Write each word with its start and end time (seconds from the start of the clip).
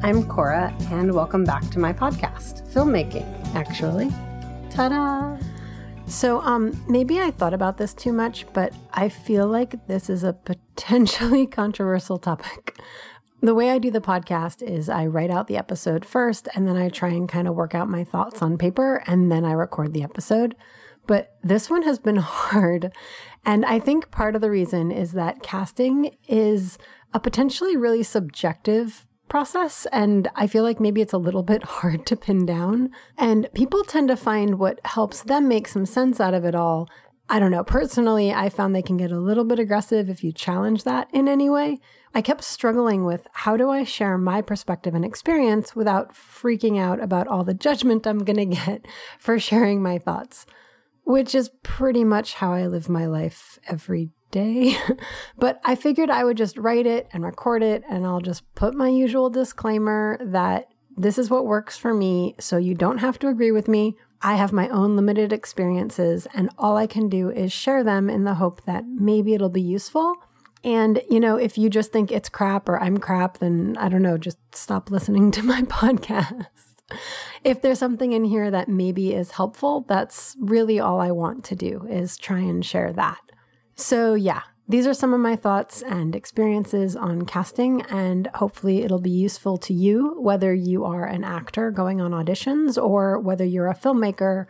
I'm 0.00 0.28
Cora, 0.28 0.72
and 0.92 1.12
welcome 1.12 1.42
back 1.42 1.68
to 1.70 1.80
my 1.80 1.92
podcast, 1.92 2.72
Filmmaking, 2.72 3.26
actually. 3.56 4.10
Ta 4.70 4.88
da! 4.88 5.36
So, 6.06 6.40
um, 6.42 6.80
maybe 6.88 7.18
I 7.18 7.32
thought 7.32 7.52
about 7.52 7.78
this 7.78 7.94
too 7.94 8.12
much, 8.12 8.46
but 8.52 8.72
I 8.94 9.08
feel 9.08 9.48
like 9.48 9.88
this 9.88 10.08
is 10.08 10.22
a 10.22 10.32
potentially 10.32 11.46
controversial 11.48 12.16
topic. 12.16 12.78
The 13.42 13.56
way 13.56 13.70
I 13.70 13.78
do 13.78 13.90
the 13.90 14.00
podcast 14.00 14.62
is 14.62 14.88
I 14.88 15.06
write 15.06 15.30
out 15.30 15.48
the 15.48 15.56
episode 15.56 16.04
first, 16.04 16.46
and 16.54 16.68
then 16.68 16.76
I 16.76 16.90
try 16.90 17.08
and 17.08 17.28
kind 17.28 17.48
of 17.48 17.56
work 17.56 17.74
out 17.74 17.90
my 17.90 18.04
thoughts 18.04 18.40
on 18.40 18.56
paper, 18.56 19.02
and 19.08 19.32
then 19.32 19.44
I 19.44 19.52
record 19.52 19.94
the 19.94 20.04
episode. 20.04 20.54
But 21.08 21.34
this 21.42 21.68
one 21.68 21.82
has 21.82 21.98
been 21.98 22.16
hard. 22.20 22.92
And 23.44 23.64
I 23.64 23.80
think 23.80 24.12
part 24.12 24.36
of 24.36 24.42
the 24.42 24.50
reason 24.50 24.92
is 24.92 25.12
that 25.12 25.42
casting 25.42 26.16
is 26.28 26.78
a 27.12 27.18
potentially 27.18 27.76
really 27.76 28.04
subjective 28.04 29.04
process. 29.28 29.86
And 29.92 30.28
I 30.34 30.46
feel 30.46 30.62
like 30.62 30.80
maybe 30.80 31.00
it's 31.00 31.12
a 31.12 31.18
little 31.18 31.42
bit 31.42 31.62
hard 31.78 32.06
to 32.06 32.16
pin 32.16 32.46
down. 32.46 32.90
And 33.16 33.48
people 33.54 33.84
tend 33.84 34.08
to 34.08 34.16
find 34.16 34.58
what 34.58 34.80
helps 34.84 35.22
them 35.22 35.48
make 35.48 35.68
some 35.68 35.86
sense 35.86 36.20
out 36.20 36.34
of 36.34 36.44
it 36.44 36.54
all. 36.54 36.88
I 37.30 37.38
don't 37.38 37.50
know. 37.50 37.64
Personally, 37.64 38.32
I 38.32 38.48
found 38.48 38.74
they 38.74 38.82
can 38.82 38.96
get 38.96 39.12
a 39.12 39.18
little 39.18 39.44
bit 39.44 39.58
aggressive 39.58 40.08
if 40.08 40.24
you 40.24 40.32
challenge 40.32 40.84
that 40.84 41.08
in 41.12 41.28
any 41.28 41.50
way. 41.50 41.78
I 42.14 42.22
kept 42.22 42.42
struggling 42.42 43.04
with 43.04 43.26
how 43.32 43.58
do 43.58 43.68
I 43.68 43.84
share 43.84 44.16
my 44.16 44.40
perspective 44.40 44.94
and 44.94 45.04
experience 45.04 45.76
without 45.76 46.14
freaking 46.14 46.80
out 46.80 47.02
about 47.02 47.28
all 47.28 47.44
the 47.44 47.52
judgment 47.52 48.06
I'm 48.06 48.24
going 48.24 48.36
to 48.50 48.56
get 48.56 48.86
for 49.18 49.38
sharing 49.38 49.82
my 49.82 49.98
thoughts, 49.98 50.46
which 51.04 51.34
is 51.34 51.50
pretty 51.62 52.02
much 52.02 52.34
how 52.34 52.54
I 52.54 52.66
live 52.66 52.88
my 52.88 53.04
life 53.04 53.58
every 53.68 54.10
day. 54.30 54.76
but 55.38 55.60
I 55.64 55.74
figured 55.74 56.10
I 56.10 56.24
would 56.24 56.36
just 56.36 56.56
write 56.58 56.86
it 56.86 57.08
and 57.12 57.24
record 57.24 57.62
it, 57.62 57.82
and 57.88 58.06
I'll 58.06 58.20
just 58.20 58.42
put 58.54 58.74
my 58.74 58.88
usual 58.88 59.30
disclaimer 59.30 60.18
that 60.22 60.68
this 60.96 61.18
is 61.18 61.30
what 61.30 61.46
works 61.46 61.76
for 61.78 61.94
me, 61.94 62.34
so 62.38 62.56
you 62.56 62.74
don't 62.74 62.98
have 62.98 63.18
to 63.20 63.28
agree 63.28 63.52
with 63.52 63.68
me. 63.68 63.96
I 64.20 64.34
have 64.34 64.52
my 64.52 64.68
own 64.68 64.96
limited 64.96 65.32
experiences, 65.32 66.26
and 66.34 66.50
all 66.58 66.76
I 66.76 66.86
can 66.86 67.08
do 67.08 67.30
is 67.30 67.52
share 67.52 67.84
them 67.84 68.10
in 68.10 68.24
the 68.24 68.34
hope 68.34 68.64
that 68.64 68.84
maybe 68.86 69.34
it'll 69.34 69.48
be 69.48 69.60
useful. 69.60 70.16
And, 70.64 71.00
you 71.08 71.20
know, 71.20 71.36
if 71.36 71.56
you 71.56 71.70
just 71.70 71.92
think 71.92 72.10
it's 72.10 72.28
crap 72.28 72.68
or 72.68 72.80
I'm 72.80 72.98
crap, 72.98 73.38
then 73.38 73.76
I 73.78 73.88
don't 73.88 74.02
know, 74.02 74.18
just 74.18 74.38
stop 74.52 74.90
listening 74.90 75.30
to 75.32 75.42
my 75.42 75.62
podcast. 75.62 76.46
if 77.44 77.62
there's 77.62 77.78
something 77.78 78.12
in 78.12 78.24
here 78.24 78.50
that 78.50 78.68
maybe 78.68 79.14
is 79.14 79.32
helpful, 79.32 79.84
that's 79.88 80.36
really 80.40 80.80
all 80.80 81.00
I 81.00 81.12
want 81.12 81.44
to 81.44 81.54
do 81.54 81.86
is 81.88 82.16
try 82.16 82.40
and 82.40 82.64
share 82.64 82.92
that. 82.94 83.20
So, 83.78 84.14
yeah, 84.14 84.42
these 84.66 84.88
are 84.88 84.92
some 84.92 85.14
of 85.14 85.20
my 85.20 85.36
thoughts 85.36 85.82
and 85.82 86.16
experiences 86.16 86.96
on 86.96 87.24
casting, 87.26 87.82
and 87.82 88.26
hopefully, 88.34 88.82
it'll 88.82 89.00
be 89.00 89.08
useful 89.08 89.56
to 89.58 89.72
you, 89.72 90.20
whether 90.20 90.52
you 90.52 90.84
are 90.84 91.04
an 91.04 91.22
actor 91.22 91.70
going 91.70 92.00
on 92.00 92.10
auditions 92.10 92.76
or 92.76 93.20
whether 93.20 93.44
you're 93.44 93.68
a 93.68 93.76
filmmaker 93.76 94.46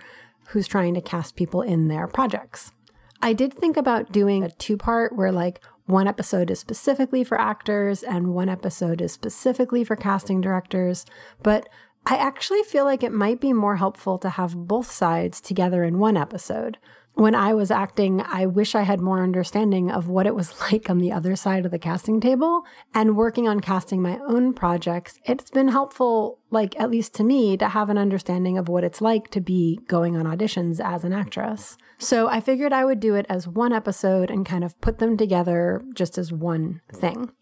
who's 0.49 0.67
trying 0.67 0.95
to 0.95 1.03
cast 1.03 1.37
people 1.37 1.61
in 1.61 1.89
their 1.89 2.07
projects. 2.07 2.73
I 3.21 3.35
did 3.35 3.53
think 3.53 3.77
about 3.77 4.13
doing 4.13 4.45
a 4.45 4.51
two 4.51 4.79
part 4.79 5.15
where, 5.15 5.31
like, 5.31 5.63
one 5.85 6.09
episode 6.09 6.51
is 6.51 6.59
specifically 6.59 7.23
for 7.23 7.39
actors 7.39 8.03
and 8.03 8.33
one 8.33 8.49
episode 8.49 9.03
is 9.03 9.13
specifically 9.13 9.85
for 9.85 9.95
casting 9.95 10.41
directors, 10.41 11.05
but 11.43 11.69
I 12.07 12.17
actually 12.17 12.63
feel 12.63 12.87
like 12.87 13.03
it 13.03 13.13
might 13.13 13.43
be 13.43 13.53
more 13.53 13.77
helpful 13.77 14.17
to 14.21 14.31
have 14.31 14.67
both 14.67 14.91
sides 14.91 15.43
together 15.43 15.85
in 15.85 15.99
one 15.99 16.17
episode 16.17 16.79
when 17.19 17.35
I 17.35 17.53
was 17.53 17.73
acting, 17.73 18.21
I 18.21 18.47
wish 18.47 18.77
I 18.77 18.83
had 18.83 19.01
more 19.01 19.25
understanding 19.25 19.91
of 19.91 20.07
what 20.07 20.25
it 20.25 20.37
was 20.37 20.55
like 20.73 20.89
on 20.89 20.99
the 20.99 21.11
other 21.11 21.35
side 21.35 21.65
of 21.65 21.73
the 21.73 21.79
casting 21.79 22.21
table. 22.21 22.63
And 22.95 23.17
working 23.17 23.49
on 23.49 23.59
casting 23.59 24.01
my 24.01 24.21
own 24.29 24.55
projects, 24.55 25.19
it's 25.25 25.51
been 25.51 25.69
helpful, 25.69 26.39
like 26.51 26.79
at 26.79 26.93
least 26.93 27.15
to 27.17 27.25
me, 27.25 27.57
to 27.57 27.71
have 27.71 27.91
an 27.91 27.99
understanding 27.99 28.57
of 28.57 28.69
what 28.69 28.85
it's 28.85 29.01
like 29.01 29.31
to 29.33 29.41
be 29.41 29.81
going 29.89 30.17
on 30.17 30.27
auditions 30.27 30.81
as 30.81 31.03
an 31.03 31.13
actress. 31.13 31.77
So 31.99 32.29
I 32.29 32.41
figured 32.41 32.73
I 32.73 32.85
would 32.85 33.01
do 33.01 33.17
it 33.17 33.27
as 33.29 33.49
one 33.49 33.73
episode 33.73 34.31
and 34.31 34.47
kind 34.47 34.63
of 34.63 34.81
put 34.81 34.99
them 34.99 35.17
together 35.17 35.83
just 35.95 36.19
as 36.19 36.33
one 36.33 36.83
thing. 36.93 37.33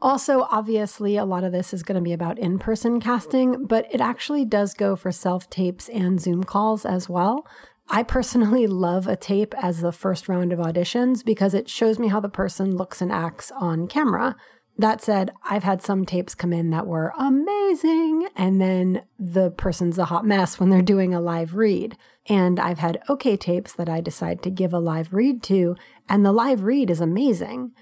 Also, 0.00 0.48
obviously, 0.50 1.16
a 1.16 1.24
lot 1.24 1.44
of 1.44 1.52
this 1.52 1.72
is 1.72 1.84
going 1.84 1.94
to 1.94 2.02
be 2.02 2.12
about 2.12 2.36
in 2.36 2.58
person 2.58 2.98
casting, 2.98 3.66
but 3.66 3.86
it 3.92 4.00
actually 4.00 4.44
does 4.44 4.74
go 4.74 4.96
for 4.96 5.12
self 5.12 5.48
tapes 5.48 5.88
and 5.90 6.20
Zoom 6.20 6.42
calls 6.42 6.84
as 6.84 7.08
well. 7.08 7.46
I 7.92 8.02
personally 8.02 8.66
love 8.88 9.06
a 9.06 9.14
tape 9.14 9.54
as 9.58 9.80
the 9.80 9.92
first 9.92 10.28
round 10.28 10.52
of 10.52 10.58
auditions 10.58 11.22
because 11.24 11.54
it 11.54 11.68
shows 11.68 11.98
me 11.98 12.08
how 12.08 12.18
the 12.18 12.28
person 12.28 12.74
looks 12.74 13.02
and 13.02 13.12
acts 13.12 13.52
on 13.52 13.86
camera. 13.86 14.34
That 14.78 15.02
said, 15.02 15.30
I've 15.44 15.64
had 15.64 15.82
some 15.82 16.06
tapes 16.06 16.34
come 16.34 16.52
in 16.54 16.70
that 16.70 16.86
were 16.86 17.12
amazing, 17.18 18.26
and 18.34 18.58
then 18.58 19.02
the 19.18 19.50
person's 19.50 19.98
a 19.98 20.06
hot 20.06 20.24
mess 20.24 20.58
when 20.58 20.70
they're 20.70 20.80
doing 20.80 21.12
a 21.12 21.20
live 21.20 21.54
read. 21.54 21.98
And 22.26 22.58
I've 22.58 22.78
had 22.78 23.02
okay 23.10 23.36
tapes 23.36 23.74
that 23.74 23.90
I 23.90 24.00
decide 24.00 24.42
to 24.42 24.50
give 24.50 24.72
a 24.72 24.78
live 24.78 25.12
read 25.12 25.42
to, 25.44 25.76
and 26.08 26.24
the 26.24 26.32
live 26.32 26.62
read 26.62 26.88
is 26.88 27.02
amazing. 27.02 27.72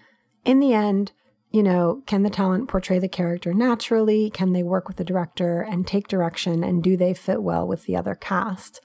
In 0.45 0.59
the 0.59 0.75
end, 0.75 1.13
you 1.53 1.63
know, 1.63 2.03
can 2.07 2.25
the 2.25 2.31
talent 2.31 2.69
portray 2.69 2.99
the 2.99 3.09
character 3.09 3.55
naturally? 3.55 4.29
Can 4.29 4.53
they 4.53 4.65
work 4.65 4.89
with 4.89 4.97
the 4.97 5.05
director 5.05 5.61
and 5.61 5.87
take 5.87 6.09
direction? 6.09 6.65
And 6.65 6.83
do 6.83 6.97
they 6.97 7.15
fit 7.15 7.43
well 7.43 7.69
with 7.69 7.85
the 7.85 7.97
other 7.97 8.17
cast? 8.17 8.81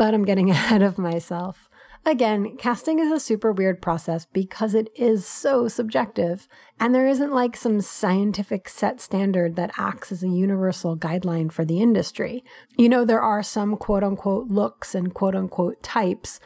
But 0.00 0.14
I'm 0.14 0.24
getting 0.24 0.48
ahead 0.50 0.80
of 0.80 0.96
myself. 0.96 1.68
Again, 2.06 2.56
casting 2.56 2.98
is 3.00 3.12
a 3.12 3.20
super 3.20 3.52
weird 3.52 3.82
process 3.82 4.24
because 4.32 4.74
it 4.74 4.88
is 4.96 5.26
so 5.26 5.68
subjective, 5.68 6.48
and 6.80 6.94
there 6.94 7.06
isn't 7.06 7.34
like 7.34 7.54
some 7.54 7.82
scientific 7.82 8.70
set 8.70 9.02
standard 9.02 9.56
that 9.56 9.74
acts 9.76 10.10
as 10.10 10.22
a 10.22 10.28
universal 10.28 10.96
guideline 10.96 11.52
for 11.52 11.66
the 11.66 11.82
industry. 11.82 12.42
You 12.78 12.88
know, 12.88 13.04
there 13.04 13.20
are 13.20 13.42
some 13.42 13.76
quote 13.76 14.02
unquote 14.02 14.48
looks 14.48 14.94
and 14.94 15.12
quote 15.12 15.34
unquote 15.34 15.82
types, 15.82 16.40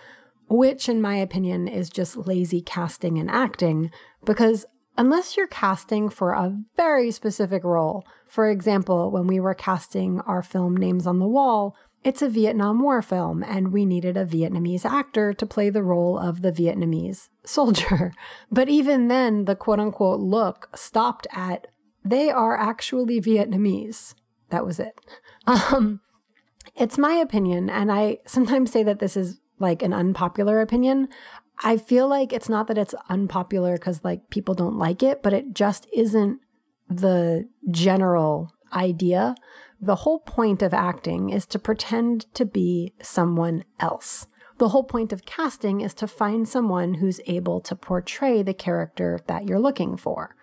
which, 0.48 0.88
in 0.88 1.00
my 1.00 1.14
opinion, 1.14 1.69
is 1.69 1.88
just 1.88 2.16
lazy 2.16 2.60
casting 2.60 3.19
and 3.19 3.31
acting 3.31 3.93
because 4.25 4.66
unless 4.98 5.37
you're 5.37 5.47
casting 5.47 6.09
for 6.09 6.32
a 6.32 6.59
very 6.76 7.12
specific 7.12 7.62
role, 7.62 8.04
for 8.26 8.50
example, 8.50 9.12
when 9.12 9.28
we 9.28 9.38
were 9.38 9.54
casting 9.54 10.19
our 10.22 10.43
film 10.43 10.76
Names 10.76 11.06
on 11.06 11.20
the 11.20 11.28
Wall, 11.28 11.76
it's 12.04 12.20
a 12.20 12.28
Vietnam 12.28 12.82
War 12.82 13.00
film, 13.00 13.42
and 13.42 13.72
we 13.72 13.87
needed 13.87 14.16
a 14.16 14.26
Vietnamese 14.26 14.84
actor 14.84 15.32
to 15.32 15.47
play 15.47 15.70
the 15.70 15.82
role 15.82 16.19
of 16.19 16.42
the 16.42 16.53
Vietnamese 16.53 17.28
soldier. 17.44 18.12
But 18.50 18.69
even 18.69 19.09
then, 19.09 19.47
the 19.47 19.56
quote 19.56 19.81
unquote 19.81 20.20
look 20.20 20.69
stopped 20.76 21.26
at 21.32 21.66
they 22.04 22.31
are 22.31 22.59
actually 22.59 23.20
Vietnamese. 23.20 24.14
That 24.50 24.64
was 24.64 24.78
it. 24.78 24.94
Um, 25.47 26.00
it's 26.75 26.97
my 26.97 27.12
opinion, 27.12 27.69
and 27.69 27.93
I 27.93 28.16
sometimes 28.25 28.72
say 28.72 28.82
that 28.82 28.98
this 28.98 29.14
is 29.14 29.41
like 29.59 29.82
an 29.82 29.93
unpopular 29.93 30.62
opinion. 30.62 31.09
I 31.62 31.76
feel 31.76 32.09
like 32.09 32.32
it's 32.32 32.48
not 32.48 32.66
that 32.69 32.78
it's 32.78 32.94
unpopular 33.10 33.75
because 33.75 34.03
like 34.03 34.31
people 34.31 34.54
don't 34.54 34.78
like 34.78 35.03
it, 35.03 35.22
but 35.22 35.34
it 35.34 35.53
just 35.53 35.87
isn't 35.93 36.41
the 36.88 37.47
general 37.70 38.54
idea 38.72 39.34
the 39.84 39.96
whole 39.96 40.20
point 40.20 40.62
of 40.62 40.72
acting 40.72 41.28
is 41.28 41.46
to 41.46 41.58
pretend 41.58 42.32
to 42.34 42.46
be 42.46 42.94
someone 43.02 43.64
else. 43.78 44.26
The 44.58 44.68
whole 44.68 44.84
point 44.84 45.12
of 45.12 45.26
casting 45.26 45.80
is 45.80 45.92
to 45.94 46.06
find 46.06 46.48
someone 46.48 46.94
who's 46.94 47.20
able 47.26 47.60
to 47.62 47.76
portray 47.76 48.42
the 48.42 48.54
character 48.54 49.20
that 49.26 49.46
you're 49.46 49.58
looking 49.58 49.96
for. 49.96 50.36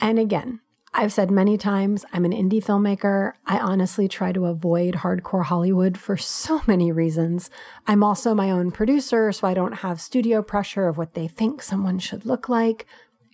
And 0.00 0.18
again, 0.18 0.60
I've 0.92 1.12
said 1.12 1.30
many 1.30 1.56
times 1.56 2.04
I'm 2.12 2.24
an 2.24 2.32
indie 2.32 2.64
filmmaker. 2.64 3.32
I 3.46 3.58
honestly 3.58 4.08
try 4.08 4.32
to 4.32 4.46
avoid 4.46 4.94
hardcore 4.96 5.44
Hollywood 5.44 5.98
for 5.98 6.16
so 6.16 6.62
many 6.66 6.90
reasons. 6.90 7.50
I'm 7.86 8.02
also 8.02 8.34
my 8.34 8.50
own 8.50 8.70
producer, 8.70 9.30
so 9.30 9.46
I 9.46 9.54
don't 9.54 9.78
have 9.78 10.00
studio 10.00 10.42
pressure 10.42 10.88
of 10.88 10.96
what 10.96 11.14
they 11.14 11.28
think 11.28 11.62
someone 11.62 11.98
should 11.98 12.24
look 12.24 12.48
like. 12.48 12.86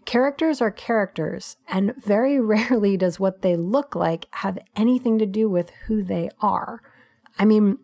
Characters 0.04 0.60
are 0.60 0.70
characters, 0.70 1.56
and 1.68 1.94
very 1.96 2.40
rarely 2.40 2.96
does 2.96 3.20
what 3.20 3.42
they 3.42 3.56
look 3.56 3.94
like 3.94 4.26
have 4.32 4.58
anything 4.76 5.18
to 5.18 5.26
do 5.26 5.48
with 5.48 5.70
who 5.86 6.02
they 6.02 6.30
are. 6.40 6.80
I 7.38 7.44
mean, 7.44 7.78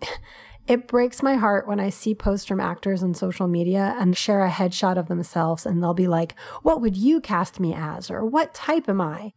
it 0.66 0.88
breaks 0.88 1.22
my 1.22 1.36
heart 1.36 1.66
when 1.66 1.80
I 1.80 1.90
see 1.90 2.14
posts 2.14 2.46
from 2.46 2.60
actors 2.60 3.02
on 3.02 3.14
social 3.14 3.48
media 3.48 3.96
and 3.98 4.16
share 4.16 4.44
a 4.44 4.50
headshot 4.50 4.96
of 4.96 5.08
themselves, 5.08 5.66
and 5.66 5.82
they'll 5.82 5.94
be 5.94 6.08
like, 6.08 6.34
What 6.62 6.80
would 6.80 6.96
you 6.96 7.20
cast 7.20 7.60
me 7.60 7.74
as? 7.74 8.10
or 8.10 8.24
What 8.24 8.54
type 8.54 8.88
am 8.88 9.00
I? 9.00 9.32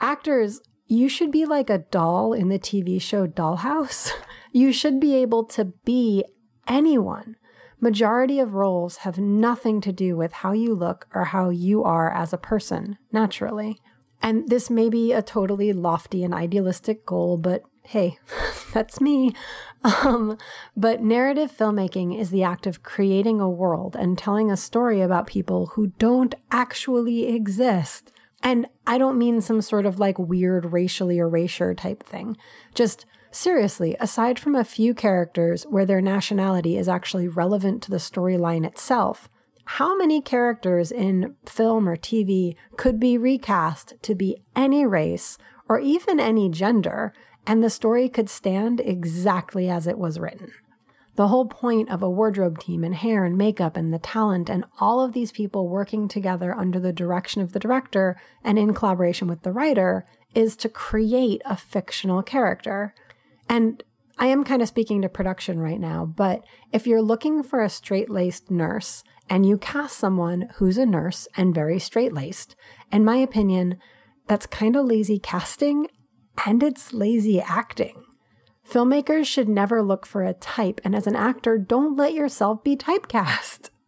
Actors, 0.00 0.60
you 0.86 1.08
should 1.08 1.30
be 1.30 1.44
like 1.46 1.70
a 1.70 1.78
doll 1.78 2.32
in 2.32 2.48
the 2.48 2.58
TV 2.58 3.00
show 3.00 3.26
Dollhouse. 3.26 4.10
You 4.52 4.72
should 4.72 4.98
be 4.98 5.14
able 5.14 5.44
to 5.44 5.66
be 5.84 6.24
anyone. 6.66 7.36
Majority 7.80 8.38
of 8.38 8.54
roles 8.54 8.98
have 8.98 9.18
nothing 9.18 9.80
to 9.80 9.92
do 9.92 10.16
with 10.16 10.32
how 10.32 10.52
you 10.52 10.74
look 10.74 11.06
or 11.14 11.26
how 11.26 11.48
you 11.48 11.82
are 11.82 12.12
as 12.12 12.32
a 12.32 12.38
person, 12.38 12.98
naturally. 13.10 13.80
And 14.22 14.48
this 14.48 14.68
may 14.68 14.90
be 14.90 15.12
a 15.12 15.22
totally 15.22 15.72
lofty 15.72 16.22
and 16.22 16.34
idealistic 16.34 17.06
goal, 17.06 17.38
but 17.38 17.62
hey, 17.84 18.18
that's 18.74 19.00
me. 19.00 19.34
Um, 19.82 20.36
but 20.76 21.02
narrative 21.02 21.50
filmmaking 21.50 22.18
is 22.18 22.30
the 22.30 22.42
act 22.42 22.66
of 22.66 22.82
creating 22.82 23.40
a 23.40 23.48
world 23.48 23.96
and 23.96 24.18
telling 24.18 24.50
a 24.50 24.56
story 24.56 25.00
about 25.00 25.26
people 25.26 25.68
who 25.68 25.88
don't 25.98 26.34
actually 26.50 27.28
exist. 27.28 28.12
And 28.42 28.66
I 28.86 28.98
don't 28.98 29.18
mean 29.18 29.40
some 29.40 29.62
sort 29.62 29.86
of 29.86 29.98
like 29.98 30.18
weird 30.18 30.72
racially 30.72 31.18
erasure 31.18 31.74
type 31.74 32.02
thing. 32.02 32.36
Just 32.74 33.06
seriously, 33.30 33.96
aside 34.00 34.38
from 34.38 34.54
a 34.54 34.64
few 34.64 34.94
characters 34.94 35.64
where 35.64 35.86
their 35.86 36.00
nationality 36.00 36.76
is 36.76 36.88
actually 36.88 37.28
relevant 37.28 37.82
to 37.82 37.90
the 37.90 37.96
storyline 37.96 38.66
itself, 38.66 39.28
how 39.64 39.96
many 39.96 40.20
characters 40.20 40.90
in 40.90 41.36
film 41.46 41.88
or 41.88 41.96
TV 41.96 42.56
could 42.76 42.98
be 42.98 43.16
recast 43.16 43.94
to 44.02 44.14
be 44.14 44.42
any 44.56 44.84
race 44.84 45.38
or 45.68 45.78
even 45.78 46.18
any 46.18 46.48
gender, 46.48 47.12
and 47.46 47.62
the 47.62 47.70
story 47.70 48.08
could 48.08 48.28
stand 48.28 48.80
exactly 48.80 49.70
as 49.70 49.86
it 49.86 49.96
was 49.96 50.18
written? 50.18 50.52
The 51.16 51.28
whole 51.28 51.46
point 51.46 51.90
of 51.90 52.02
a 52.02 52.10
wardrobe 52.10 52.58
team 52.58 52.82
and 52.82 52.94
hair 52.94 53.24
and 53.24 53.36
makeup 53.36 53.76
and 53.76 53.92
the 53.92 53.98
talent 53.98 54.48
and 54.48 54.64
all 54.80 55.04
of 55.04 55.12
these 55.12 55.32
people 55.32 55.68
working 55.68 56.08
together 56.08 56.54
under 56.54 56.80
the 56.80 56.92
direction 56.92 57.42
of 57.42 57.52
the 57.52 57.60
director 57.60 58.16
and 58.42 58.58
in 58.58 58.74
collaboration 58.74 59.28
with 59.28 59.42
the 59.42 59.52
writer 59.52 60.04
is 60.34 60.56
to 60.56 60.68
create 60.68 61.42
a 61.44 61.56
fictional 61.56 62.22
character. 62.22 62.94
And 63.50 63.82
I 64.16 64.28
am 64.28 64.44
kind 64.44 64.62
of 64.62 64.68
speaking 64.68 65.02
to 65.02 65.08
production 65.08 65.58
right 65.58 65.80
now, 65.80 66.06
but 66.06 66.44
if 66.72 66.86
you're 66.86 67.02
looking 67.02 67.42
for 67.42 67.62
a 67.62 67.68
straight 67.68 68.08
laced 68.08 68.48
nurse 68.48 69.02
and 69.28 69.44
you 69.44 69.58
cast 69.58 69.96
someone 69.96 70.48
who's 70.54 70.78
a 70.78 70.86
nurse 70.86 71.26
and 71.36 71.52
very 71.52 71.80
straight 71.80 72.12
laced, 72.12 72.54
in 72.92 73.04
my 73.04 73.16
opinion, 73.16 73.76
that's 74.28 74.46
kind 74.46 74.76
of 74.76 74.86
lazy 74.86 75.18
casting 75.18 75.88
and 76.46 76.62
it's 76.62 76.92
lazy 76.92 77.40
acting. 77.40 78.04
Filmmakers 78.68 79.26
should 79.26 79.48
never 79.48 79.82
look 79.82 80.06
for 80.06 80.22
a 80.22 80.32
type, 80.32 80.80
and 80.84 80.94
as 80.94 81.08
an 81.08 81.16
actor, 81.16 81.58
don't 81.58 81.96
let 81.96 82.14
yourself 82.14 82.62
be 82.62 82.76
typecast. 82.76 83.70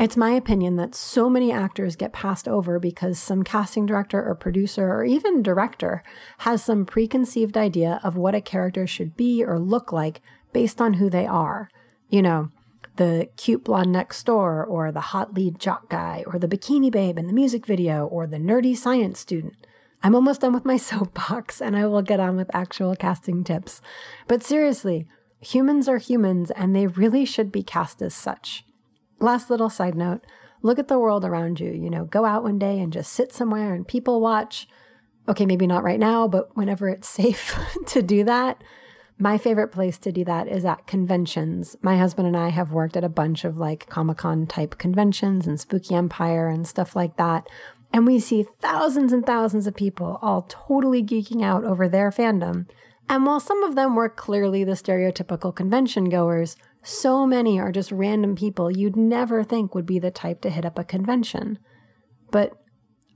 It's 0.00 0.16
my 0.16 0.30
opinion 0.30 0.76
that 0.76 0.94
so 0.94 1.28
many 1.28 1.52
actors 1.52 1.96
get 1.96 2.12
passed 2.12 2.48
over 2.48 2.78
because 2.78 3.18
some 3.18 3.42
casting 3.42 3.86
director 3.86 4.22
or 4.22 4.34
producer 4.34 4.90
or 4.90 5.04
even 5.04 5.42
director 5.42 6.02
has 6.38 6.64
some 6.64 6.86
preconceived 6.86 7.56
idea 7.56 8.00
of 8.02 8.16
what 8.16 8.34
a 8.34 8.40
character 8.40 8.86
should 8.86 9.16
be 9.16 9.44
or 9.44 9.58
look 9.58 9.92
like 9.92 10.22
based 10.52 10.80
on 10.80 10.94
who 10.94 11.10
they 11.10 11.26
are. 11.26 11.68
You 12.08 12.22
know, 12.22 12.50
the 12.96 13.28
cute 13.36 13.64
blonde 13.64 13.92
next 13.92 14.24
door, 14.24 14.64
or 14.64 14.92
the 14.92 15.00
hot 15.00 15.34
lead 15.34 15.58
jock 15.58 15.88
guy, 15.88 16.24
or 16.26 16.38
the 16.38 16.48
bikini 16.48 16.90
babe 16.90 17.18
in 17.18 17.26
the 17.26 17.32
music 17.32 17.66
video, 17.66 18.06
or 18.06 18.26
the 18.26 18.38
nerdy 18.38 18.76
science 18.76 19.20
student. 19.20 19.54
I'm 20.02 20.14
almost 20.14 20.40
done 20.40 20.52
with 20.52 20.64
my 20.64 20.76
soapbox 20.88 21.60
and 21.60 21.76
I 21.76 21.86
will 21.86 22.02
get 22.02 22.20
on 22.20 22.36
with 22.36 22.54
actual 22.54 22.96
casting 22.96 23.44
tips. 23.44 23.80
But 24.26 24.42
seriously, 24.42 25.06
humans 25.40 25.88
are 25.88 25.98
humans 25.98 26.50
and 26.50 26.74
they 26.74 26.86
really 26.86 27.24
should 27.24 27.52
be 27.52 27.62
cast 27.62 28.02
as 28.02 28.14
such. 28.14 28.64
Last 29.22 29.50
little 29.50 29.70
side 29.70 29.94
note 29.94 30.24
look 30.62 30.78
at 30.78 30.88
the 30.88 30.98
world 30.98 31.24
around 31.24 31.60
you. 31.60 31.70
You 31.70 31.90
know, 31.90 32.04
go 32.04 32.24
out 32.24 32.42
one 32.42 32.58
day 32.58 32.80
and 32.80 32.92
just 32.92 33.12
sit 33.12 33.32
somewhere 33.32 33.74
and 33.74 33.86
people 33.86 34.20
watch. 34.20 34.68
Okay, 35.28 35.46
maybe 35.46 35.66
not 35.66 35.84
right 35.84 36.00
now, 36.00 36.26
but 36.26 36.56
whenever 36.56 36.88
it's 36.88 37.08
safe 37.08 37.56
to 37.86 38.02
do 38.02 38.24
that. 38.24 38.62
My 39.18 39.38
favorite 39.38 39.68
place 39.68 39.98
to 39.98 40.10
do 40.10 40.24
that 40.24 40.48
is 40.48 40.64
at 40.64 40.86
conventions. 40.86 41.76
My 41.80 41.96
husband 41.96 42.26
and 42.26 42.36
I 42.36 42.48
have 42.48 42.72
worked 42.72 42.96
at 42.96 43.04
a 43.04 43.08
bunch 43.08 43.44
of 43.44 43.56
like 43.56 43.88
Comic 43.88 44.18
Con 44.18 44.46
type 44.46 44.78
conventions 44.78 45.46
and 45.46 45.60
Spooky 45.60 45.94
Empire 45.94 46.48
and 46.48 46.66
stuff 46.66 46.96
like 46.96 47.16
that. 47.18 47.48
And 47.92 48.06
we 48.06 48.18
see 48.18 48.46
thousands 48.60 49.12
and 49.12 49.24
thousands 49.24 49.66
of 49.66 49.76
people 49.76 50.18
all 50.22 50.46
totally 50.48 51.04
geeking 51.04 51.44
out 51.44 51.62
over 51.62 51.88
their 51.88 52.10
fandom. 52.10 52.66
And 53.08 53.26
while 53.26 53.40
some 53.40 53.62
of 53.62 53.74
them 53.74 53.94
were 53.94 54.08
clearly 54.08 54.64
the 54.64 54.72
stereotypical 54.72 55.54
convention 55.54 56.08
goers, 56.08 56.56
so 56.82 57.26
many 57.26 57.60
are 57.60 57.72
just 57.72 57.92
random 57.92 58.34
people 58.34 58.70
you'd 58.70 58.96
never 58.96 59.44
think 59.44 59.74
would 59.74 59.86
be 59.86 59.98
the 59.98 60.10
type 60.10 60.40
to 60.42 60.50
hit 60.50 60.64
up 60.64 60.78
a 60.78 60.84
convention. 60.84 61.58
But 62.30 62.52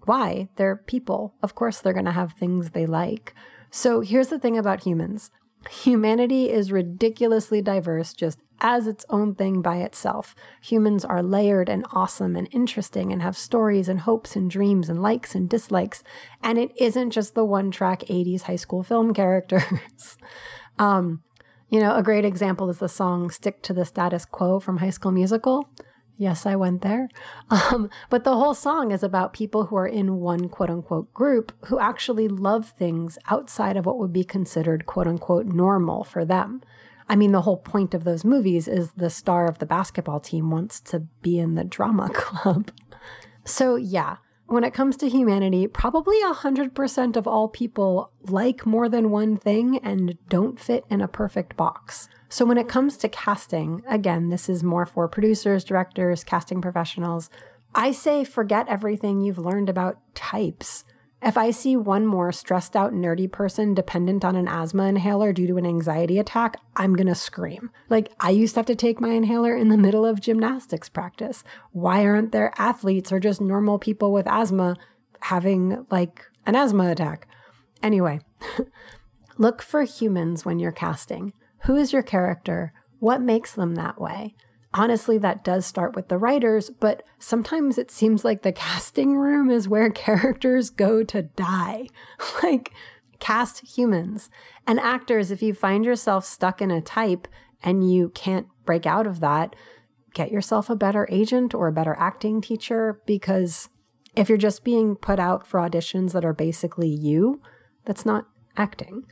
why? 0.05 0.49
They're 0.57 0.77
people. 0.77 1.35
Of 1.43 1.55
course, 1.55 1.81
they're 1.81 1.93
going 1.93 2.05
to 2.05 2.13
have 2.13 2.33
things 2.33 2.71
they 2.71 2.87
like. 2.87 3.35
So 3.71 4.01
here's 4.01 4.29
the 4.29 4.39
thing 4.39 4.57
about 4.57 4.85
humans 4.85 5.31
humanity 5.69 6.49
is 6.49 6.71
ridiculously 6.71 7.61
diverse 7.61 8.13
just 8.13 8.39
as 8.61 8.87
its 8.87 9.05
own 9.11 9.35
thing 9.35 9.61
by 9.61 9.79
itself. 9.79 10.35
Humans 10.63 11.05
are 11.05 11.23
layered 11.23 11.69
and 11.69 11.85
awesome 11.93 12.37
and 12.37 12.49
interesting 12.53 13.13
and 13.13 13.21
have 13.21 13.37
stories 13.37 13.89
and 13.89 14.01
hopes 14.01 14.37
and 14.37 14.51
dreams 14.51 14.89
and 14.89 15.03
likes 15.03 15.35
and 15.35 15.49
dislikes. 15.49 16.03
And 16.43 16.59
it 16.59 16.71
isn't 16.77 17.11
just 17.11 17.35
the 17.35 17.45
one 17.45 17.71
track 17.71 18.01
80s 18.09 18.43
high 18.43 18.57
school 18.57 18.83
film 18.83 19.13
characters. 19.13 20.17
um, 20.79 21.23
you 21.69 21.81
know, 21.81 21.97
a 21.97 22.03
great 22.03 22.25
example 22.25 22.71
is 22.71 22.79
the 22.79 22.89
song 22.89 23.31
Stick 23.31 23.63
to 23.63 23.73
the 23.73 23.85
Status 23.85 24.25
Quo 24.25 24.61
from 24.61 24.79
High 24.79 24.91
School 24.91 25.13
Musical. 25.13 25.69
Yes, 26.17 26.47
I 26.47 26.57
went 26.57 26.83
there. 26.83 27.09
Um, 27.49 27.91
but 28.11 28.25
the 28.25 28.35
whole 28.35 28.55
song 28.55 28.91
is 28.91 29.05
about 29.05 29.33
people 29.33 29.67
who 29.67 29.77
are 29.77 29.87
in 29.87 30.17
one 30.17 30.49
quote 30.49 30.69
unquote 30.71 31.13
group 31.15 31.53
who 31.67 31.79
actually 31.79 32.27
love 32.27 32.71
things 32.71 33.19
outside 33.29 33.77
of 33.77 33.87
what 33.87 33.99
would 33.99 34.13
be 34.13 34.25
considered 34.25 34.87
quote 34.87 35.07
unquote 35.07 35.47
normal 35.47 36.03
for 36.03 36.25
them. 36.25 36.61
I 37.09 37.15
mean, 37.15 37.31
the 37.31 37.43
whole 37.43 37.57
point 37.57 37.95
of 37.95 38.03
those 38.03 38.25
movies 38.25 38.67
is 38.67 38.91
the 38.93 39.11
star 39.11 39.47
of 39.47 39.59
the 39.59 39.67
basketball 39.67 40.19
team 40.19 40.51
wants 40.51 40.81
to 40.83 41.01
be 41.23 41.39
in 41.39 41.55
the 41.55 41.63
drama 41.63 42.11
club. 42.15 42.73
So, 43.45 43.77
yeah, 43.77 44.17
when 44.47 44.65
it 44.65 44.75
comes 44.75 44.97
to 44.99 45.09
humanity, 45.09 45.67
probably 45.67 46.23
100% 46.23 47.17
of 47.17 47.27
all 47.27 47.49
people 47.49 48.11
like 48.23 48.65
more 48.65 48.89
than 48.89 49.11
one 49.11 49.37
thing 49.37 49.79
and 49.79 50.17
don't 50.29 50.61
fit 50.61 50.85
in 50.89 51.01
a 51.01 51.09
perfect 51.09 51.57
box. 51.57 52.09
So, 52.29 52.45
when 52.45 52.59
it 52.59 52.69
comes 52.69 52.97
to 52.99 53.09
casting, 53.09 53.83
again, 53.89 54.29
this 54.29 54.49
is 54.49 54.63
more 54.63 54.87
for 54.87 55.09
producers, 55.09 55.65
directors, 55.65 56.25
casting 56.25 56.61
professionals. 56.61 57.31
I 57.75 57.93
say 57.93 58.25
forget 58.25 58.69
everything 58.69 59.21
you've 59.21 59.39
learned 59.39 59.69
about 59.69 59.99
types. 60.15 60.85
If 61.27 61.37
I 61.37 61.51
see 61.51 61.77
one 61.77 62.07
more 62.07 62.31
stressed 62.31 62.77
out, 62.77 62.93
nerdy 62.93 63.31
person 63.31 63.75
dependent 63.75 64.25
on 64.25 64.37
an 64.37 64.47
asthma 64.47 64.85
inhaler 64.85 65.33
due 65.33 65.49
to 65.49 65.57
an 65.57 65.67
anxiety 65.67 66.21
attack, 66.21 66.57
I'm 66.77 66.95
gonna 66.95 67.17
scream. 67.17 67.73
Like, 67.89 68.13
I 68.21 68.31
used 68.31 68.55
to 68.55 68.61
have 68.61 68.67
to 68.67 68.77
take 68.77 69.01
my 69.01 69.09
inhaler 69.09 69.57
in 69.57 69.69
the 69.69 69.77
middle 69.77 70.07
of 70.07 70.21
gymnastics 70.21 70.89
practice. 70.89 71.43
Why 71.73 72.07
aren't 72.07 72.31
there 72.31 72.53
athletes 72.57 73.11
or 73.11 73.19
just 73.19 73.41
normal 73.41 73.81
people 73.81 74.13
with 74.13 74.29
asthma 74.29 74.77
having 75.23 75.85
like 75.91 76.23
an 76.47 76.55
asthma 76.55 76.93
attack? 76.93 77.27
Anyway, 77.83 78.21
look 79.37 79.63
for 79.63 79.83
humans 79.83 80.45
when 80.45 80.61
you're 80.61 80.71
casting. 80.71 81.33
Who 81.65 81.75
is 81.75 81.93
your 81.93 82.05
character? 82.05 82.73
What 83.01 83.21
makes 83.21 83.53
them 83.53 83.75
that 83.75 84.01
way? 84.01 84.37
Honestly, 84.77 85.19
that 85.19 85.45
does 85.45 85.67
start 85.67 85.95
with 85.95 86.09
the 86.09 86.19
writers, 86.19 86.71
but 86.71 87.03
sometimes 87.19 87.79
it 87.79 87.91
seems 87.91 88.25
like 88.25 88.43
the 88.43 88.53
casting 88.67 89.17
room 89.17 89.51
is 89.51 89.69
where 89.69 89.91
characters 89.91 90.71
go 90.71 91.03
to 91.05 91.23
die. 91.23 91.89
like, 92.43 92.73
cast 93.19 93.77
humans. 93.77 94.31
And 94.67 94.79
actors, 94.81 95.31
if 95.31 95.43
you 95.43 95.55
find 95.55 95.85
yourself 95.85 96.25
stuck 96.25 96.61
in 96.61 96.71
a 96.71 96.81
type 96.81 97.29
and 97.63 97.91
you 97.91 98.11
can't 98.11 98.47
break 98.65 98.87
out 98.87 99.07
of 99.07 99.21
that, 99.21 99.57
get 100.15 100.31
yourself 100.31 100.71
a 100.71 100.77
better 100.77 101.07
agent 101.11 101.55
or 101.55 101.69
a 101.69 101.73
better 101.73 101.97
acting 101.99 102.41
teacher 102.41 103.01
because 103.07 103.69
if 104.15 104.29
you're 104.29 104.39
just 104.39 104.65
being 104.65 104.97
put 104.97 105.19
out 105.19 105.47
for 105.47 105.61
auditions 105.61 106.13
that 106.13 106.25
are 106.25 106.33
basically 106.33 106.89
you, 106.89 107.41
that's 107.85 108.07
not 108.07 108.27
acting. 108.57 109.05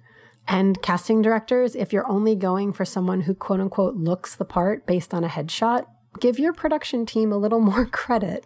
And 0.47 0.81
casting 0.83 1.23
directors, 1.23 1.75
if 1.75 1.93
you're 1.93 2.11
only 2.11 2.37
going 2.37 2.73
for 2.73 2.85
someone 2.85 3.23
who 3.23 3.35
quote 3.35 3.61
unquote 3.61 3.97
looks 3.97 4.35
the 4.35 4.45
part 4.45 4.87
based 4.87 5.15
on 5.15 5.25
a 5.25 5.29
headshot, 5.29 5.87
give 6.21 6.39
your 6.39 6.53
production 6.53 7.07
team 7.07 7.33
a 7.33 7.39
little 7.39 7.61
more 7.73 7.87
credit. 7.87 8.45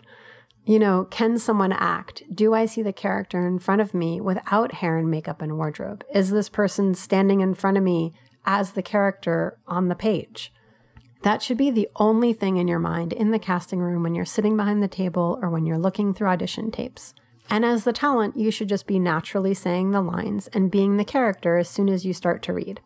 You 0.65 0.79
know, 0.79 1.05
can 1.05 1.39
someone 1.39 1.73
act? 1.73 2.23
Do 2.33 2.53
I 2.53 2.67
see 2.67 2.83
the 2.83 2.93
character 2.93 3.47
in 3.47 3.59
front 3.59 3.81
of 3.81 3.95
me 3.95 4.21
without 4.21 4.75
hair 4.75 4.99
and 4.99 5.11
makeup 5.11 5.41
and 5.41 5.57
wardrobe? 5.57 6.05
Is 6.15 6.31
this 6.31 6.51
person 6.51 6.95
standing 6.95 7.41
in 7.41 7.55
front 7.55 7.79
of 7.79 7.83
me 7.83 8.13
as 8.45 8.73
the 8.73 8.83
character 8.83 9.59
on 9.67 9.89
the 9.89 9.95
page? 9.95 10.53
That 11.23 11.43
should 11.43 11.57
be 11.57 11.71
the 11.71 11.89
only 11.97 12.33
thing 12.33 12.59
in 12.59 12.69
your 12.69 12.79
mind 12.79 13.13
in 13.13 13.31
the 13.31 13.39
casting 13.39 13.81
room 13.81 14.03
when 14.03 14.15
you're 14.15 14.25
sitting 14.25 14.57
behind 14.57 14.83
the 14.83 14.89
table 14.89 15.39
or 15.43 15.51
when 15.51 15.67
you're 15.67 15.79
looking 15.79 16.13
through 16.15 16.29
audition 16.29 16.71
tapes. 16.71 17.15
And 17.51 17.65
as 17.65 17.85
the 17.85 17.93
talent, 17.93 18.37
you 18.37 18.51
should 18.51 18.69
just 18.69 18.87
be 18.87 18.99
naturally 18.99 19.55
saying 19.55 19.91
the 19.91 20.03
lines 20.03 20.49
and 20.49 20.71
being 20.71 20.97
the 20.97 21.05
character 21.05 21.57
as 21.57 21.69
soon 21.69 21.89
as 21.89 22.05
you 22.05 22.13
start 22.13 22.43
to 22.43 22.53
read. 22.53 22.81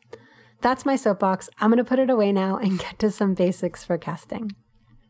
That's 0.61 0.87
my 0.87 0.95
soapbox. 0.95 1.51
I'm 1.59 1.71
going 1.71 1.79
to 1.79 1.85
put 1.85 1.99
it 1.99 2.11
away 2.11 2.31
now 2.33 2.57
and 2.57 2.79
get 2.79 2.99
to 3.01 3.11
some 3.11 3.35
basics 3.35 3.85
for 3.85 3.99
casting. 3.99 4.53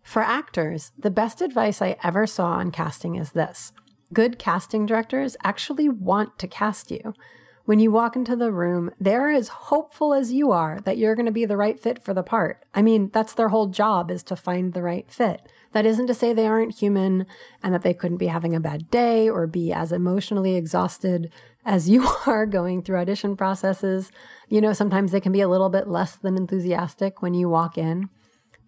For 0.02 0.22
actors, 0.22 0.92
the 0.98 1.10
best 1.10 1.40
advice 1.40 1.80
I 1.80 1.96
ever 2.02 2.26
saw 2.26 2.52
on 2.52 2.70
casting 2.70 3.14
is 3.14 3.32
this 3.32 3.72
good 4.12 4.38
casting 4.38 4.84
directors 4.84 5.36
actually 5.42 5.88
want 5.88 6.38
to 6.38 6.46
cast 6.46 6.90
you. 6.90 7.14
When 7.64 7.78
you 7.78 7.92
walk 7.92 8.16
into 8.16 8.34
the 8.34 8.50
room, 8.50 8.90
they're 8.98 9.30
as 9.30 9.48
hopeful 9.48 10.12
as 10.12 10.32
you 10.32 10.50
are 10.50 10.80
that 10.80 10.98
you're 10.98 11.14
going 11.14 11.26
to 11.26 11.32
be 11.32 11.44
the 11.44 11.56
right 11.56 11.78
fit 11.78 12.02
for 12.02 12.12
the 12.12 12.22
part. 12.22 12.64
I 12.74 12.82
mean, 12.82 13.10
that's 13.12 13.34
their 13.34 13.50
whole 13.50 13.68
job 13.68 14.10
is 14.10 14.24
to 14.24 14.36
find 14.36 14.72
the 14.72 14.82
right 14.82 15.08
fit. 15.08 15.42
That 15.70 15.86
isn't 15.86 16.08
to 16.08 16.14
say 16.14 16.32
they 16.32 16.46
aren't 16.46 16.78
human 16.78 17.24
and 17.62 17.72
that 17.72 17.82
they 17.82 17.94
couldn't 17.94 18.16
be 18.16 18.26
having 18.26 18.54
a 18.54 18.60
bad 18.60 18.90
day 18.90 19.28
or 19.28 19.46
be 19.46 19.72
as 19.72 19.92
emotionally 19.92 20.56
exhausted 20.56 21.32
as 21.64 21.88
you 21.88 22.06
are 22.26 22.46
going 22.46 22.82
through 22.82 22.98
audition 22.98 23.36
processes. 23.36 24.10
You 24.48 24.60
know, 24.60 24.72
sometimes 24.72 25.12
they 25.12 25.20
can 25.20 25.32
be 25.32 25.40
a 25.40 25.48
little 25.48 25.70
bit 25.70 25.86
less 25.86 26.16
than 26.16 26.36
enthusiastic 26.36 27.22
when 27.22 27.34
you 27.34 27.48
walk 27.48 27.78
in. 27.78 28.10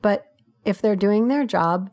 But 0.03 0.27
if 0.65 0.81
they're 0.81 0.97
doing 0.97 1.29
their 1.29 1.45
job, 1.45 1.91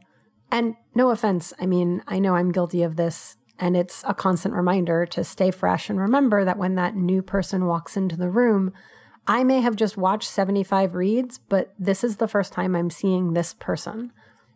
and 0.51 0.75
no 0.93 1.09
offense, 1.11 1.53
I 1.59 1.65
mean, 1.65 2.03
I 2.07 2.19
know 2.19 2.35
I'm 2.35 2.51
guilty 2.51 2.83
of 2.83 2.97
this 2.97 3.37
And 3.59 3.77
it's 3.77 4.03
a 4.07 4.13
constant 4.13 4.55
reminder 4.55 5.05
to 5.07 5.23
stay 5.23 5.51
fresh 5.51 5.89
and 5.89 5.99
remember 5.99 6.43
that 6.45 6.57
when 6.57 6.75
that 6.75 6.95
new 6.95 7.21
person 7.21 7.65
walks 7.65 7.95
into 7.95 8.17
the 8.17 8.29
room, 8.29 8.73
I 9.27 9.43
may 9.43 9.61
have 9.61 9.75
just 9.75 9.97
watched 9.97 10.29
75 10.29 10.95
reads, 10.95 11.39
but 11.47 11.73
this 11.77 12.03
is 12.03 12.17
the 12.17 12.27
first 12.27 12.53
time 12.53 12.75
I'm 12.75 12.89
seeing 12.89 13.33
this 13.33 13.53
person. 13.53 14.11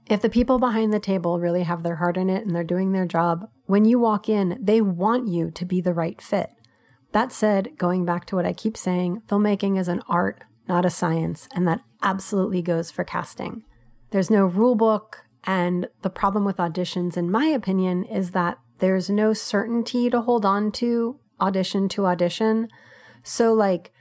If 0.08 0.22
the 0.22 0.30
people 0.30 0.60
behind 0.60 0.94
the 0.94 1.00
table 1.00 1.40
really 1.40 1.64
have 1.64 1.84
their 1.84 1.96
heart 1.96 2.18
in 2.18 2.30
it 2.30 2.46
and 2.46 2.56
they're 2.56 2.64
doing 2.64 2.92
their 2.92 3.06
job, 3.06 3.50
when 3.66 3.86
you 3.86 4.00
walk 4.00 4.30
in, 4.30 4.58
they 4.62 4.82
want 4.82 5.28
you 5.28 5.52
to 5.52 5.66
be 5.66 5.82
the 5.82 5.94
right 5.94 6.22
fit. 6.22 6.52
That 7.12 7.32
said, 7.32 7.78
going 7.78 8.06
back 8.06 8.26
to 8.26 8.36
what 8.36 8.46
I 8.46 8.54
keep 8.54 8.76
saying, 8.76 9.22
filmmaking 9.28 9.80
is 9.80 9.88
an 9.88 10.02
art, 10.08 10.44
not 10.68 10.86
a 10.86 10.90
science, 10.90 11.48
and 11.56 11.68
that 11.68 11.82
absolutely 12.02 12.62
goes 12.62 12.92
for 12.92 13.04
casting. 13.04 13.64
There's 14.12 14.30
no 14.30 14.46
rule 14.46 14.76
book, 14.76 15.26
and 15.44 15.88
the 16.02 16.10
problem 16.10 16.44
with 16.46 16.58
auditions, 16.58 17.18
in 17.18 17.32
my 17.32 17.46
opinion, 17.46 18.04
is 18.04 18.32
that 18.32 18.60
there's 18.80 19.10
no 19.10 19.34
certainty 19.34 20.10
to 20.10 20.22
hold 20.22 20.46
on 20.46 20.72
to 20.74 21.20
audition 21.40 21.90
to 21.90 22.06
audition. 22.06 22.70
So, 23.24 23.54
like, 23.54 23.92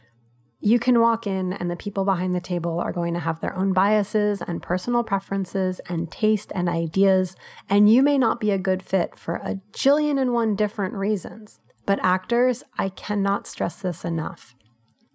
you 0.60 0.78
can 0.78 1.00
walk 1.00 1.26
in, 1.26 1.52
and 1.52 1.70
the 1.70 1.76
people 1.76 2.04
behind 2.04 2.34
the 2.34 2.40
table 2.40 2.80
are 2.80 2.92
going 2.92 3.12
to 3.14 3.20
have 3.20 3.40
their 3.40 3.54
own 3.54 3.72
biases 3.72 4.40
and 4.40 4.62
personal 4.62 5.04
preferences 5.04 5.80
and 5.88 6.10
taste 6.10 6.50
and 6.54 6.68
ideas, 6.68 7.36
and 7.68 7.92
you 7.92 8.02
may 8.02 8.16
not 8.16 8.40
be 8.40 8.50
a 8.50 8.58
good 8.58 8.82
fit 8.82 9.18
for 9.18 9.36
a 9.36 9.60
jillion 9.72 10.18
and 10.18 10.32
one 10.32 10.56
different 10.56 10.94
reasons. 10.94 11.60
But, 11.86 12.00
actors, 12.02 12.62
I 12.78 12.88
cannot 12.88 13.46
stress 13.46 13.82
this 13.82 14.04
enough. 14.04 14.54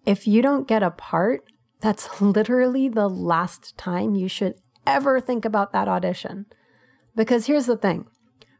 If 0.06 0.28
you 0.28 0.42
don't 0.42 0.68
get 0.68 0.84
a 0.84 0.92
part, 0.92 1.44
that's 1.82 2.22
literally 2.22 2.88
the 2.88 3.10
last 3.10 3.78
time 3.78 4.16
you 4.16 4.28
should 4.28 4.56
ever 4.86 5.20
think 5.20 5.46
about 5.46 5.74
that 5.74 5.88
audition. 5.88 6.46
Because 7.16 7.48
here's 7.48 7.66
the 7.66 7.78
thing 7.78 8.06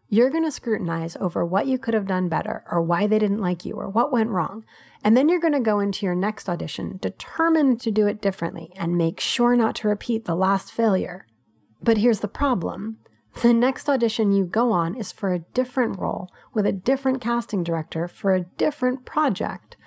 you're 0.10 0.32
going 0.32 0.44
to 0.44 0.52
scrutinize 0.52 1.16
over 1.18 1.46
what 1.46 1.68
you 1.68 1.78
could 1.78 1.94
have 1.94 2.08
done 2.08 2.30
better, 2.30 2.64
or 2.70 2.82
why 2.82 3.06
they 3.06 3.20
didn't 3.20 3.42
like 3.42 3.64
you, 3.64 3.76
or 3.76 3.88
what 3.88 4.12
went 4.12 4.30
wrong. 4.30 4.66
And 5.04 5.16
then 5.16 5.30
you're 5.30 5.40
going 5.40 5.54
to 5.54 5.60
go 5.60 5.80
into 5.80 6.06
your 6.06 6.16
next 6.16 6.50
audition 6.50 6.98
determined 7.00 7.80
to 7.82 7.92
do 7.92 8.08
it 8.08 8.22
differently 8.22 8.74
and 8.76 8.98
make 8.98 9.20
sure 9.20 9.56
not 9.56 9.76
to 9.76 9.88
repeat 9.88 10.26
the 10.26 10.36
last 10.36 10.72
failure. 10.72 11.28
But 11.82 12.00
here's 12.00 12.20
the 12.20 12.28
problem 12.28 12.98
the 13.42 13.54
next 13.54 13.88
audition 13.88 14.34
you 14.34 14.44
go 14.44 14.72
on 14.72 14.96
is 14.96 15.12
for 15.12 15.32
a 15.32 15.40
different 15.54 15.98
role 16.00 16.30
with 16.54 16.66
a 16.66 16.74
different 16.74 17.22
casting 17.22 17.64
director 17.64 18.08
for 18.08 18.34
a 18.34 18.42
different 18.58 19.06
project. 19.06 19.78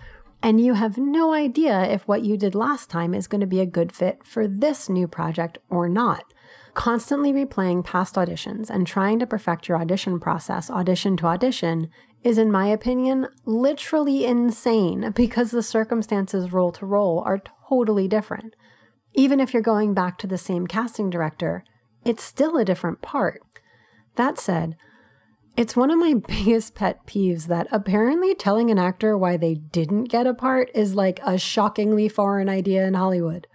And 0.42 0.60
you 0.60 0.74
have 0.74 0.96
no 0.96 1.34
idea 1.34 1.82
if 1.82 2.06
what 2.08 2.22
you 2.22 2.36
did 2.36 2.54
last 2.54 2.88
time 2.88 3.12
is 3.12 3.26
going 3.26 3.42
to 3.42 3.46
be 3.46 3.60
a 3.60 3.66
good 3.66 3.92
fit 3.92 4.24
for 4.24 4.48
this 4.48 4.88
new 4.88 5.06
project 5.06 5.58
or 5.68 5.88
not. 5.88 6.32
Constantly 6.74 7.32
replaying 7.32 7.84
past 7.84 8.14
auditions 8.14 8.70
and 8.70 8.86
trying 8.86 9.18
to 9.18 9.26
perfect 9.26 9.68
your 9.68 9.78
audition 9.78 10.18
process, 10.18 10.70
audition 10.70 11.16
to 11.18 11.26
audition, 11.26 11.90
is, 12.24 12.38
in 12.38 12.50
my 12.50 12.66
opinion, 12.66 13.28
literally 13.44 14.24
insane 14.24 15.10
because 15.14 15.50
the 15.50 15.62
circumstances 15.62 16.52
role 16.52 16.72
to 16.72 16.86
role 16.86 17.22
are 17.26 17.42
totally 17.68 18.08
different. 18.08 18.54
Even 19.14 19.40
if 19.40 19.52
you're 19.52 19.62
going 19.62 19.92
back 19.92 20.16
to 20.18 20.26
the 20.26 20.38
same 20.38 20.66
casting 20.66 21.10
director, 21.10 21.64
it's 22.04 22.22
still 22.22 22.56
a 22.56 22.64
different 22.64 23.02
part. 23.02 23.42
That 24.16 24.38
said, 24.38 24.76
it's 25.56 25.76
one 25.76 25.90
of 25.90 25.98
my 25.98 26.14
biggest 26.26 26.74
pet 26.74 27.06
peeves 27.06 27.46
that 27.46 27.68
apparently 27.70 28.34
telling 28.34 28.70
an 28.70 28.78
actor 28.78 29.16
why 29.18 29.36
they 29.36 29.54
didn't 29.54 30.04
get 30.04 30.26
a 30.26 30.34
part 30.34 30.70
is 30.74 30.94
like 30.94 31.20
a 31.22 31.38
shockingly 31.38 32.08
foreign 32.08 32.48
idea 32.48 32.86
in 32.86 32.94
Hollywood. 32.94 33.46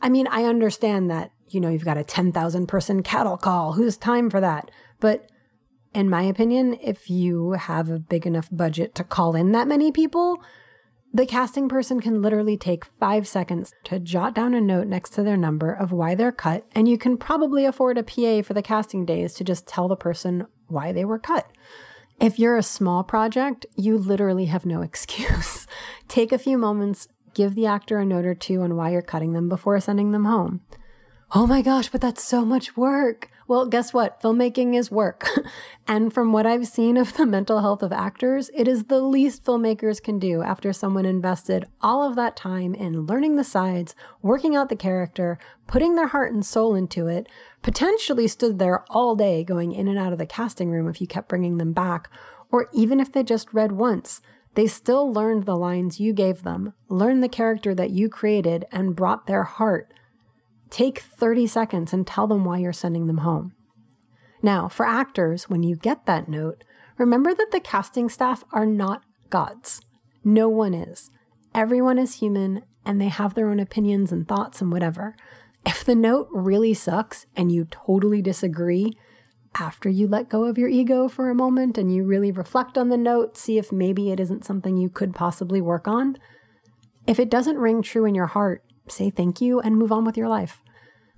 I 0.00 0.08
mean, 0.08 0.26
I 0.28 0.44
understand 0.44 1.10
that, 1.10 1.30
you 1.52 1.60
know, 1.60 1.68
you've 1.68 1.84
got 1.84 1.98
a 1.98 2.04
10,000 2.04 2.66
person 2.66 3.02
cattle 3.02 3.36
call. 3.36 3.74
Who's 3.74 3.96
time 3.96 4.30
for 4.30 4.40
that? 4.40 4.70
But 5.00 5.28
in 5.94 6.08
my 6.08 6.22
opinion, 6.22 6.78
if 6.82 7.10
you 7.10 7.52
have 7.52 7.90
a 7.90 7.98
big 7.98 8.26
enough 8.26 8.48
budget 8.50 8.94
to 8.96 9.04
call 9.04 9.34
in 9.34 9.52
that 9.52 9.68
many 9.68 9.92
people, 9.92 10.42
the 11.14 11.26
casting 11.26 11.68
person 11.68 12.00
can 12.00 12.22
literally 12.22 12.56
take 12.56 12.86
five 12.98 13.28
seconds 13.28 13.74
to 13.84 13.98
jot 13.98 14.34
down 14.34 14.54
a 14.54 14.60
note 14.60 14.86
next 14.86 15.10
to 15.10 15.22
their 15.22 15.36
number 15.36 15.70
of 15.70 15.92
why 15.92 16.14
they're 16.14 16.32
cut, 16.32 16.66
and 16.74 16.88
you 16.88 16.96
can 16.96 17.18
probably 17.18 17.66
afford 17.66 17.98
a 17.98 18.02
PA 18.02 18.40
for 18.40 18.54
the 18.54 18.62
casting 18.62 19.04
days 19.04 19.34
to 19.34 19.44
just 19.44 19.66
tell 19.66 19.88
the 19.88 19.96
person 19.96 20.46
why 20.68 20.90
they 20.90 21.04
were 21.04 21.18
cut. 21.18 21.46
If 22.18 22.38
you're 22.38 22.56
a 22.56 22.62
small 22.62 23.04
project, 23.04 23.66
you 23.76 23.98
literally 23.98 24.46
have 24.46 24.64
no 24.64 24.80
excuse. 24.82 25.66
Take 26.08 26.32
a 26.32 26.38
few 26.38 26.56
moments, 26.56 27.08
give 27.34 27.54
the 27.54 27.66
actor 27.66 27.98
a 27.98 28.06
note 28.06 28.24
or 28.24 28.34
two 28.34 28.62
on 28.62 28.76
why 28.76 28.92
you're 28.92 29.02
cutting 29.02 29.34
them 29.34 29.50
before 29.50 29.78
sending 29.80 30.12
them 30.12 30.24
home. 30.24 30.62
Oh 31.34 31.46
my 31.46 31.62
gosh, 31.62 31.88
but 31.88 32.02
that's 32.02 32.22
so 32.22 32.44
much 32.44 32.76
work. 32.76 33.30
Well, 33.48 33.64
guess 33.64 33.94
what? 33.94 34.20
Filmmaking 34.20 34.76
is 34.76 34.90
work. 34.90 35.26
and 35.88 36.12
from 36.12 36.30
what 36.30 36.44
I've 36.44 36.66
seen 36.66 36.98
of 36.98 37.14
the 37.14 37.24
mental 37.24 37.62
health 37.62 37.82
of 37.82 37.90
actors, 37.90 38.50
it 38.54 38.68
is 38.68 38.84
the 38.84 39.00
least 39.00 39.42
filmmakers 39.42 40.02
can 40.02 40.18
do 40.18 40.42
after 40.42 40.74
someone 40.74 41.06
invested 41.06 41.64
all 41.80 42.06
of 42.06 42.16
that 42.16 42.36
time 42.36 42.74
in 42.74 43.06
learning 43.06 43.36
the 43.36 43.44
sides, 43.44 43.94
working 44.20 44.54
out 44.54 44.68
the 44.68 44.76
character, 44.76 45.38
putting 45.66 45.94
their 45.94 46.08
heart 46.08 46.34
and 46.34 46.44
soul 46.44 46.74
into 46.74 47.06
it, 47.06 47.26
potentially 47.62 48.28
stood 48.28 48.58
there 48.58 48.84
all 48.90 49.16
day 49.16 49.42
going 49.42 49.72
in 49.72 49.88
and 49.88 49.98
out 49.98 50.12
of 50.12 50.18
the 50.18 50.26
casting 50.26 50.70
room 50.70 50.86
if 50.86 51.00
you 51.00 51.06
kept 51.06 51.30
bringing 51.30 51.56
them 51.56 51.72
back, 51.72 52.10
or 52.50 52.68
even 52.74 53.00
if 53.00 53.10
they 53.10 53.22
just 53.22 53.54
read 53.54 53.72
once. 53.72 54.20
They 54.54 54.66
still 54.66 55.10
learned 55.10 55.46
the 55.46 55.56
lines 55.56 55.98
you 55.98 56.12
gave 56.12 56.42
them, 56.42 56.74
learned 56.90 57.22
the 57.22 57.28
character 57.30 57.74
that 57.74 57.88
you 57.88 58.10
created, 58.10 58.66
and 58.70 58.94
brought 58.94 59.26
their 59.26 59.44
heart 59.44 59.94
Take 60.72 61.00
30 61.00 61.46
seconds 61.48 61.92
and 61.92 62.06
tell 62.06 62.26
them 62.26 62.46
why 62.46 62.56
you're 62.56 62.72
sending 62.72 63.06
them 63.06 63.18
home. 63.18 63.52
Now, 64.42 64.68
for 64.68 64.86
actors, 64.86 65.50
when 65.50 65.62
you 65.62 65.76
get 65.76 66.06
that 66.06 66.30
note, 66.30 66.64
remember 66.96 67.34
that 67.34 67.50
the 67.52 67.60
casting 67.60 68.08
staff 68.08 68.42
are 68.52 68.64
not 68.64 69.02
gods. 69.28 69.82
No 70.24 70.48
one 70.48 70.72
is. 70.72 71.10
Everyone 71.54 71.98
is 71.98 72.20
human 72.20 72.62
and 72.86 72.98
they 72.98 73.08
have 73.08 73.34
their 73.34 73.50
own 73.50 73.60
opinions 73.60 74.12
and 74.12 74.26
thoughts 74.26 74.62
and 74.62 74.72
whatever. 74.72 75.14
If 75.66 75.84
the 75.84 75.94
note 75.94 76.28
really 76.32 76.72
sucks 76.72 77.26
and 77.36 77.52
you 77.52 77.66
totally 77.70 78.22
disagree, 78.22 78.94
after 79.54 79.90
you 79.90 80.08
let 80.08 80.30
go 80.30 80.44
of 80.44 80.56
your 80.56 80.70
ego 80.70 81.06
for 81.06 81.28
a 81.28 81.34
moment 81.34 81.76
and 81.76 81.94
you 81.94 82.02
really 82.02 82.32
reflect 82.32 82.78
on 82.78 82.88
the 82.88 82.96
note, 82.96 83.36
see 83.36 83.58
if 83.58 83.72
maybe 83.72 84.10
it 84.10 84.18
isn't 84.18 84.46
something 84.46 84.78
you 84.78 84.88
could 84.88 85.14
possibly 85.14 85.60
work 85.60 85.86
on. 85.86 86.16
If 87.06 87.20
it 87.20 87.28
doesn't 87.28 87.58
ring 87.58 87.82
true 87.82 88.06
in 88.06 88.14
your 88.14 88.28
heart, 88.28 88.64
say 88.88 89.10
thank 89.10 89.40
you 89.40 89.60
and 89.60 89.76
move 89.76 89.92
on 89.92 90.04
with 90.04 90.16
your 90.16 90.28
life. 90.28 90.61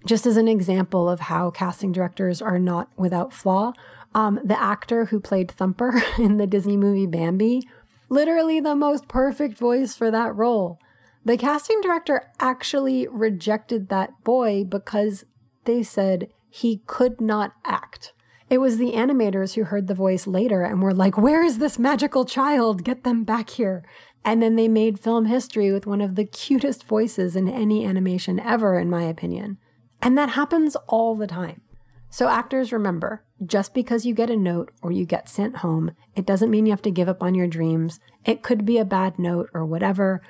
Just 0.04 0.26
as 0.26 0.36
an 0.36 0.48
example 0.48 1.08
of 1.08 1.20
how 1.20 1.50
casting 1.50 1.92
directors 1.92 2.42
are 2.42 2.58
not 2.58 2.88
without 2.96 3.32
flaw, 3.32 3.72
um, 4.14 4.38
the 4.44 4.60
actor 4.60 5.06
who 5.06 5.18
played 5.18 5.50
Thumper 5.50 6.02
in 6.18 6.36
the 6.36 6.46
Disney 6.46 6.76
movie 6.76 7.06
Bambi, 7.06 7.66
literally 8.08 8.60
the 8.60 8.76
most 8.76 9.08
perfect 9.08 9.58
voice 9.58 9.94
for 9.94 10.10
that 10.10 10.34
role. 10.36 10.78
The 11.24 11.38
casting 11.38 11.80
director 11.80 12.30
actually 12.38 13.08
rejected 13.08 13.88
that 13.88 14.22
boy 14.24 14.64
because 14.64 15.24
they 15.64 15.82
said 15.82 16.28
he 16.50 16.82
could 16.86 17.20
not 17.20 17.54
act. 17.64 18.12
It 18.50 18.58
was 18.58 18.76
the 18.76 18.92
animators 18.92 19.54
who 19.54 19.64
heard 19.64 19.86
the 19.86 19.94
voice 19.94 20.26
later 20.26 20.62
and 20.62 20.82
were 20.82 20.92
like, 20.92 21.16
Where 21.16 21.42
is 21.42 21.58
this 21.58 21.78
magical 21.78 22.26
child? 22.26 22.84
Get 22.84 23.04
them 23.04 23.24
back 23.24 23.50
here. 23.50 23.82
And 24.22 24.42
then 24.42 24.56
they 24.56 24.68
made 24.68 25.00
film 25.00 25.24
history 25.26 25.72
with 25.72 25.86
one 25.86 26.02
of 26.02 26.14
the 26.14 26.24
cutest 26.24 26.84
voices 26.84 27.36
in 27.36 27.48
any 27.48 27.84
animation 27.84 28.38
ever, 28.38 28.78
in 28.78 28.88
my 28.90 29.04
opinion. 29.04 29.58
And 30.04 30.18
that 30.18 30.30
happens 30.30 30.76
all 30.86 31.16
the 31.16 31.26
time. 31.26 31.62
So, 32.10 32.28
actors, 32.28 32.72
remember 32.72 33.24
just 33.44 33.74
because 33.74 34.06
you 34.06 34.14
get 34.14 34.30
a 34.30 34.36
note 34.36 34.70
or 34.82 34.92
you 34.92 35.04
get 35.04 35.28
sent 35.28 35.56
home, 35.56 35.92
it 36.14 36.26
doesn't 36.26 36.50
mean 36.50 36.66
you 36.66 36.72
have 36.72 36.82
to 36.82 36.90
give 36.90 37.08
up 37.08 37.22
on 37.22 37.34
your 37.34 37.48
dreams. 37.48 37.98
It 38.24 38.42
could 38.42 38.64
be 38.64 38.78
a 38.78 38.84
bad 38.84 39.18
note 39.18 39.50
or 39.52 39.64
whatever, 39.64 40.22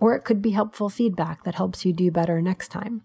or 0.00 0.16
it 0.16 0.24
could 0.24 0.42
be 0.42 0.50
helpful 0.50 0.88
feedback 0.88 1.44
that 1.44 1.54
helps 1.54 1.84
you 1.84 1.92
do 1.92 2.10
better 2.10 2.42
next 2.42 2.68
time. 2.68 3.02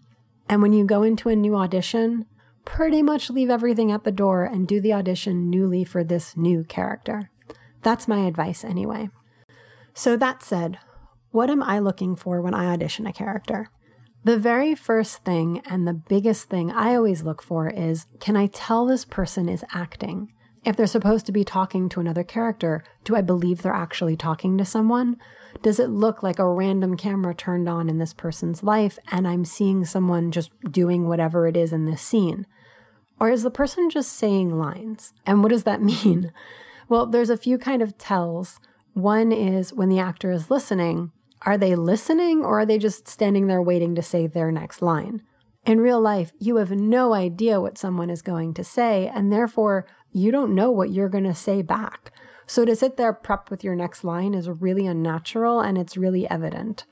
And 0.48 0.62
when 0.62 0.72
you 0.72 0.84
go 0.84 1.02
into 1.02 1.28
a 1.28 1.36
new 1.36 1.54
audition, 1.54 2.26
pretty 2.64 3.02
much 3.02 3.30
leave 3.30 3.50
everything 3.50 3.92
at 3.92 4.04
the 4.04 4.10
door 4.10 4.44
and 4.44 4.66
do 4.66 4.80
the 4.80 4.92
audition 4.94 5.50
newly 5.50 5.84
for 5.84 6.02
this 6.02 6.36
new 6.36 6.64
character. 6.64 7.30
That's 7.82 8.08
my 8.08 8.20
advice, 8.20 8.64
anyway. 8.64 9.10
So, 9.92 10.16
that 10.16 10.42
said, 10.42 10.78
what 11.30 11.50
am 11.50 11.62
I 11.62 11.78
looking 11.78 12.16
for 12.16 12.40
when 12.40 12.54
I 12.54 12.72
audition 12.72 13.06
a 13.06 13.12
character? 13.12 13.68
The 14.24 14.38
very 14.38 14.74
first 14.74 15.22
thing 15.22 15.60
and 15.66 15.86
the 15.86 15.92
biggest 15.92 16.48
thing 16.48 16.72
I 16.72 16.94
always 16.94 17.24
look 17.24 17.42
for 17.42 17.68
is 17.68 18.06
can 18.20 18.38
I 18.38 18.46
tell 18.46 18.86
this 18.86 19.04
person 19.04 19.50
is 19.50 19.66
acting? 19.74 20.32
If 20.64 20.76
they're 20.76 20.86
supposed 20.86 21.26
to 21.26 21.32
be 21.32 21.44
talking 21.44 21.90
to 21.90 22.00
another 22.00 22.24
character, 22.24 22.82
do 23.04 23.14
I 23.14 23.20
believe 23.20 23.60
they're 23.60 23.74
actually 23.74 24.16
talking 24.16 24.56
to 24.56 24.64
someone? 24.64 25.18
Does 25.62 25.78
it 25.78 25.90
look 25.90 26.22
like 26.22 26.38
a 26.38 26.48
random 26.48 26.96
camera 26.96 27.34
turned 27.34 27.68
on 27.68 27.90
in 27.90 27.98
this 27.98 28.14
person's 28.14 28.62
life 28.62 28.98
and 29.12 29.28
I'm 29.28 29.44
seeing 29.44 29.84
someone 29.84 30.32
just 30.32 30.50
doing 30.70 31.06
whatever 31.06 31.46
it 31.46 31.54
is 31.54 31.70
in 31.70 31.84
this 31.84 32.00
scene? 32.00 32.46
Or 33.20 33.30
is 33.30 33.42
the 33.42 33.50
person 33.50 33.90
just 33.90 34.14
saying 34.14 34.58
lines? 34.58 35.12
And 35.26 35.42
what 35.42 35.50
does 35.50 35.64
that 35.64 35.82
mean? 36.04 36.32
Well, 36.88 37.04
there's 37.04 37.30
a 37.30 37.36
few 37.36 37.58
kind 37.58 37.82
of 37.82 37.98
tells. 37.98 38.58
One 38.94 39.32
is 39.32 39.74
when 39.74 39.90
the 39.90 39.98
actor 39.98 40.32
is 40.32 40.50
listening, 40.50 41.12
are 41.44 41.58
they 41.58 41.74
listening 41.74 42.44
or 42.44 42.60
are 42.60 42.66
they 42.66 42.78
just 42.78 43.06
standing 43.08 43.46
there 43.46 43.62
waiting 43.62 43.94
to 43.94 44.02
say 44.02 44.26
their 44.26 44.50
next 44.50 44.82
line? 44.82 45.22
In 45.66 45.80
real 45.80 46.00
life, 46.00 46.32
you 46.38 46.56
have 46.56 46.70
no 46.70 47.14
idea 47.14 47.60
what 47.60 47.78
someone 47.78 48.10
is 48.10 48.20
going 48.20 48.52
to 48.54 48.64
say, 48.64 49.10
and 49.14 49.32
therefore 49.32 49.86
you 50.12 50.30
don't 50.30 50.54
know 50.54 50.70
what 50.70 50.90
you're 50.90 51.08
going 51.08 51.24
to 51.24 51.34
say 51.34 51.62
back. 51.62 52.12
So 52.46 52.64
to 52.64 52.76
sit 52.76 52.96
there 52.96 53.14
prepped 53.14 53.50
with 53.50 53.64
your 53.64 53.74
next 53.74 54.04
line 54.04 54.34
is 54.34 54.48
really 54.48 54.86
unnatural 54.86 55.60
and 55.60 55.78
it's 55.78 55.96
really 55.96 56.28
evident. 56.28 56.84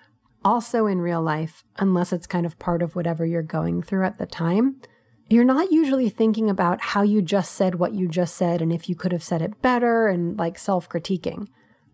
Also, 0.44 0.86
in 0.86 1.00
real 1.00 1.22
life, 1.22 1.64
unless 1.76 2.12
it's 2.12 2.26
kind 2.26 2.46
of 2.46 2.58
part 2.58 2.82
of 2.82 2.96
whatever 2.96 3.24
you're 3.24 3.42
going 3.42 3.82
through 3.82 4.04
at 4.04 4.18
the 4.18 4.26
time, 4.26 4.80
you're 5.28 5.44
not 5.44 5.70
usually 5.70 6.08
thinking 6.08 6.50
about 6.50 6.80
how 6.80 7.02
you 7.02 7.22
just 7.22 7.52
said 7.52 7.76
what 7.76 7.94
you 7.94 8.08
just 8.08 8.34
said 8.34 8.60
and 8.60 8.72
if 8.72 8.88
you 8.88 8.96
could 8.96 9.12
have 9.12 9.22
said 9.22 9.40
it 9.40 9.62
better 9.62 10.08
and 10.08 10.38
like 10.38 10.58
self 10.58 10.88
critiquing. 10.88 11.46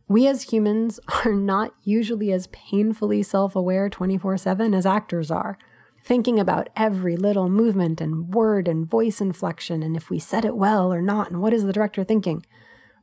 We 0.08 0.26
as 0.26 0.44
humans 0.44 0.98
are 1.24 1.32
not 1.32 1.74
usually 1.84 2.32
as 2.32 2.48
painfully 2.48 3.22
self 3.22 3.54
aware 3.54 3.88
24 3.88 4.38
7 4.38 4.74
as 4.74 4.86
actors 4.86 5.30
are, 5.30 5.58
thinking 6.02 6.40
about 6.40 6.70
every 6.74 7.16
little 7.16 7.48
movement 7.48 8.00
and 8.00 8.32
word 8.32 8.66
and 8.66 8.88
voice 8.88 9.20
inflection 9.20 9.82
and 9.82 9.96
if 9.96 10.10
we 10.10 10.18
said 10.18 10.44
it 10.44 10.56
well 10.56 10.92
or 10.92 11.02
not 11.02 11.30
and 11.30 11.40
what 11.40 11.52
is 11.52 11.64
the 11.64 11.72
director 11.72 12.02
thinking. 12.02 12.44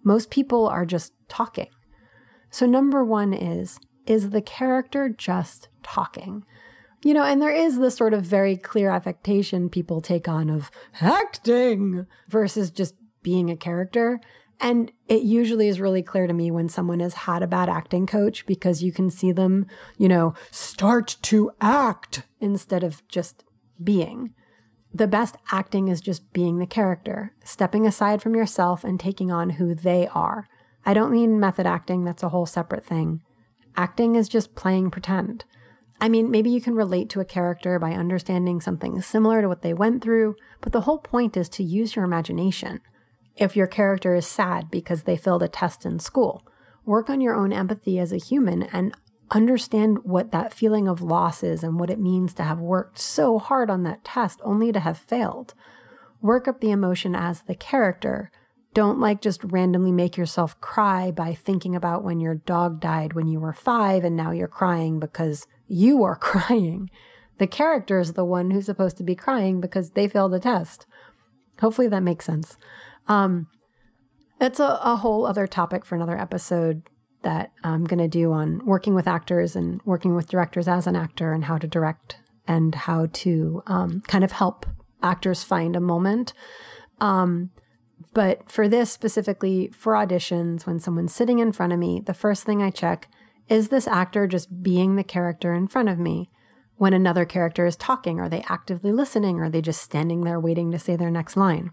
Most 0.03 0.29
people 0.29 0.67
are 0.67 0.85
just 0.85 1.13
talking. 1.27 1.67
So, 2.49 2.65
number 2.65 3.03
one 3.03 3.33
is 3.33 3.79
is 4.05 4.29
the 4.29 4.41
character 4.41 5.09
just 5.09 5.67
talking? 5.83 6.45
You 7.03 7.13
know, 7.13 7.23
and 7.23 7.41
there 7.41 7.53
is 7.53 7.77
this 7.77 7.95
sort 7.95 8.13
of 8.13 8.23
very 8.23 8.57
clear 8.57 8.89
affectation 8.89 9.69
people 9.69 10.01
take 10.01 10.27
on 10.27 10.49
of 10.49 10.71
acting 11.01 12.07
versus 12.29 12.71
just 12.71 12.95
being 13.21 13.49
a 13.49 13.55
character. 13.55 14.19
And 14.59 14.91
it 15.07 15.23
usually 15.23 15.67
is 15.67 15.81
really 15.81 16.01
clear 16.01 16.27
to 16.27 16.33
me 16.33 16.49
when 16.49 16.69
someone 16.69 17.01
has 17.01 17.13
had 17.13 17.43
a 17.43 17.47
bad 17.47 17.69
acting 17.69 18.07
coach 18.07 18.45
because 18.45 18.81
you 18.81 18.91
can 18.91 19.09
see 19.09 19.31
them, 19.31 19.67
you 19.97 20.07
know, 20.07 20.33
start 20.49 21.17
to 21.23 21.51
act 21.59 22.23
instead 22.39 22.83
of 22.83 23.05
just 23.07 23.43
being. 23.83 24.33
The 24.93 25.07
best 25.07 25.35
acting 25.51 25.89
is 25.89 25.99
just 25.99 26.31
being 26.31 26.57
the 26.57 26.65
character, 26.65 27.33
stepping 27.43 27.85
aside 27.85 28.21
from 28.21 28.33
yourself 28.33 28.85
and 28.85 28.97
taking 28.97 29.29
on 29.29 29.51
who 29.51 29.75
they 29.75 30.07
are. 30.07 30.47
I 30.85 30.93
don't 30.93 31.11
mean 31.11 31.39
method 31.39 31.65
acting, 31.65 32.05
that's 32.05 32.23
a 32.23 32.29
whole 32.29 32.45
separate 32.45 32.85
thing. 32.85 33.21
Acting 33.75 34.15
is 34.15 34.29
just 34.29 34.55
playing 34.55 34.91
pretend. 34.91 35.43
I 35.99 36.07
mean, 36.07 36.31
maybe 36.31 36.49
you 36.49 36.61
can 36.61 36.75
relate 36.75 37.09
to 37.09 37.19
a 37.19 37.25
character 37.25 37.79
by 37.79 37.91
understanding 37.91 38.61
something 38.61 39.01
similar 39.01 39.41
to 39.41 39.47
what 39.47 39.63
they 39.63 39.73
went 39.73 40.01
through, 40.01 40.35
but 40.61 40.71
the 40.71 40.81
whole 40.81 40.99
point 40.99 41.35
is 41.35 41.49
to 41.49 41.63
use 41.63 41.95
your 41.95 42.05
imagination. 42.05 42.79
If 43.35 43.55
your 43.55 43.67
character 43.67 44.15
is 44.15 44.25
sad 44.25 44.71
because 44.71 45.03
they 45.03 45.17
failed 45.17 45.43
a 45.43 45.47
test 45.47 45.85
in 45.85 45.99
school, 45.99 46.45
work 46.85 47.09
on 47.09 47.21
your 47.21 47.35
own 47.35 47.51
empathy 47.51 47.99
as 47.99 48.11
a 48.11 48.17
human 48.17 48.63
and 48.63 48.95
understand 49.31 49.99
what 50.03 50.31
that 50.31 50.53
feeling 50.53 50.87
of 50.87 51.01
loss 51.01 51.43
is 51.43 51.63
and 51.63 51.79
what 51.79 51.89
it 51.89 51.99
means 51.99 52.33
to 52.35 52.43
have 52.43 52.59
worked 52.59 52.99
so 52.99 53.39
hard 53.39 53.69
on 53.69 53.83
that 53.83 54.03
test 54.03 54.39
only 54.43 54.71
to 54.71 54.79
have 54.79 54.97
failed. 54.97 55.53
Work 56.21 56.47
up 56.47 56.61
the 56.61 56.71
emotion 56.71 57.15
as 57.15 57.41
the 57.41 57.55
character 57.55 58.31
don't 58.73 58.99
like 58.99 59.21
just 59.21 59.43
randomly 59.43 59.91
make 59.91 60.17
yourself 60.17 60.59
cry 60.59 61.09
by 61.09 61.33
thinking 61.33 61.75
about 61.75 62.03
when 62.03 62.19
your 62.19 62.35
dog 62.35 62.81
died 62.81 63.13
when 63.13 63.27
you 63.27 63.39
were 63.39 63.53
five 63.53 64.03
and 64.03 64.15
now 64.15 64.31
you're 64.31 64.47
crying 64.47 64.99
because 64.99 65.47
you 65.67 66.03
are 66.03 66.15
crying. 66.17 66.89
The 67.37 67.47
character 67.47 67.99
is 67.99 68.13
the 68.13 68.25
one 68.25 68.51
who's 68.51 68.65
supposed 68.65 68.97
to 68.97 69.03
be 69.03 69.15
crying 69.15 69.59
because 69.59 69.91
they 69.91 70.07
failed 70.07 70.33
a 70.33 70.39
test. 70.39 70.85
Hopefully 71.61 71.87
that 71.87 72.03
makes 72.03 72.25
sense. 72.25 72.57
Um, 73.07 73.47
it's 74.41 74.59
a, 74.59 74.79
a 74.81 74.95
whole 74.97 75.25
other 75.25 75.47
topic 75.47 75.85
for 75.85 75.95
another 75.95 76.17
episode 76.17 76.83
that 77.21 77.51
I'm 77.63 77.85
going 77.85 77.99
to 77.99 78.07
do 78.07 78.31
on 78.33 78.63
working 78.65 78.93
with 78.93 79.07
actors 79.07 79.55
and 79.55 79.81
working 79.83 80.15
with 80.15 80.29
directors 80.29 80.67
as 80.67 80.85
an 80.85 80.95
actor 80.95 81.33
and 81.33 81.45
how 81.45 81.57
to 81.57 81.67
direct 81.67 82.17
and 82.47 82.75
how 82.75 83.07
to 83.11 83.63
um, 83.65 84.01
kind 84.07 84.23
of 84.23 84.31
help 84.31 84.65
actors 85.01 85.43
find 85.43 85.75
a 85.75 85.79
moment. 85.81 86.33
Um, 87.01 87.51
but 88.13 88.49
for 88.49 88.67
this 88.67 88.91
specifically, 88.91 89.71
for 89.73 89.93
auditions, 89.93 90.65
when 90.65 90.79
someone's 90.79 91.15
sitting 91.15 91.39
in 91.39 91.51
front 91.51 91.73
of 91.73 91.79
me, 91.79 92.01
the 92.05 92.13
first 92.13 92.43
thing 92.43 92.61
I 92.61 92.69
check 92.69 93.09
is 93.47 93.69
this 93.69 93.87
actor 93.87 94.27
just 94.27 94.63
being 94.63 94.95
the 94.95 95.03
character 95.03 95.53
in 95.53 95.67
front 95.67 95.89
of 95.89 95.99
me? 95.99 96.29
When 96.77 96.93
another 96.93 97.25
character 97.25 97.65
is 97.65 97.75
talking, 97.75 98.19
are 98.19 98.29
they 98.29 98.43
actively 98.49 98.91
listening? 98.91 99.39
Or 99.39 99.45
are 99.45 99.49
they 99.49 99.61
just 99.61 99.81
standing 99.81 100.23
there 100.23 100.39
waiting 100.39 100.71
to 100.71 100.79
say 100.79 100.95
their 100.95 101.11
next 101.11 101.37
line? 101.37 101.71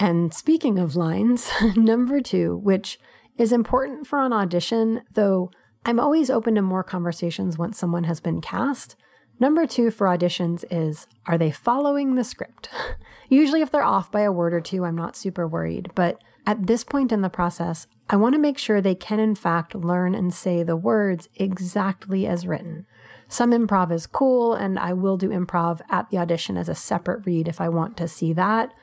And 0.00 0.34
speaking 0.34 0.80
of 0.80 0.96
lines, 0.96 1.48
number 1.76 2.20
two, 2.20 2.56
which 2.56 2.98
is 3.38 3.52
important 3.52 4.08
for 4.08 4.20
an 4.20 4.32
audition, 4.32 5.02
though 5.12 5.52
I'm 5.84 6.00
always 6.00 6.28
open 6.28 6.56
to 6.56 6.62
more 6.62 6.82
conversations 6.82 7.56
once 7.56 7.78
someone 7.78 8.04
has 8.04 8.18
been 8.18 8.40
cast, 8.40 8.96
Number 9.40 9.66
two 9.66 9.90
for 9.90 10.06
auditions 10.06 10.64
is 10.70 11.06
are 11.24 11.38
they 11.38 11.50
following 11.50 12.14
the 12.14 12.24
script? 12.24 12.68
Usually, 13.30 13.62
if 13.62 13.70
they're 13.70 13.82
off 13.82 14.12
by 14.12 14.20
a 14.20 14.30
word 14.30 14.52
or 14.52 14.60
two, 14.60 14.84
I'm 14.84 14.96
not 14.96 15.16
super 15.16 15.48
worried. 15.48 15.90
But 15.94 16.22
at 16.46 16.66
this 16.66 16.84
point 16.84 17.10
in 17.10 17.22
the 17.22 17.30
process, 17.30 17.86
I 18.10 18.16
want 18.16 18.34
to 18.34 18.38
make 18.38 18.58
sure 18.58 18.82
they 18.82 18.94
can, 18.94 19.18
in 19.18 19.34
fact, 19.34 19.74
learn 19.74 20.14
and 20.14 20.34
say 20.34 20.62
the 20.62 20.76
words 20.76 21.30
exactly 21.36 22.26
as 22.26 22.46
written. 22.46 22.84
Some 23.28 23.52
improv 23.52 23.90
is 23.90 24.06
cool, 24.06 24.52
and 24.52 24.78
I 24.78 24.92
will 24.92 25.16
do 25.16 25.30
improv 25.30 25.80
at 25.88 26.10
the 26.10 26.18
audition 26.18 26.58
as 26.58 26.68
a 26.68 26.74
separate 26.74 27.24
read 27.24 27.48
if 27.48 27.62
I 27.62 27.70
want 27.70 27.96
to 27.96 28.08
see 28.08 28.34
that. 28.34 28.74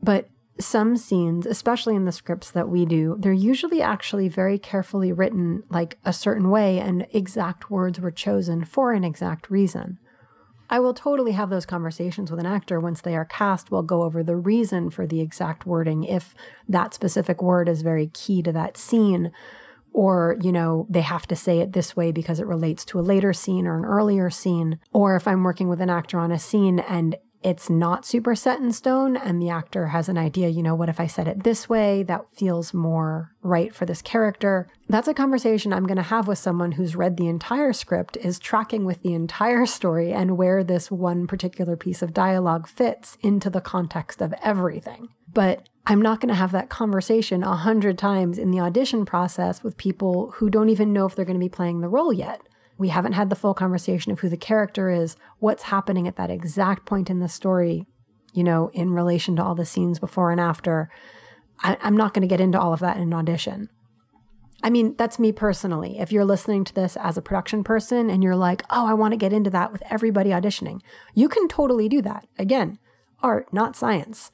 But 0.00 0.28
some 0.58 0.96
scenes, 0.96 1.46
especially 1.46 1.96
in 1.96 2.04
the 2.04 2.12
scripts 2.12 2.50
that 2.50 2.68
we 2.68 2.84
do, 2.84 3.16
they're 3.18 3.32
usually 3.32 3.82
actually 3.82 4.28
very 4.28 4.58
carefully 4.58 5.12
written 5.12 5.64
like 5.68 5.98
a 6.04 6.12
certain 6.12 6.48
way, 6.48 6.78
and 6.78 7.06
exact 7.12 7.70
words 7.70 8.00
were 8.00 8.10
chosen 8.10 8.64
for 8.64 8.92
an 8.92 9.04
exact 9.04 9.50
reason. 9.50 9.98
I 10.70 10.80
will 10.80 10.94
totally 10.94 11.32
have 11.32 11.50
those 11.50 11.66
conversations 11.66 12.30
with 12.30 12.40
an 12.40 12.46
actor 12.46 12.80
once 12.80 13.00
they 13.00 13.16
are 13.16 13.24
cast. 13.24 13.70
We'll 13.70 13.82
go 13.82 14.02
over 14.02 14.22
the 14.22 14.36
reason 14.36 14.90
for 14.90 15.06
the 15.06 15.20
exact 15.20 15.66
wording 15.66 16.04
if 16.04 16.34
that 16.68 16.94
specific 16.94 17.42
word 17.42 17.68
is 17.68 17.82
very 17.82 18.06
key 18.08 18.42
to 18.42 18.52
that 18.52 18.76
scene 18.76 19.30
or 19.94 20.36
you 20.42 20.52
know 20.52 20.86
they 20.90 21.00
have 21.00 21.26
to 21.28 21.36
say 21.36 21.60
it 21.60 21.72
this 21.72 21.96
way 21.96 22.12
because 22.12 22.40
it 22.40 22.46
relates 22.46 22.84
to 22.84 22.98
a 22.98 23.02
later 23.02 23.32
scene 23.32 23.66
or 23.66 23.78
an 23.78 23.84
earlier 23.84 24.28
scene 24.28 24.78
or 24.92 25.16
if 25.16 25.26
i'm 25.26 25.44
working 25.44 25.68
with 25.68 25.80
an 25.80 25.88
actor 25.88 26.18
on 26.18 26.32
a 26.32 26.38
scene 26.38 26.80
and 26.80 27.16
it's 27.44 27.68
not 27.68 28.06
super 28.06 28.34
set 28.34 28.58
in 28.58 28.72
stone 28.72 29.18
and 29.18 29.40
the 29.40 29.50
actor 29.50 29.88
has 29.88 30.08
an 30.08 30.16
idea, 30.16 30.48
you 30.48 30.62
know, 30.62 30.74
what 30.74 30.88
if 30.88 30.98
I 30.98 31.06
said 31.06 31.28
it 31.28 31.44
this 31.44 31.68
way 31.68 32.02
that 32.04 32.24
feels 32.32 32.72
more 32.72 33.32
right 33.42 33.72
for 33.74 33.84
this 33.84 34.00
character? 34.00 34.66
That's 34.88 35.08
a 35.08 35.14
conversation 35.14 35.70
I'm 35.70 35.86
going 35.86 35.98
to 35.98 36.02
have 36.02 36.26
with 36.26 36.38
someone 36.38 36.72
who's 36.72 36.96
read 36.96 37.18
the 37.18 37.28
entire 37.28 37.74
script, 37.74 38.16
is 38.16 38.38
tracking 38.38 38.86
with 38.86 39.02
the 39.02 39.12
entire 39.12 39.66
story 39.66 40.10
and 40.10 40.38
where 40.38 40.64
this 40.64 40.90
one 40.90 41.26
particular 41.26 41.76
piece 41.76 42.00
of 42.00 42.14
dialogue 42.14 42.66
fits 42.66 43.18
into 43.20 43.50
the 43.50 43.60
context 43.60 44.22
of 44.22 44.34
everything. 44.42 45.10
But 45.30 45.68
I'm 45.86 46.00
not 46.00 46.20
going 46.20 46.30
to 46.30 46.34
have 46.34 46.52
that 46.52 46.70
conversation 46.70 47.42
a 47.42 47.56
hundred 47.56 47.98
times 47.98 48.38
in 48.38 48.52
the 48.52 48.60
audition 48.60 49.04
process 49.04 49.62
with 49.62 49.76
people 49.76 50.30
who 50.36 50.48
don't 50.48 50.70
even 50.70 50.94
know 50.94 51.04
if 51.04 51.14
they're 51.14 51.26
going 51.26 51.38
to 51.38 51.44
be 51.44 51.50
playing 51.50 51.82
the 51.82 51.88
role 51.88 52.12
yet. 52.12 52.40
We 52.76 52.88
haven't 52.88 53.12
had 53.12 53.30
the 53.30 53.36
full 53.36 53.54
conversation 53.54 54.12
of 54.12 54.20
who 54.20 54.28
the 54.28 54.36
character 54.36 54.90
is, 54.90 55.16
what's 55.38 55.64
happening 55.64 56.08
at 56.08 56.16
that 56.16 56.30
exact 56.30 56.86
point 56.86 57.08
in 57.08 57.20
the 57.20 57.28
story, 57.28 57.86
you 58.32 58.42
know, 58.42 58.70
in 58.74 58.92
relation 58.92 59.36
to 59.36 59.44
all 59.44 59.54
the 59.54 59.64
scenes 59.64 59.98
before 59.98 60.30
and 60.30 60.40
after. 60.40 60.90
I, 61.60 61.76
am 61.82 61.96
not 61.96 62.14
going 62.14 62.22
to 62.22 62.28
get 62.28 62.40
into 62.40 62.60
all 62.60 62.72
of 62.72 62.80
that 62.80 62.96
in 62.96 63.04
an 63.04 63.14
audition. 63.14 63.70
I 64.62 64.70
mean, 64.70 64.94
that's 64.96 65.18
me 65.18 65.30
personally. 65.30 65.98
If 65.98 66.10
you're 66.10 66.24
listening 66.24 66.64
to 66.64 66.74
this 66.74 66.96
as 66.96 67.16
a 67.16 67.22
production 67.22 67.62
person 67.62 68.10
and 68.10 68.24
you're 68.24 68.34
like, 68.34 68.62
oh, 68.70 68.86
I 68.86 68.94
want 68.94 69.12
to 69.12 69.18
get 69.18 69.32
into 69.32 69.50
that 69.50 69.72
with 69.72 69.82
everybody 69.90 70.30
auditioning, 70.30 70.80
you 71.14 71.28
can 71.28 71.48
totally 71.48 71.88
do 71.88 72.00
that. 72.02 72.26
Again, 72.38 72.78
art, 73.22 73.52
not 73.52 73.76
science 73.76 74.30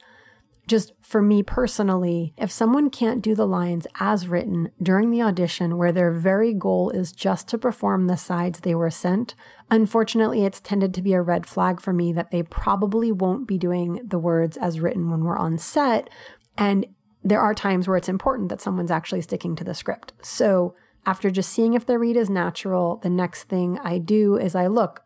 just 0.71 0.93
for 1.01 1.21
me 1.21 1.43
personally, 1.43 2.33
if 2.37 2.49
someone 2.49 2.89
can't 2.89 3.21
do 3.21 3.35
the 3.35 3.45
lines 3.45 3.85
as 3.99 4.29
written 4.29 4.71
during 4.81 5.11
the 5.11 5.21
audition, 5.21 5.77
where 5.77 5.91
their 5.91 6.13
very 6.13 6.53
goal 6.53 6.89
is 6.91 7.11
just 7.11 7.49
to 7.49 7.57
perform 7.57 8.07
the 8.07 8.15
sides 8.15 8.61
they 8.61 8.73
were 8.73 8.89
sent, 8.89 9.35
unfortunately, 9.69 10.45
it's 10.45 10.61
tended 10.61 10.93
to 10.93 11.01
be 11.01 11.11
a 11.11 11.21
red 11.21 11.45
flag 11.45 11.81
for 11.81 11.91
me 11.91 12.13
that 12.13 12.31
they 12.31 12.41
probably 12.41 13.11
won't 13.11 13.45
be 13.45 13.57
doing 13.57 13.99
the 14.01 14.17
words 14.17 14.55
as 14.55 14.79
written 14.79 15.11
when 15.11 15.25
we're 15.25 15.37
on 15.37 15.57
set. 15.57 16.09
And 16.57 16.85
there 17.21 17.41
are 17.41 17.53
times 17.53 17.85
where 17.85 17.97
it's 17.97 18.07
important 18.07 18.47
that 18.47 18.61
someone's 18.61 18.91
actually 18.91 19.21
sticking 19.21 19.57
to 19.57 19.65
the 19.65 19.75
script. 19.75 20.13
So, 20.21 20.73
after 21.05 21.29
just 21.29 21.51
seeing 21.51 21.73
if 21.73 21.85
their 21.85 21.99
read 21.99 22.15
is 22.15 22.29
natural, 22.29 22.95
the 23.03 23.09
next 23.09 23.43
thing 23.43 23.77
I 23.83 23.97
do 23.97 24.37
is 24.37 24.55
I 24.55 24.67
look, 24.67 25.03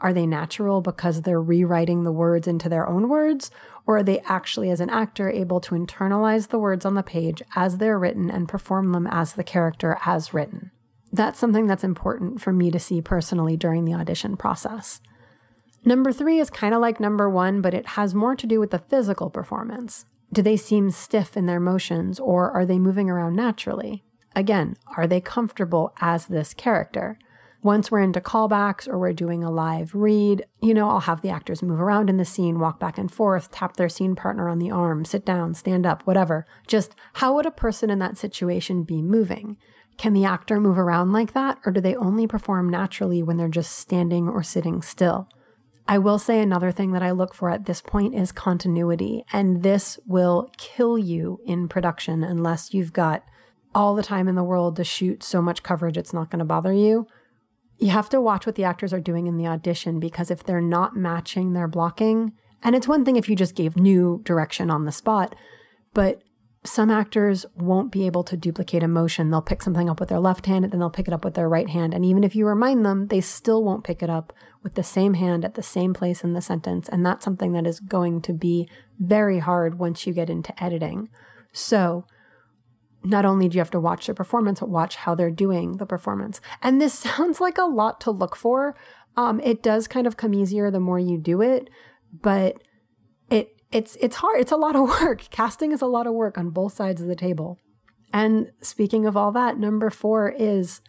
are 0.00 0.12
they 0.12 0.26
natural 0.26 0.82
because 0.82 1.22
they're 1.22 1.40
rewriting 1.40 2.02
the 2.02 2.12
words 2.12 2.46
into 2.46 2.68
their 2.68 2.86
own 2.86 3.08
words? 3.08 3.50
Or 3.86 3.98
are 3.98 4.02
they 4.02 4.18
actually, 4.20 4.70
as 4.70 4.80
an 4.80 4.90
actor, 4.90 5.30
able 5.30 5.60
to 5.60 5.74
internalize 5.74 6.48
the 6.48 6.58
words 6.58 6.84
on 6.84 6.94
the 6.94 7.02
page 7.02 7.40
as 7.54 7.78
they're 7.78 7.98
written 7.98 8.30
and 8.30 8.48
perform 8.48 8.92
them 8.92 9.06
as 9.06 9.34
the 9.34 9.44
character 9.44 9.96
as 10.04 10.34
written? 10.34 10.72
That's 11.12 11.38
something 11.38 11.66
that's 11.66 11.84
important 11.84 12.40
for 12.40 12.52
me 12.52 12.70
to 12.72 12.80
see 12.80 13.00
personally 13.00 13.56
during 13.56 13.84
the 13.84 13.94
audition 13.94 14.36
process. 14.36 15.00
Number 15.84 16.12
three 16.12 16.40
is 16.40 16.50
kind 16.50 16.74
of 16.74 16.80
like 16.80 16.98
number 16.98 17.30
one, 17.30 17.60
but 17.60 17.72
it 17.72 17.86
has 17.90 18.12
more 18.12 18.34
to 18.34 18.46
do 18.46 18.58
with 18.58 18.72
the 18.72 18.80
physical 18.80 19.30
performance. 19.30 20.04
Do 20.32 20.42
they 20.42 20.56
seem 20.56 20.90
stiff 20.90 21.36
in 21.36 21.46
their 21.46 21.60
motions 21.60 22.18
or 22.18 22.50
are 22.50 22.66
they 22.66 22.80
moving 22.80 23.08
around 23.08 23.36
naturally? 23.36 24.02
Again, 24.34 24.76
are 24.96 25.06
they 25.06 25.20
comfortable 25.20 25.94
as 26.00 26.26
this 26.26 26.52
character? 26.52 27.18
Once 27.66 27.90
we're 27.90 28.00
into 28.00 28.20
callbacks 28.20 28.86
or 28.86 28.96
we're 28.96 29.12
doing 29.12 29.42
a 29.42 29.50
live 29.50 29.92
read, 29.92 30.46
you 30.62 30.72
know, 30.72 30.88
I'll 30.88 31.00
have 31.00 31.20
the 31.20 31.30
actors 31.30 31.64
move 31.64 31.80
around 31.80 32.08
in 32.08 32.16
the 32.16 32.24
scene, 32.24 32.60
walk 32.60 32.78
back 32.78 32.96
and 32.96 33.10
forth, 33.10 33.50
tap 33.50 33.76
their 33.76 33.88
scene 33.88 34.14
partner 34.14 34.48
on 34.48 34.60
the 34.60 34.70
arm, 34.70 35.04
sit 35.04 35.26
down, 35.26 35.52
stand 35.52 35.84
up, 35.84 36.02
whatever. 36.06 36.46
Just 36.68 36.94
how 37.14 37.34
would 37.34 37.44
a 37.44 37.50
person 37.50 37.90
in 37.90 37.98
that 37.98 38.16
situation 38.18 38.84
be 38.84 39.02
moving? 39.02 39.56
Can 39.98 40.12
the 40.12 40.24
actor 40.24 40.60
move 40.60 40.78
around 40.78 41.10
like 41.10 41.32
that, 41.32 41.58
or 41.66 41.72
do 41.72 41.80
they 41.80 41.96
only 41.96 42.28
perform 42.28 42.70
naturally 42.70 43.20
when 43.20 43.36
they're 43.36 43.48
just 43.48 43.72
standing 43.72 44.28
or 44.28 44.44
sitting 44.44 44.80
still? 44.80 45.28
I 45.88 45.98
will 45.98 46.20
say 46.20 46.40
another 46.40 46.70
thing 46.70 46.92
that 46.92 47.02
I 47.02 47.10
look 47.10 47.34
for 47.34 47.50
at 47.50 47.64
this 47.64 47.80
point 47.80 48.14
is 48.14 48.30
continuity, 48.30 49.24
and 49.32 49.64
this 49.64 49.98
will 50.06 50.52
kill 50.56 50.96
you 50.96 51.40
in 51.44 51.66
production 51.66 52.22
unless 52.22 52.72
you've 52.72 52.92
got 52.92 53.24
all 53.74 53.96
the 53.96 54.04
time 54.04 54.28
in 54.28 54.36
the 54.36 54.44
world 54.44 54.76
to 54.76 54.84
shoot 54.84 55.24
so 55.24 55.42
much 55.42 55.64
coverage 55.64 55.96
it's 55.96 56.12
not 56.12 56.30
going 56.30 56.38
to 56.38 56.44
bother 56.44 56.72
you 56.72 57.08
you 57.78 57.90
have 57.90 58.08
to 58.10 58.20
watch 58.20 58.46
what 58.46 58.54
the 58.54 58.64
actors 58.64 58.92
are 58.92 59.00
doing 59.00 59.26
in 59.26 59.36
the 59.36 59.46
audition 59.46 60.00
because 60.00 60.30
if 60.30 60.44
they're 60.44 60.60
not 60.60 60.96
matching 60.96 61.52
their 61.52 61.68
blocking, 61.68 62.32
and 62.62 62.74
it's 62.74 62.88
one 62.88 63.04
thing 63.04 63.16
if 63.16 63.28
you 63.28 63.36
just 63.36 63.54
gave 63.54 63.76
new 63.76 64.22
direction 64.24 64.70
on 64.70 64.84
the 64.84 64.92
spot, 64.92 65.34
but 65.92 66.22
some 66.66 66.90
actors 66.90 67.46
won't 67.54 67.92
be 67.92 68.06
able 68.06 68.24
to 68.24 68.36
duplicate 68.36 68.82
a 68.82 68.88
motion. 68.88 69.30
They'll 69.30 69.42
pick 69.42 69.62
something 69.62 69.88
up 69.88 70.00
with 70.00 70.08
their 70.08 70.18
left 70.18 70.46
hand 70.46 70.64
and 70.64 70.72
then 70.72 70.80
they'll 70.80 70.90
pick 70.90 71.06
it 71.06 71.14
up 71.14 71.24
with 71.24 71.34
their 71.34 71.48
right 71.48 71.68
hand. 71.68 71.94
And 71.94 72.04
even 72.04 72.24
if 72.24 72.34
you 72.34 72.46
remind 72.46 72.84
them, 72.84 73.06
they 73.06 73.20
still 73.20 73.62
won't 73.62 73.84
pick 73.84 74.02
it 74.02 74.10
up 74.10 74.32
with 74.62 74.74
the 74.74 74.82
same 74.82 75.14
hand 75.14 75.44
at 75.44 75.54
the 75.54 75.62
same 75.62 75.94
place 75.94 76.24
in 76.24 76.32
the 76.32 76.40
sentence. 76.40 76.88
And 76.88 77.06
that's 77.06 77.24
something 77.24 77.52
that 77.52 77.66
is 77.66 77.78
going 77.78 78.20
to 78.22 78.32
be 78.32 78.68
very 78.98 79.38
hard 79.38 79.78
once 79.78 80.06
you 80.06 80.12
get 80.12 80.28
into 80.28 80.62
editing. 80.62 81.08
So, 81.52 82.04
not 83.06 83.24
only 83.24 83.48
do 83.48 83.56
you 83.56 83.60
have 83.60 83.70
to 83.70 83.80
watch 83.80 84.06
the 84.06 84.14
performance, 84.14 84.60
but 84.60 84.68
watch 84.68 84.96
how 84.96 85.14
they're 85.14 85.30
doing 85.30 85.76
the 85.76 85.86
performance. 85.86 86.40
And 86.62 86.80
this 86.80 86.94
sounds 86.98 87.40
like 87.40 87.58
a 87.58 87.64
lot 87.64 88.00
to 88.02 88.10
look 88.10 88.36
for. 88.36 88.76
Um, 89.16 89.40
it 89.40 89.62
does 89.62 89.88
kind 89.88 90.06
of 90.06 90.16
come 90.16 90.34
easier 90.34 90.70
the 90.70 90.80
more 90.80 90.98
you 90.98 91.18
do 91.18 91.40
it, 91.40 91.70
but 92.12 92.56
it 93.30 93.60
it's 93.72 93.96
it's 94.00 94.16
hard. 94.16 94.40
It's 94.40 94.52
a 94.52 94.56
lot 94.56 94.76
of 94.76 94.88
work. 95.00 95.28
Casting 95.30 95.72
is 95.72 95.82
a 95.82 95.86
lot 95.86 96.06
of 96.06 96.14
work 96.14 96.36
on 96.36 96.50
both 96.50 96.74
sides 96.74 97.00
of 97.00 97.08
the 97.08 97.16
table. 97.16 97.58
And 98.12 98.52
speaking 98.60 99.06
of 99.06 99.16
all 99.16 99.32
that, 99.32 99.58
number 99.58 99.90
four 99.90 100.30
is 100.30 100.80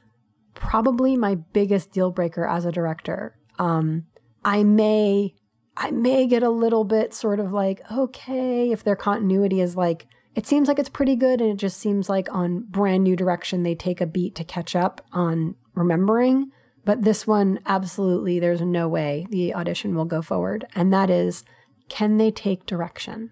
probably 0.53 1.15
my 1.15 1.35
biggest 1.35 1.91
deal 1.91 2.11
breaker 2.11 2.47
as 2.47 2.65
a 2.65 2.71
director. 2.71 3.37
Um, 3.59 4.05
I 4.43 4.63
may 4.63 5.35
I 5.75 5.91
may 5.91 6.27
get 6.27 6.43
a 6.43 6.49
little 6.49 6.83
bit 6.83 7.13
sort 7.13 7.39
of 7.39 7.51
like, 7.51 7.81
okay, 7.91 8.71
if 8.71 8.83
their 8.83 8.95
continuity 8.95 9.61
is 9.61 9.75
like 9.75 10.07
it 10.37 10.45
seems 10.45 10.67
like 10.67 10.77
it's 10.77 10.87
pretty 10.87 11.15
good, 11.15 11.41
and 11.41 11.49
it 11.49 11.57
just 11.57 11.79
seems 11.79 12.09
like 12.09 12.31
on 12.31 12.59
brand 12.69 13.03
new 13.03 13.15
direction, 13.15 13.63
they 13.63 13.73
take 13.73 13.99
a 13.99 14.05
beat 14.05 14.35
to 14.35 14.43
catch 14.43 14.75
up 14.75 15.03
on 15.11 15.55
remembering. 15.73 16.51
But 16.85 17.01
this 17.01 17.25
one, 17.25 17.59
absolutely, 17.65 18.37
there's 18.37 18.61
no 18.61 18.87
way 18.87 19.25
the 19.31 19.55
audition 19.55 19.95
will 19.95 20.05
go 20.05 20.21
forward. 20.21 20.67
And 20.75 20.93
that 20.93 21.09
is, 21.09 21.43
can 21.89 22.17
they 22.17 22.29
take 22.29 22.67
direction? 22.67 23.31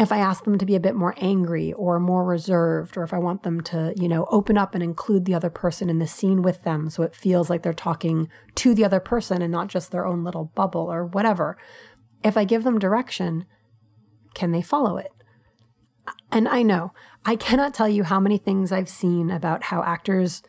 If 0.00 0.10
I 0.10 0.18
ask 0.18 0.42
them 0.42 0.58
to 0.58 0.66
be 0.66 0.74
a 0.74 0.80
bit 0.80 0.96
more 0.96 1.14
angry 1.18 1.72
or 1.72 2.00
more 2.00 2.24
reserved, 2.24 2.96
or 2.96 3.04
if 3.04 3.14
I 3.14 3.18
want 3.18 3.44
them 3.44 3.60
to, 3.60 3.94
you 3.96 4.08
know, 4.08 4.26
open 4.28 4.58
up 4.58 4.74
and 4.74 4.82
include 4.82 5.26
the 5.26 5.34
other 5.34 5.50
person 5.50 5.88
in 5.88 6.00
the 6.00 6.06
scene 6.08 6.42
with 6.42 6.64
them 6.64 6.90
so 6.90 7.04
it 7.04 7.14
feels 7.14 7.48
like 7.48 7.62
they're 7.62 7.72
talking 7.72 8.28
to 8.56 8.74
the 8.74 8.84
other 8.84 8.98
person 8.98 9.40
and 9.40 9.52
not 9.52 9.68
just 9.68 9.92
their 9.92 10.04
own 10.04 10.24
little 10.24 10.46
bubble 10.56 10.92
or 10.92 11.06
whatever. 11.06 11.56
If 12.24 12.36
I 12.36 12.42
give 12.42 12.64
them 12.64 12.80
direction, 12.80 13.46
can 14.34 14.50
they 14.50 14.62
follow 14.62 14.96
it? 14.96 15.12
And 16.30 16.48
I 16.48 16.62
know, 16.62 16.92
I 17.24 17.36
cannot 17.36 17.74
tell 17.74 17.88
you 17.88 18.04
how 18.04 18.20
many 18.20 18.38
things 18.38 18.72
I've 18.72 18.88
seen 18.88 19.30
about 19.30 19.64
how 19.64 19.82
actors 19.82 20.42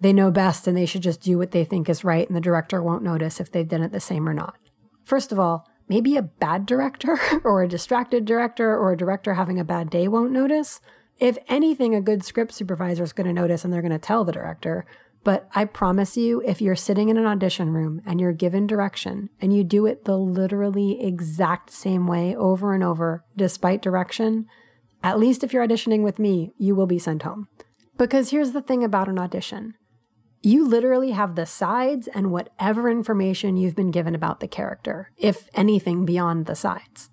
they 0.00 0.12
know 0.12 0.30
best 0.30 0.66
and 0.66 0.76
they 0.76 0.86
should 0.86 1.02
just 1.02 1.20
do 1.20 1.38
what 1.38 1.52
they 1.52 1.64
think 1.64 1.88
is 1.88 2.04
right 2.04 2.26
and 2.26 2.36
the 2.36 2.40
director 2.40 2.82
won't 2.82 3.04
notice 3.04 3.40
if 3.40 3.52
they've 3.52 3.68
done 3.68 3.82
it 3.82 3.92
the 3.92 4.00
same 4.00 4.28
or 4.28 4.34
not. 4.34 4.56
First 5.04 5.30
of 5.30 5.38
all, 5.38 5.68
maybe 5.88 6.16
a 6.16 6.22
bad 6.22 6.66
director 6.66 7.18
or 7.44 7.62
a 7.62 7.68
distracted 7.68 8.24
director 8.24 8.76
or 8.76 8.92
a 8.92 8.96
director 8.96 9.34
having 9.34 9.60
a 9.60 9.64
bad 9.64 9.90
day 9.90 10.08
won't 10.08 10.32
notice. 10.32 10.80
If 11.18 11.38
anything, 11.48 11.94
a 11.94 12.00
good 12.00 12.24
script 12.24 12.52
supervisor 12.52 13.04
is 13.04 13.12
going 13.12 13.28
to 13.28 13.32
notice 13.32 13.64
and 13.64 13.72
they're 13.72 13.80
going 13.80 13.92
to 13.92 13.98
tell 13.98 14.24
the 14.24 14.32
director. 14.32 14.84
But 15.24 15.48
I 15.54 15.66
promise 15.66 16.16
you, 16.16 16.42
if 16.44 16.60
you're 16.60 16.74
sitting 16.74 17.08
in 17.08 17.16
an 17.16 17.26
audition 17.26 17.70
room 17.70 18.02
and 18.04 18.20
you're 18.20 18.32
given 18.32 18.66
direction 18.66 19.30
and 19.40 19.54
you 19.54 19.62
do 19.62 19.86
it 19.86 20.04
the 20.04 20.16
literally 20.16 21.00
exact 21.00 21.70
same 21.70 22.08
way 22.08 22.34
over 22.34 22.74
and 22.74 22.82
over, 22.82 23.24
despite 23.36 23.82
direction, 23.82 24.46
at 25.02 25.18
least 25.18 25.42
if 25.42 25.52
you're 25.52 25.66
auditioning 25.66 26.02
with 26.02 26.18
me, 26.18 26.52
you 26.58 26.74
will 26.74 26.86
be 26.86 26.98
sent 26.98 27.22
home. 27.22 27.48
Because 27.98 28.30
here's 28.30 28.52
the 28.52 28.62
thing 28.62 28.82
about 28.82 29.08
an 29.08 29.18
audition 29.18 29.74
you 30.44 30.66
literally 30.66 31.12
have 31.12 31.36
the 31.36 31.46
sides 31.46 32.08
and 32.08 32.32
whatever 32.32 32.90
information 32.90 33.56
you've 33.56 33.76
been 33.76 33.92
given 33.92 34.14
about 34.14 34.40
the 34.40 34.48
character, 34.48 35.10
if 35.16 35.48
anything 35.54 36.04
beyond 36.04 36.46
the 36.46 36.56
sides. 36.56 37.10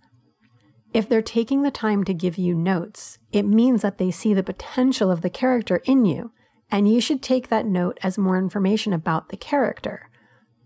If 0.93 1.07
they're 1.07 1.21
taking 1.21 1.61
the 1.61 1.69
time 1.69 2.03
to 2.05 2.13
give 2.13 2.39
you 2.39 2.55
notes, 2.55 3.19
it 3.31 3.43
means 3.43 3.83
that 3.83 3.99
they 3.99 4.09
see 4.09 4.33
the 4.33 4.41
potential 4.41 5.11
of 5.11 5.21
the 5.21 5.29
character 5.29 5.81
in 5.85 6.05
you, 6.05 6.31
and 6.71 6.91
you 6.91 6.99
should 6.99 7.21
take 7.21 7.49
that 7.49 7.67
note 7.67 7.99
as 8.01 8.17
more 8.17 8.37
information 8.37 8.93
about 8.93 9.29
the 9.29 9.37
character. 9.37 10.09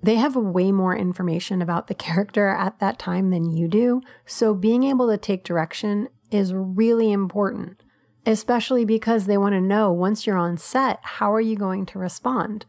They 0.01 0.15
have 0.15 0.35
way 0.35 0.71
more 0.71 0.95
information 0.95 1.61
about 1.61 1.87
the 1.87 1.95
character 2.07 2.47
at 2.47 2.79
that 2.79 2.97
time 2.97 3.29
than 3.29 3.51
you 3.51 3.67
do, 3.67 4.01
so 4.25 4.53
being 4.53 4.83
able 4.83 5.09
to 5.09 5.17
take 5.17 5.43
direction 5.43 6.07
is 6.33 6.53
really 6.53 7.11
important, 7.11 7.81
especially 8.25 8.85
because 8.85 9.25
they 9.25 9.37
want 9.37 9.53
to 9.53 9.61
know 9.61 9.91
once 9.91 10.25
you're 10.25 10.37
on 10.37 10.57
set, 10.57 10.99
how 11.01 11.33
are 11.33 11.41
you 11.41 11.55
going 11.55 11.85
to 11.87 11.99
respond? 11.99 12.65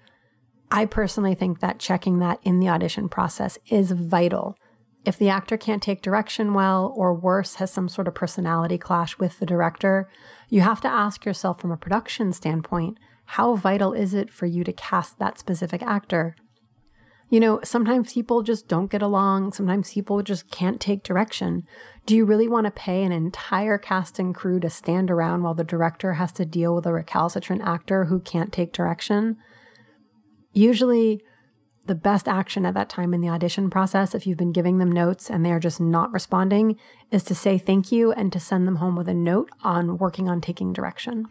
I 0.70 0.86
personally 0.86 1.34
think 1.34 1.60
that 1.60 1.78
checking 1.78 2.18
that 2.18 2.40
in 2.42 2.58
the 2.60 2.68
audition 2.68 3.08
process 3.08 3.58
is 3.68 3.92
vital. 3.92 4.56
If 5.04 5.18
the 5.18 5.28
actor 5.28 5.56
can't 5.56 5.82
take 5.82 6.02
direction 6.02 6.54
well, 6.54 6.92
or 6.96 7.14
worse, 7.14 7.56
has 7.56 7.70
some 7.70 7.88
sort 7.88 8.08
of 8.08 8.14
personality 8.14 8.78
clash 8.78 9.18
with 9.18 9.38
the 9.38 9.46
director, 9.46 10.08
you 10.48 10.62
have 10.62 10.80
to 10.80 10.88
ask 10.88 11.24
yourself 11.24 11.60
from 11.60 11.70
a 11.70 11.76
production 11.76 12.32
standpoint 12.32 12.98
how 13.26 13.56
vital 13.56 13.92
is 13.92 14.14
it 14.14 14.30
for 14.30 14.46
you 14.46 14.64
to 14.64 14.72
cast 14.72 15.18
that 15.18 15.38
specific 15.38 15.82
actor? 15.82 16.36
You 17.34 17.40
know, 17.40 17.58
sometimes 17.64 18.12
people 18.12 18.44
just 18.44 18.68
don't 18.68 18.92
get 18.92 19.02
along. 19.02 19.54
Sometimes 19.54 19.92
people 19.92 20.22
just 20.22 20.52
can't 20.52 20.80
take 20.80 21.02
direction. 21.02 21.66
Do 22.06 22.14
you 22.14 22.24
really 22.24 22.46
want 22.46 22.66
to 22.66 22.70
pay 22.70 23.02
an 23.02 23.10
entire 23.10 23.76
cast 23.76 24.20
and 24.20 24.32
crew 24.32 24.60
to 24.60 24.70
stand 24.70 25.10
around 25.10 25.42
while 25.42 25.52
the 25.52 25.64
director 25.64 26.12
has 26.12 26.30
to 26.34 26.44
deal 26.46 26.76
with 26.76 26.86
a 26.86 26.92
recalcitrant 26.92 27.62
actor 27.62 28.04
who 28.04 28.20
can't 28.20 28.52
take 28.52 28.72
direction? 28.72 29.36
Usually, 30.52 31.24
the 31.86 31.96
best 31.96 32.28
action 32.28 32.64
at 32.64 32.74
that 32.74 32.88
time 32.88 33.12
in 33.12 33.20
the 33.20 33.30
audition 33.30 33.68
process, 33.68 34.14
if 34.14 34.28
you've 34.28 34.38
been 34.38 34.52
giving 34.52 34.78
them 34.78 34.92
notes 34.92 35.28
and 35.28 35.44
they're 35.44 35.58
just 35.58 35.80
not 35.80 36.12
responding, 36.12 36.78
is 37.10 37.24
to 37.24 37.34
say 37.34 37.58
thank 37.58 37.90
you 37.90 38.12
and 38.12 38.32
to 38.32 38.38
send 38.38 38.64
them 38.64 38.76
home 38.76 38.94
with 38.94 39.08
a 39.08 39.12
note 39.12 39.50
on 39.64 39.98
working 39.98 40.28
on 40.28 40.40
taking 40.40 40.72
direction. 40.72 41.26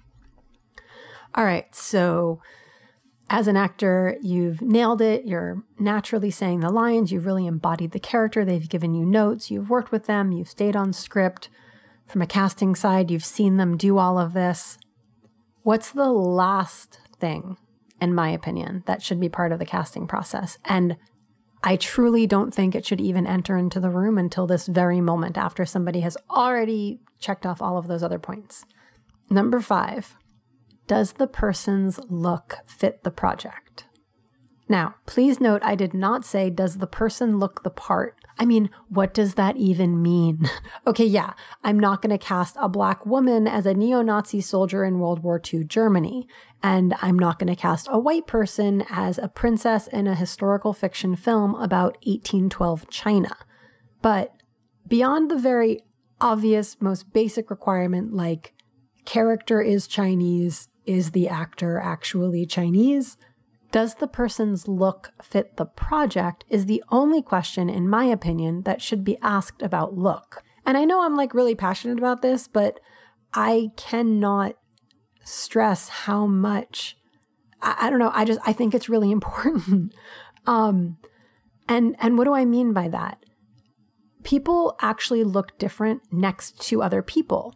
All 1.34 1.46
right, 1.46 1.74
so 1.74 2.42
as 3.34 3.48
an 3.48 3.58
actor, 3.58 4.15
you've 4.22 4.62
nailed 4.62 5.02
it. 5.02 5.26
You're 5.26 5.63
naturally 5.80 6.30
saying 6.30 6.60
the 6.60 6.69
lines. 6.69 7.12
You've 7.12 7.26
really 7.26 7.48
embodied 7.48 7.89
the 7.89 8.00
character. 8.00 8.46
They've 8.46 8.69
given 8.69 8.93
you 8.93 9.08
notes. 9.08 9.50
You've 9.50 9.72
worked 9.72 9.91
with 9.91 10.06
them. 10.06 10.32
You've 10.32 10.48
stayed 10.48 10.76
on 10.76 10.93
script. 10.93 11.50
From 12.06 12.22
a 12.22 12.28
casting 12.28 12.76
side, 12.76 13.10
you've 13.10 13.26
seen 13.26 13.58
them 13.58 13.76
do 13.76 13.98
all 13.98 14.19
of 14.19 14.34
this. 14.34 14.78
What's 15.63 15.89
the 15.89 16.12
last 16.12 17.00
thing, 17.19 17.58
in 18.00 18.13
my 18.13 18.30
opinion, 18.30 18.84
that 18.86 19.02
should 19.02 19.19
be 19.19 19.30
part 19.30 19.52
of 19.52 19.58
the 19.58 19.65
casting 19.65 20.06
process? 20.06 20.60
And 20.65 20.96
I 21.63 21.76
truly 21.76 22.28
don't 22.28 22.54
think 22.54 22.76
it 22.76 22.86
should 22.86 23.02
even 23.02 23.26
enter 23.26 23.58
into 23.58 23.80
the 23.80 23.89
room 23.89 24.19
until 24.19 24.46
this 24.46 24.67
very 24.67 25.02
moment 25.02 25.39
after 25.39 25.65
somebody 25.65 26.02
has 26.02 26.17
already 26.30 27.00
checked 27.17 27.48
off 27.48 27.63
all 27.63 27.80
of 27.80 27.88
those 27.88 28.04
other 28.04 28.19
points. 28.19 28.63
Number 29.32 29.60
five, 29.60 30.17
does 30.88 31.13
the 31.13 31.28
person's 31.28 32.00
look 32.10 32.58
fit 32.65 33.04
the 33.04 33.12
project? 33.12 33.86
Now, 34.69 34.96
please 35.06 35.39
note 35.39 35.62
I 35.63 35.76
did 35.76 35.93
not 35.93 36.26
say, 36.26 36.50
does 36.50 36.78
the 36.78 36.88
person 36.88 37.38
look 37.38 37.63
the 37.63 37.69
part? 37.69 38.15
I 38.39 38.46
mean, 38.46 38.69
what 38.89 39.13
does 39.13 39.36
that 39.36 39.58
even 39.58 40.02
mean? 40.02 40.50
okay, 40.88 41.06
yeah, 41.06 41.34
I'm 41.63 41.80
not 41.80 42.02
going 42.02 42.17
to 42.17 42.17
cast 42.17 42.56
a 42.60 42.69
black 42.69 43.06
woman 43.06 43.48
as 43.48 43.65
a 43.65 43.74
neo 43.74 44.02
Nazi 44.02 44.41
soldier 44.41 44.84
in 44.84 45.00
World 45.00 45.22
War 45.22 45.39
II 45.54 45.65
Germany, 45.65 46.28
and 46.62 46.96
I'm 47.02 47.19
not 47.19 47.39
going 47.39 47.54
to 47.54 47.62
cast 47.62 47.88
a 47.91 48.00
white 48.00 48.26
person 48.26 48.84
as 48.89 49.17
a 49.17 49.28
princess 49.28 49.88
in 49.88 50.08
a 50.08 50.15
historical 50.15 50.74
fiction 50.74 51.15
film 51.15 51.56
about 51.56 51.98
1812 52.06 52.89
China. 52.89 53.36
But 54.02 54.34
beyond 54.88 55.30
the 55.30 55.38
very 55.38 55.84
obvious, 56.19 56.78
most 56.80 57.13
basic 57.13 57.50
requirement 57.50 58.13
like 58.13 58.54
character 59.06 59.62
is 59.62 59.88
Chinese, 59.88 60.69
is 60.86 61.12
the 61.12 61.28
actor 61.28 61.80
actually 61.80 62.46
Chinese? 62.46 63.17
Does 63.72 63.96
the 63.96 64.08
person's 64.08 64.67
look 64.67 65.12
fit 65.22 65.58
the 65.58 65.65
project? 65.65 66.46
Is 66.50 66.67
the 66.67 66.84
only 66.89 67.22
question, 67.22 67.69
in 67.69 67.89
my 67.89 68.06
opinion, 68.06 68.62
that 68.63 68.82
should 68.82 69.04
be 69.04 69.17
asked 69.22 69.62
about 69.62 69.98
look. 69.98 70.43
And 70.65 70.78
I 70.78 70.86
know 70.86 71.04
I'm 71.04 71.15
like 71.15 71.34
really 71.34 71.56
passionate 71.56 71.98
about 71.98 72.22
this, 72.22 72.48
but 72.48 72.80
I 73.34 73.72
cannot 73.76 74.56
stress 75.24 75.89
how 75.89 76.28
much 76.28 76.98
I, 77.63 77.76
I 77.82 77.89
don't 77.89 78.00
know. 78.00 78.12
I 78.13 78.26
just 78.26 78.39
I 78.46 78.54
think 78.54 78.76
it's 78.76 78.89
really 78.89 79.12
important. 79.19 79.93
um, 80.46 80.98
and 81.67 81.96
and 82.00 82.17
what 82.17 82.26
do 82.26 82.34
I 82.34 82.46
mean 82.46 82.74
by 82.74 82.89
that? 82.89 83.24
People 84.24 84.76
actually 84.82 85.24
look 85.24 85.58
different 85.58 86.02
next 86.12 86.62
to 86.67 86.82
other 86.82 87.02
people. 87.02 87.56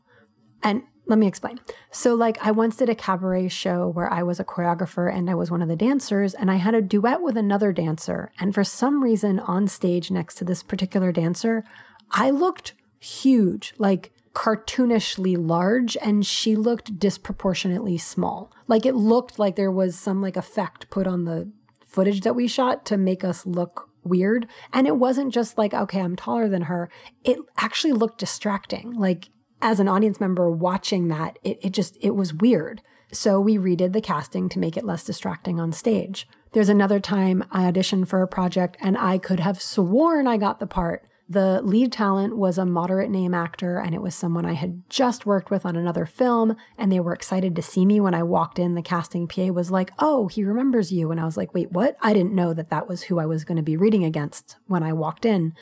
And 0.63 0.83
let 1.07 1.17
me 1.17 1.27
explain. 1.27 1.59
So, 1.89 2.13
like, 2.13 2.37
I 2.45 2.51
once 2.51 2.75
did 2.75 2.89
a 2.89 2.95
cabaret 2.95 3.47
show 3.47 3.87
where 3.87 4.11
I 4.11 4.23
was 4.23 4.39
a 4.39 4.45
choreographer 4.45 5.13
and 5.13 5.29
I 5.29 5.35
was 5.35 5.49
one 5.49 5.61
of 5.61 5.69
the 5.69 5.75
dancers, 5.75 6.33
and 6.33 6.51
I 6.51 6.55
had 6.55 6.75
a 6.75 6.81
duet 6.81 7.21
with 7.21 7.37
another 7.37 7.71
dancer. 7.71 8.31
And 8.39 8.53
for 8.53 8.63
some 8.63 9.01
reason, 9.01 9.39
on 9.39 9.67
stage 9.67 10.11
next 10.11 10.35
to 10.35 10.43
this 10.43 10.63
particular 10.63 11.11
dancer, 11.11 11.63
I 12.11 12.29
looked 12.29 12.73
huge, 12.99 13.73
like 13.77 14.11
cartoonishly 14.33 15.37
large, 15.37 15.97
and 16.01 16.25
she 16.25 16.55
looked 16.55 16.99
disproportionately 16.99 17.97
small. 17.97 18.51
Like, 18.67 18.85
it 18.85 18.95
looked 18.95 19.39
like 19.39 19.55
there 19.55 19.71
was 19.71 19.97
some 19.97 20.21
like 20.21 20.37
effect 20.37 20.89
put 20.89 21.07
on 21.07 21.23
the 21.23 21.49
footage 21.85 22.21
that 22.21 22.35
we 22.35 22.47
shot 22.47 22.85
to 22.85 22.97
make 22.97 23.23
us 23.23 23.45
look 23.45 23.89
weird. 24.03 24.47
And 24.73 24.87
it 24.87 24.97
wasn't 24.97 25.33
just 25.33 25.57
like, 25.57 25.73
okay, 25.73 26.01
I'm 26.01 26.15
taller 26.15 26.49
than 26.49 26.63
her. 26.63 26.89
It 27.23 27.39
actually 27.57 27.93
looked 27.93 28.19
distracting. 28.19 28.93
Like, 28.93 29.29
as 29.61 29.79
an 29.79 29.87
audience 29.87 30.19
member 30.19 30.49
watching 30.49 31.07
that, 31.07 31.39
it, 31.43 31.59
it 31.61 31.71
just, 31.71 31.97
it 32.01 32.15
was 32.15 32.33
weird. 32.33 32.81
So 33.11 33.39
we 33.39 33.57
redid 33.57 33.93
the 33.93 34.01
casting 34.01 34.49
to 34.49 34.59
make 34.59 34.75
it 34.75 34.85
less 34.85 35.03
distracting 35.03 35.59
on 35.59 35.71
stage. 35.71 36.27
There's 36.51 36.69
another 36.69 36.99
time 36.99 37.43
I 37.51 37.71
auditioned 37.71 38.07
for 38.07 38.21
a 38.21 38.27
project 38.27 38.77
and 38.81 38.97
I 38.97 39.17
could 39.17 39.39
have 39.39 39.61
sworn 39.61 40.27
I 40.27 40.37
got 40.37 40.59
the 40.59 40.67
part. 40.67 41.07
The 41.29 41.61
lead 41.61 41.91
talent 41.91 42.37
was 42.37 42.57
a 42.57 42.65
moderate 42.65 43.09
name 43.09 43.33
actor, 43.33 43.79
and 43.79 43.93
it 43.93 44.01
was 44.01 44.15
someone 44.15 44.45
I 44.45 44.53
had 44.53 44.89
just 44.89 45.25
worked 45.25 45.51
with 45.51 45.65
on 45.65 45.75
another 45.75 46.05
film. 46.05 46.55
And 46.77 46.89
they 46.89 47.01
were 47.01 47.11
excited 47.13 47.53
to 47.55 47.61
see 47.61 47.85
me 47.85 47.99
when 47.99 48.15
I 48.15 48.23
walked 48.23 48.59
in. 48.59 48.75
The 48.75 48.81
casting 48.81 49.27
PA 49.27 49.47
was 49.47 49.69
like, 49.69 49.91
Oh, 49.99 50.27
he 50.29 50.45
remembers 50.45 50.91
you. 50.91 51.11
And 51.11 51.19
I 51.19 51.25
was 51.25 51.35
like, 51.35 51.53
Wait, 51.53 51.71
what? 51.71 51.97
I 52.01 52.13
didn't 52.13 52.33
know 52.33 52.53
that 52.53 52.69
that 52.69 52.87
was 52.87 53.03
who 53.03 53.19
I 53.19 53.25
was 53.25 53.43
going 53.43 53.57
to 53.57 53.63
be 53.63 53.75
reading 53.75 54.05
against 54.05 54.55
when 54.67 54.83
I 54.83 54.93
walked 54.93 55.25
in. 55.25 55.53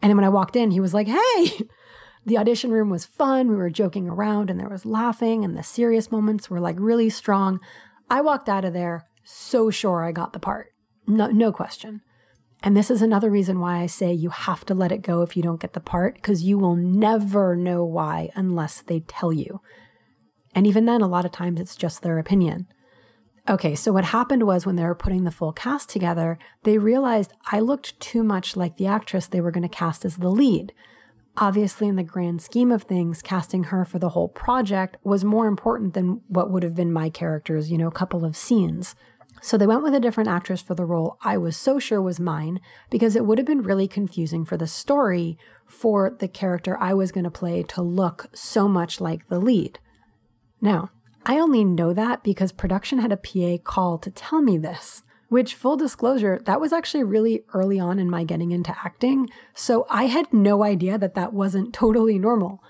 And 0.00 0.08
then 0.08 0.16
when 0.16 0.24
I 0.24 0.30
walked 0.30 0.56
in, 0.56 0.70
he 0.70 0.80
was 0.80 0.94
like, 0.94 1.06
Hey, 1.06 1.60
the 2.30 2.38
audition 2.38 2.70
room 2.70 2.90
was 2.90 3.04
fun. 3.04 3.48
We 3.48 3.56
were 3.56 3.70
joking 3.70 4.08
around 4.08 4.50
and 4.50 4.60
there 4.60 4.68
was 4.68 4.86
laughing, 4.86 5.44
and 5.44 5.56
the 5.56 5.64
serious 5.64 6.12
moments 6.12 6.48
were 6.48 6.60
like 6.60 6.76
really 6.78 7.10
strong. 7.10 7.60
I 8.08 8.20
walked 8.20 8.48
out 8.48 8.64
of 8.64 8.72
there 8.72 9.08
so 9.24 9.68
sure 9.68 10.04
I 10.04 10.12
got 10.12 10.32
the 10.32 10.38
part. 10.38 10.72
No, 11.08 11.26
no 11.26 11.50
question. 11.50 12.02
And 12.62 12.76
this 12.76 12.88
is 12.88 13.02
another 13.02 13.30
reason 13.30 13.58
why 13.58 13.78
I 13.78 13.86
say 13.86 14.12
you 14.12 14.30
have 14.30 14.64
to 14.66 14.74
let 14.74 14.92
it 14.92 15.02
go 15.02 15.22
if 15.22 15.36
you 15.36 15.42
don't 15.42 15.60
get 15.60 15.72
the 15.72 15.80
part, 15.80 16.14
because 16.14 16.44
you 16.44 16.56
will 16.56 16.76
never 16.76 17.56
know 17.56 17.84
why 17.84 18.30
unless 18.36 18.80
they 18.80 19.00
tell 19.00 19.32
you. 19.32 19.60
And 20.54 20.68
even 20.68 20.84
then, 20.84 21.00
a 21.00 21.08
lot 21.08 21.24
of 21.24 21.32
times 21.32 21.60
it's 21.60 21.74
just 21.74 22.02
their 22.02 22.18
opinion. 22.18 22.68
Okay, 23.48 23.74
so 23.74 23.90
what 23.90 24.04
happened 24.04 24.46
was 24.46 24.64
when 24.64 24.76
they 24.76 24.84
were 24.84 24.94
putting 24.94 25.24
the 25.24 25.32
full 25.32 25.52
cast 25.52 25.88
together, 25.88 26.38
they 26.62 26.78
realized 26.78 27.32
I 27.50 27.58
looked 27.58 27.98
too 27.98 28.22
much 28.22 28.56
like 28.56 28.76
the 28.76 28.86
actress 28.86 29.26
they 29.26 29.40
were 29.40 29.50
going 29.50 29.68
to 29.68 29.68
cast 29.68 30.04
as 30.04 30.18
the 30.18 30.28
lead. 30.28 30.72
Obviously, 31.36 31.88
in 31.88 31.96
the 31.96 32.02
grand 32.02 32.42
scheme 32.42 32.70
of 32.72 32.82
things, 32.82 33.22
casting 33.22 33.64
her 33.64 33.84
for 33.84 33.98
the 33.98 34.10
whole 34.10 34.28
project 34.28 34.96
was 35.04 35.24
more 35.24 35.46
important 35.46 35.94
than 35.94 36.20
what 36.28 36.50
would 36.50 36.62
have 36.62 36.74
been 36.74 36.92
my 36.92 37.08
character's, 37.08 37.70
you 37.70 37.78
know, 37.78 37.90
couple 37.90 38.24
of 38.24 38.36
scenes. 38.36 38.94
So 39.42 39.56
they 39.56 39.66
went 39.66 39.82
with 39.82 39.94
a 39.94 40.00
different 40.00 40.28
actress 40.28 40.60
for 40.60 40.74
the 40.74 40.84
role 40.84 41.16
I 41.22 41.38
was 41.38 41.56
so 41.56 41.78
sure 41.78 42.02
was 42.02 42.20
mine 42.20 42.60
because 42.90 43.16
it 43.16 43.24
would 43.24 43.38
have 43.38 43.46
been 43.46 43.62
really 43.62 43.88
confusing 43.88 44.44
for 44.44 44.56
the 44.56 44.66
story 44.66 45.38
for 45.66 46.14
the 46.18 46.28
character 46.28 46.76
I 46.78 46.92
was 46.92 47.12
going 47.12 47.24
to 47.24 47.30
play 47.30 47.62
to 47.62 47.80
look 47.80 48.28
so 48.34 48.68
much 48.68 49.00
like 49.00 49.28
the 49.28 49.38
lead. 49.38 49.78
Now, 50.60 50.90
I 51.24 51.38
only 51.38 51.64
know 51.64 51.94
that 51.94 52.22
because 52.22 52.52
production 52.52 52.98
had 52.98 53.12
a 53.12 53.16
PA 53.16 53.62
call 53.62 53.98
to 53.98 54.10
tell 54.10 54.42
me 54.42 54.58
this. 54.58 55.02
Which, 55.30 55.54
full 55.54 55.76
disclosure, 55.76 56.40
that 56.44 56.60
was 56.60 56.72
actually 56.72 57.04
really 57.04 57.44
early 57.54 57.80
on 57.80 57.98
in 57.98 58.10
my 58.10 58.24
getting 58.24 58.50
into 58.50 58.76
acting. 58.84 59.30
So 59.54 59.86
I 59.88 60.04
had 60.04 60.32
no 60.32 60.62
idea 60.62 60.98
that 60.98 61.14
that 61.14 61.32
wasn't 61.32 61.72
totally 61.82 62.18
normal. 62.18 62.62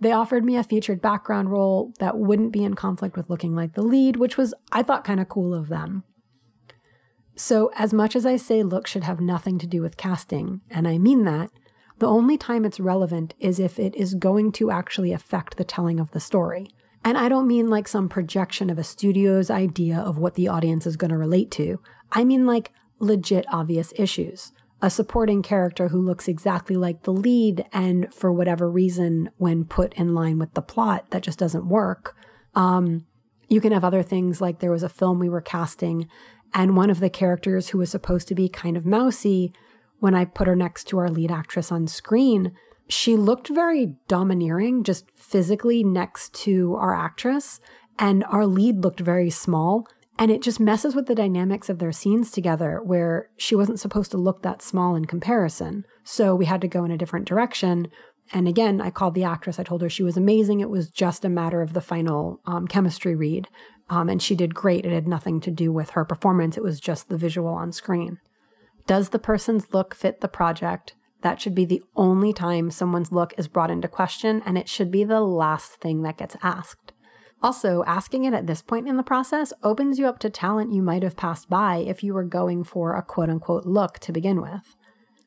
They 0.00 0.12
offered 0.12 0.44
me 0.44 0.56
a 0.56 0.64
featured 0.64 1.02
background 1.02 1.50
role 1.50 1.92
that 1.98 2.16
wouldn't 2.16 2.52
be 2.52 2.64
in 2.64 2.74
conflict 2.74 3.16
with 3.16 3.28
looking 3.28 3.54
like 3.54 3.74
the 3.74 3.82
lead, 3.82 4.16
which 4.16 4.36
was, 4.36 4.54
I 4.72 4.82
thought, 4.82 5.04
kind 5.04 5.20
of 5.20 5.28
cool 5.28 5.52
of 5.52 5.68
them. 5.68 6.04
So, 7.36 7.70
as 7.74 7.92
much 7.92 8.14
as 8.14 8.24
I 8.24 8.36
say 8.36 8.62
look 8.62 8.86
should 8.86 9.04
have 9.04 9.20
nothing 9.20 9.58
to 9.58 9.66
do 9.66 9.82
with 9.82 9.96
casting, 9.96 10.60
and 10.70 10.86
I 10.86 10.98
mean 10.98 11.24
that, 11.24 11.50
the 11.98 12.06
only 12.06 12.38
time 12.38 12.64
it's 12.64 12.80
relevant 12.80 13.34
is 13.38 13.58
if 13.58 13.78
it 13.78 13.94
is 13.96 14.14
going 14.14 14.52
to 14.52 14.70
actually 14.70 15.12
affect 15.12 15.56
the 15.56 15.64
telling 15.64 15.98
of 15.98 16.12
the 16.12 16.20
story. 16.20 16.68
And 17.04 17.18
I 17.18 17.28
don't 17.28 17.46
mean 17.46 17.68
like 17.68 17.86
some 17.86 18.08
projection 18.08 18.70
of 18.70 18.78
a 18.78 18.84
studio's 18.84 19.50
idea 19.50 19.98
of 19.98 20.16
what 20.16 20.34
the 20.34 20.48
audience 20.48 20.86
is 20.86 20.96
going 20.96 21.10
to 21.10 21.18
relate 21.18 21.50
to. 21.52 21.80
I 22.14 22.24
mean 22.24 22.46
like 22.46 22.72
legit 22.98 23.44
obvious 23.48 23.92
issues. 23.96 24.52
A 24.80 24.90
supporting 24.90 25.42
character 25.42 25.88
who 25.88 26.00
looks 26.00 26.28
exactly 26.28 26.76
like 26.76 27.02
the 27.02 27.12
lead, 27.12 27.64
and 27.72 28.12
for 28.12 28.32
whatever 28.32 28.70
reason, 28.70 29.30
when 29.38 29.64
put 29.64 29.94
in 29.94 30.14
line 30.14 30.38
with 30.38 30.54
the 30.54 30.62
plot, 30.62 31.10
that 31.10 31.22
just 31.22 31.38
doesn't 31.38 31.68
work. 31.68 32.16
Um, 32.54 33.06
you 33.48 33.60
can 33.60 33.72
have 33.72 33.84
other 33.84 34.02
things 34.02 34.40
like 34.40 34.58
there 34.58 34.70
was 34.70 34.82
a 34.82 34.88
film 34.88 35.18
we 35.18 35.28
were 35.28 35.40
casting, 35.40 36.08
and 36.52 36.76
one 36.76 36.90
of 36.90 37.00
the 37.00 37.10
characters 37.10 37.68
who 37.68 37.78
was 37.78 37.90
supposed 37.90 38.28
to 38.28 38.34
be 38.34 38.48
kind 38.48 38.76
of 38.76 38.86
mousy, 38.86 39.52
when 40.00 40.14
I 40.14 40.26
put 40.26 40.46
her 40.46 40.56
next 40.56 40.84
to 40.88 40.98
our 40.98 41.08
lead 41.08 41.30
actress 41.30 41.72
on 41.72 41.86
screen, 41.86 42.52
she 42.88 43.16
looked 43.16 43.48
very 43.48 43.94
domineering, 44.06 44.84
just 44.84 45.10
physically 45.14 45.82
next 45.82 46.34
to 46.42 46.76
our 46.76 46.94
actress. 46.94 47.58
And 47.98 48.24
our 48.24 48.46
lead 48.46 48.82
looked 48.82 49.00
very 49.00 49.30
small. 49.30 49.86
And 50.18 50.30
it 50.30 50.42
just 50.42 50.60
messes 50.60 50.94
with 50.94 51.06
the 51.06 51.14
dynamics 51.14 51.68
of 51.68 51.78
their 51.80 51.92
scenes 51.92 52.30
together, 52.30 52.80
where 52.84 53.30
she 53.36 53.56
wasn't 53.56 53.80
supposed 53.80 54.10
to 54.12 54.16
look 54.16 54.42
that 54.42 54.62
small 54.62 54.94
in 54.94 55.06
comparison. 55.06 55.84
So 56.04 56.34
we 56.34 56.44
had 56.44 56.60
to 56.60 56.68
go 56.68 56.84
in 56.84 56.92
a 56.92 56.98
different 56.98 57.26
direction. 57.26 57.88
And 58.32 58.46
again, 58.46 58.80
I 58.80 58.90
called 58.90 59.14
the 59.14 59.24
actress. 59.24 59.58
I 59.58 59.64
told 59.64 59.82
her 59.82 59.90
she 59.90 60.04
was 60.04 60.16
amazing. 60.16 60.60
It 60.60 60.70
was 60.70 60.88
just 60.88 61.24
a 61.24 61.28
matter 61.28 61.62
of 61.62 61.72
the 61.72 61.80
final 61.80 62.40
um, 62.46 62.68
chemistry 62.68 63.14
read. 63.14 63.48
Um, 63.90 64.08
and 64.08 64.22
she 64.22 64.34
did 64.34 64.54
great. 64.54 64.86
It 64.86 64.92
had 64.92 65.08
nothing 65.08 65.40
to 65.40 65.50
do 65.50 65.72
with 65.72 65.90
her 65.90 66.04
performance, 66.04 66.56
it 66.56 66.62
was 66.62 66.80
just 66.80 67.08
the 67.08 67.18
visual 67.18 67.52
on 67.52 67.72
screen. 67.72 68.18
Does 68.86 69.10
the 69.10 69.18
person's 69.18 69.74
look 69.74 69.94
fit 69.94 70.20
the 70.20 70.28
project? 70.28 70.94
That 71.22 71.40
should 71.40 71.54
be 71.54 71.64
the 71.64 71.82
only 71.96 72.32
time 72.32 72.70
someone's 72.70 73.12
look 73.12 73.32
is 73.38 73.48
brought 73.48 73.70
into 73.70 73.88
question, 73.88 74.42
and 74.44 74.58
it 74.58 74.68
should 74.68 74.90
be 74.90 75.04
the 75.04 75.20
last 75.20 75.80
thing 75.80 76.02
that 76.02 76.18
gets 76.18 76.36
asked. 76.42 76.92
Also, 77.44 77.84
asking 77.86 78.24
it 78.24 78.32
at 78.32 78.46
this 78.46 78.62
point 78.62 78.88
in 78.88 78.96
the 78.96 79.02
process 79.02 79.52
opens 79.62 79.98
you 79.98 80.06
up 80.06 80.18
to 80.18 80.30
talent 80.30 80.72
you 80.72 80.80
might 80.80 81.02
have 81.02 81.14
passed 81.14 81.50
by 81.50 81.76
if 81.76 82.02
you 82.02 82.14
were 82.14 82.24
going 82.24 82.64
for 82.64 82.96
a 82.96 83.02
quote 83.02 83.28
unquote 83.28 83.66
look 83.66 83.98
to 83.98 84.12
begin 84.12 84.40
with. 84.40 84.74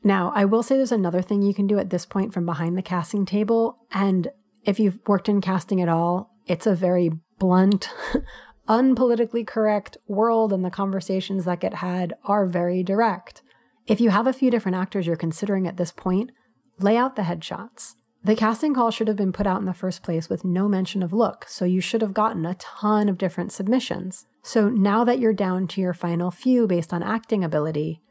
Now, 0.04 0.32
I 0.34 0.44
will 0.44 0.64
say 0.64 0.78
there's 0.78 0.92
another 0.92 1.22
thing 1.22 1.44
you 1.44 1.54
can 1.54 1.68
do 1.68 1.78
at 1.78 1.92
this 1.92 2.08
point 2.08 2.34
from 2.34 2.44
behind 2.44 2.76
the 2.76 2.82
casting 2.82 3.24
table, 3.24 3.78
and 3.92 4.30
if 4.66 4.80
you've 4.80 4.98
worked 5.06 5.30
in 5.30 5.42
casting 5.42 5.80
at 5.80 5.90
all, 5.90 6.34
it's 6.48 6.66
a 6.66 6.74
very 6.74 7.12
blunt, 7.38 7.92
unpolitically 8.68 9.46
correct 9.46 9.98
world, 10.08 10.52
and 10.52 10.66
the 10.66 10.72
conversations 10.72 11.46
that 11.46 11.60
get 11.60 11.76
had 11.76 12.16
are 12.24 12.48
very 12.48 12.82
direct. 12.82 13.44
If 13.86 14.02
you 14.02 14.10
have 14.10 14.26
a 14.26 14.34
few 14.34 14.50
different 14.50 14.76
actors 14.76 15.06
you're 15.06 15.18
considering 15.18 15.68
at 15.68 15.78
this 15.78 15.92
point, 15.92 16.32
lay 16.80 16.98
out 16.98 17.16
the 17.16 17.22
headshots. 17.22 17.94
The 18.28 18.36
casting 18.36 18.74
call 18.74 18.92
should 18.92 19.08
have 19.08 19.16
been 19.16 19.32
put 19.32 19.48
out 19.48 19.62
in 19.62 19.66
the 19.66 19.74
first 19.74 20.04
place 20.04 20.28
with 20.28 20.44
no 20.44 20.68
mention 20.68 21.02
of 21.02 21.14
look, 21.14 21.46
so 21.48 21.64
you 21.64 21.80
should 21.80 22.02
have 22.02 22.14
gotten 22.14 22.46
a 22.46 22.56
ton 22.56 23.08
of 23.08 23.18
different 23.18 23.54
submissions. 23.54 24.26
So 24.44 24.68
now 24.68 25.06
that 25.06 25.20
you're 25.20 25.32
down 25.32 25.66
to 25.68 25.80
your 25.80 25.94
final 25.94 26.30
few 26.30 26.68
based 26.68 26.92
on 26.92 27.02
acting 27.02 27.42
ability, 27.42 28.02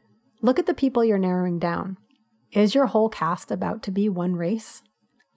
look 0.41 0.57
at 0.57 0.65
the 0.65 0.73
people 0.73 1.05
you're 1.05 1.19
narrowing 1.19 1.59
down. 1.59 1.97
Is 2.51 2.73
your 2.73 2.87
whole 2.87 3.09
cast 3.09 3.51
about 3.51 3.83
to 3.83 3.91
be 3.91 4.09
one 4.09 4.35
race? 4.35 4.81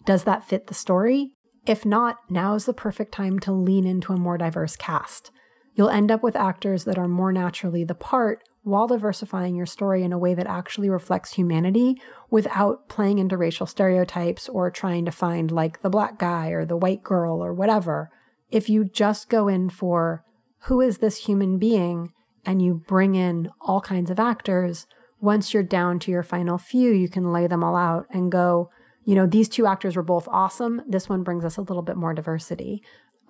Does 0.06 0.24
that 0.24 0.46
fit 0.46 0.68
the 0.68 0.72
story? 0.72 1.32
If 1.66 1.84
not, 1.84 2.16
now 2.30 2.54
is 2.54 2.64
the 2.64 2.72
perfect 2.72 3.12
time 3.12 3.38
to 3.40 3.52
lean 3.52 3.86
into 3.86 4.14
a 4.14 4.18
more 4.18 4.38
diverse 4.38 4.76
cast. 4.76 5.30
You'll 5.74 5.90
end 5.90 6.10
up 6.10 6.22
with 6.22 6.34
actors 6.34 6.84
that 6.84 6.96
are 6.96 7.06
more 7.06 7.32
naturally 7.32 7.84
the 7.84 7.94
part 7.94 8.42
while 8.62 8.86
diversifying 8.86 9.54
your 9.54 9.66
story 9.66 10.02
in 10.02 10.12
a 10.12 10.18
way 10.18 10.34
that 10.34 10.46
actually 10.46 10.90
reflects 10.90 11.34
humanity 11.34 12.00
without 12.30 12.88
playing 12.88 13.18
into 13.18 13.36
racial 13.36 13.66
stereotypes 13.66 14.48
or 14.48 14.70
trying 14.70 15.04
to 15.04 15.10
find 15.10 15.50
like 15.50 15.80
the 15.80 15.90
black 15.90 16.18
guy 16.18 16.48
or 16.48 16.64
the 16.64 16.76
white 16.76 17.02
girl 17.02 17.42
or 17.42 17.54
whatever. 17.54 18.10
If 18.50 18.68
you 18.68 18.84
just 18.84 19.28
go 19.28 19.48
in 19.48 19.70
for 19.70 20.24
who 20.64 20.80
is 20.80 20.98
this 20.98 21.24
human 21.24 21.58
being 21.58 22.12
and 22.44 22.60
you 22.60 22.74
bring 22.86 23.14
in 23.14 23.50
all 23.60 23.80
kinds 23.80 24.10
of 24.10 24.20
actors, 24.20 24.86
once 25.20 25.52
you're 25.52 25.62
down 25.62 25.98
to 26.00 26.10
your 26.10 26.22
final 26.22 26.58
few, 26.58 26.92
you 26.92 27.08
can 27.08 27.32
lay 27.32 27.46
them 27.46 27.62
all 27.62 27.76
out 27.76 28.06
and 28.10 28.32
go, 28.32 28.70
you 29.04 29.14
know, 29.14 29.26
these 29.26 29.48
two 29.48 29.66
actors 29.66 29.96
were 29.96 30.02
both 30.02 30.28
awesome. 30.28 30.82
This 30.86 31.08
one 31.08 31.22
brings 31.22 31.44
us 31.44 31.56
a 31.56 31.62
little 31.62 31.82
bit 31.82 31.96
more 31.96 32.14
diversity. 32.14 32.82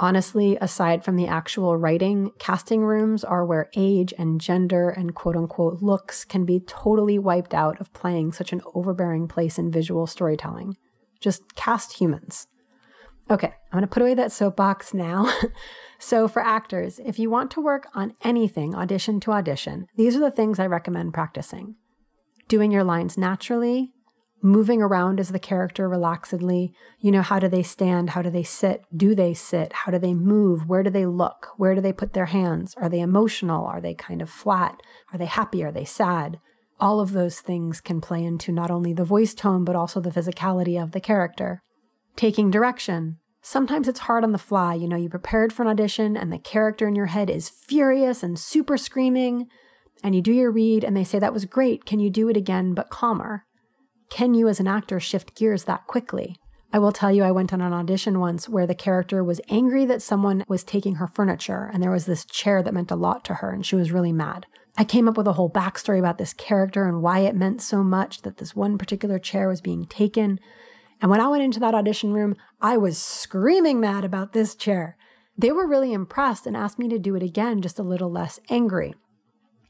Honestly, 0.02 0.56
aside 0.62 1.04
from 1.04 1.16
the 1.16 1.26
actual 1.26 1.76
writing, 1.76 2.30
casting 2.38 2.82
rooms 2.82 3.22
are 3.22 3.44
where 3.44 3.68
age 3.76 4.14
and 4.16 4.40
gender 4.40 4.88
and 4.88 5.14
quote 5.14 5.36
unquote 5.36 5.82
looks 5.82 6.24
can 6.24 6.46
be 6.46 6.58
totally 6.60 7.18
wiped 7.18 7.52
out 7.52 7.78
of 7.78 7.92
playing 7.92 8.32
such 8.32 8.50
an 8.50 8.62
overbearing 8.74 9.28
place 9.28 9.58
in 9.58 9.70
visual 9.70 10.06
storytelling. 10.06 10.74
Just 11.20 11.54
cast 11.54 12.00
humans. 12.00 12.46
Okay, 13.30 13.48
I'm 13.48 13.72
going 13.72 13.82
to 13.82 13.88
put 13.88 14.02
away 14.02 14.14
that 14.14 14.32
soapbox 14.32 14.94
now. 14.94 15.30
so, 15.98 16.26
for 16.26 16.42
actors, 16.42 16.98
if 17.04 17.18
you 17.18 17.28
want 17.28 17.50
to 17.52 17.60
work 17.60 17.86
on 17.94 18.14
anything 18.22 18.74
audition 18.74 19.20
to 19.20 19.32
audition, 19.32 19.86
these 19.96 20.16
are 20.16 20.20
the 20.20 20.30
things 20.30 20.58
I 20.58 20.66
recommend 20.66 21.12
practicing 21.12 21.76
doing 22.48 22.72
your 22.72 22.82
lines 22.82 23.16
naturally, 23.16 23.92
moving 24.42 24.82
around 24.82 25.20
as 25.20 25.30
the 25.30 25.38
character 25.38 25.88
relaxedly. 25.88 26.72
You 26.98 27.12
know, 27.12 27.22
how 27.22 27.38
do 27.38 27.48
they 27.48 27.62
stand? 27.62 28.10
How 28.10 28.22
do 28.22 28.30
they 28.30 28.42
sit? 28.42 28.84
Do 28.94 29.14
they 29.14 29.34
sit? 29.34 29.72
How 29.72 29.92
do 29.92 29.98
they 29.98 30.14
move? 30.14 30.68
Where 30.68 30.82
do 30.82 30.90
they 30.90 31.06
look? 31.06 31.48
Where 31.56 31.74
do 31.74 31.80
they 31.80 31.92
put 31.92 32.12
their 32.12 32.26
hands? 32.26 32.74
Are 32.76 32.88
they 32.88 33.00
emotional? 33.00 33.66
Are 33.66 33.80
they 33.80 33.94
kind 33.94 34.22
of 34.22 34.30
flat? 34.30 34.82
Are 35.12 35.18
they 35.18 35.26
happy? 35.26 35.62
Are 35.62 35.72
they 35.72 35.84
sad? 35.84 36.38
All 36.78 37.00
of 37.00 37.12
those 37.12 37.40
things 37.40 37.80
can 37.80 38.00
play 38.00 38.24
into 38.24 38.52
not 38.52 38.70
only 38.70 38.92
the 38.94 39.04
voice 39.04 39.34
tone, 39.34 39.64
but 39.64 39.76
also 39.76 40.00
the 40.00 40.10
physicality 40.10 40.82
of 40.82 40.92
the 40.92 41.00
character. 41.00 41.62
Taking 42.16 42.50
direction. 42.50 43.18
Sometimes 43.42 43.88
it's 43.88 44.00
hard 44.00 44.24
on 44.24 44.32
the 44.32 44.38
fly. 44.38 44.74
You 44.74 44.88
know, 44.88 44.96
you 44.96 45.08
prepared 45.08 45.52
for 45.52 45.62
an 45.62 45.68
audition 45.68 46.16
and 46.16 46.32
the 46.32 46.38
character 46.38 46.88
in 46.88 46.94
your 46.94 47.06
head 47.06 47.28
is 47.28 47.48
furious 47.48 48.22
and 48.22 48.38
super 48.38 48.76
screaming, 48.76 49.48
and 50.02 50.14
you 50.14 50.22
do 50.22 50.32
your 50.32 50.50
read 50.50 50.84
and 50.84 50.96
they 50.96 51.04
say, 51.04 51.18
That 51.18 51.32
was 51.32 51.44
great. 51.44 51.84
Can 51.84 52.00
you 52.00 52.10
do 52.10 52.28
it 52.28 52.36
again, 52.36 52.74
but 52.74 52.90
calmer? 52.90 53.44
Can 54.10 54.34
you, 54.34 54.48
as 54.48 54.60
an 54.60 54.66
actor, 54.66 55.00
shift 55.00 55.34
gears 55.34 55.64
that 55.64 55.86
quickly? 55.86 56.36
I 56.72 56.78
will 56.78 56.92
tell 56.92 57.10
you, 57.10 57.22
I 57.22 57.30
went 57.30 57.52
on 57.52 57.60
an 57.60 57.72
audition 57.72 58.20
once 58.20 58.48
where 58.48 58.66
the 58.66 58.74
character 58.74 59.24
was 59.24 59.40
angry 59.48 59.84
that 59.86 60.02
someone 60.02 60.44
was 60.46 60.62
taking 60.62 60.96
her 60.96 61.08
furniture, 61.08 61.70
and 61.72 61.82
there 61.82 61.90
was 61.90 62.06
this 62.06 62.24
chair 62.24 62.62
that 62.62 62.74
meant 62.74 62.90
a 62.90 62.96
lot 62.96 63.24
to 63.24 63.34
her, 63.34 63.50
and 63.50 63.64
she 63.64 63.76
was 63.76 63.92
really 63.92 64.12
mad. 64.12 64.46
I 64.76 64.84
came 64.84 65.08
up 65.08 65.16
with 65.16 65.26
a 65.26 65.32
whole 65.32 65.50
backstory 65.50 65.98
about 65.98 66.18
this 66.18 66.32
character 66.32 66.86
and 66.86 67.02
why 67.02 67.20
it 67.20 67.34
meant 67.34 67.62
so 67.62 67.82
much 67.82 68.22
that 68.22 68.36
this 68.36 68.54
one 68.54 68.78
particular 68.78 69.18
chair 69.18 69.48
was 69.48 69.60
being 69.60 69.84
taken. 69.86 70.38
And 71.00 71.10
when 71.10 71.20
I 71.20 71.28
went 71.28 71.42
into 71.42 71.60
that 71.60 71.74
audition 71.74 72.12
room, 72.12 72.36
I 72.60 72.76
was 72.76 72.98
screaming 72.98 73.80
mad 73.80 74.04
about 74.04 74.32
this 74.32 74.54
chair. 74.54 74.96
They 75.36 75.50
were 75.50 75.66
really 75.66 75.92
impressed 75.92 76.46
and 76.46 76.56
asked 76.56 76.78
me 76.78 76.88
to 76.88 76.98
do 76.98 77.14
it 77.16 77.22
again, 77.22 77.62
just 77.62 77.78
a 77.78 77.84
little 77.84 78.10
less 78.10 78.38
angry. 78.48 78.94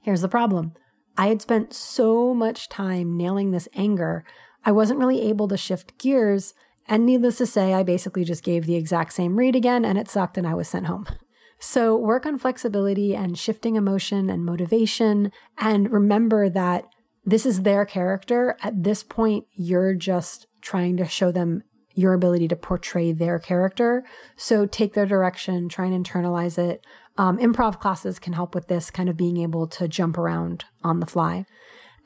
Here's 0.03 0.20
the 0.22 0.29
problem 0.29 0.74
I 1.16 1.28
had 1.28 1.42
spent 1.42 1.74
so 1.74 2.34
much 2.34 2.68
time 2.68 3.16
nailing 3.16 3.50
this 3.50 3.68
anger, 3.74 4.24
I 4.64 4.72
wasn't 4.72 4.98
really 4.98 5.22
able 5.22 5.48
to 5.48 5.56
shift 5.56 5.98
gears. 5.98 6.54
And 6.86 7.06
needless 7.06 7.38
to 7.38 7.46
say, 7.46 7.72
I 7.72 7.82
basically 7.82 8.24
just 8.24 8.42
gave 8.42 8.66
the 8.66 8.74
exact 8.74 9.12
same 9.12 9.36
read 9.36 9.54
again, 9.54 9.84
and 9.84 9.96
it 9.96 10.08
sucked, 10.08 10.36
and 10.36 10.46
I 10.46 10.54
was 10.54 10.68
sent 10.68 10.86
home. 10.86 11.06
So, 11.62 11.94
work 11.94 12.24
on 12.24 12.38
flexibility 12.38 13.14
and 13.14 13.38
shifting 13.38 13.76
emotion 13.76 14.30
and 14.30 14.46
motivation, 14.46 15.30
and 15.58 15.92
remember 15.92 16.48
that 16.48 16.86
this 17.26 17.44
is 17.44 17.64
their 17.64 17.84
character. 17.84 18.56
At 18.62 18.82
this 18.82 19.02
point, 19.02 19.44
you're 19.52 19.92
just 19.92 20.46
trying 20.62 20.96
to 20.96 21.04
show 21.04 21.30
them 21.30 21.62
your 21.94 22.14
ability 22.14 22.48
to 22.48 22.56
portray 22.56 23.12
their 23.12 23.38
character. 23.38 24.04
So 24.36 24.64
take 24.64 24.94
their 24.94 25.04
direction, 25.04 25.68
try 25.68 25.84
and 25.84 26.06
internalize 26.06 26.56
it. 26.56 26.82
Um, 27.20 27.37
improv 27.37 27.78
classes 27.78 28.18
can 28.18 28.33
help 28.33 28.54
with 28.54 28.68
this, 28.68 28.90
kind 28.90 29.11
of 29.11 29.16
being 29.18 29.37
able 29.37 29.66
to 29.66 29.87
jump 29.87 30.16
around 30.16 30.64
on 30.83 31.00
the 31.00 31.06
fly. 31.06 31.44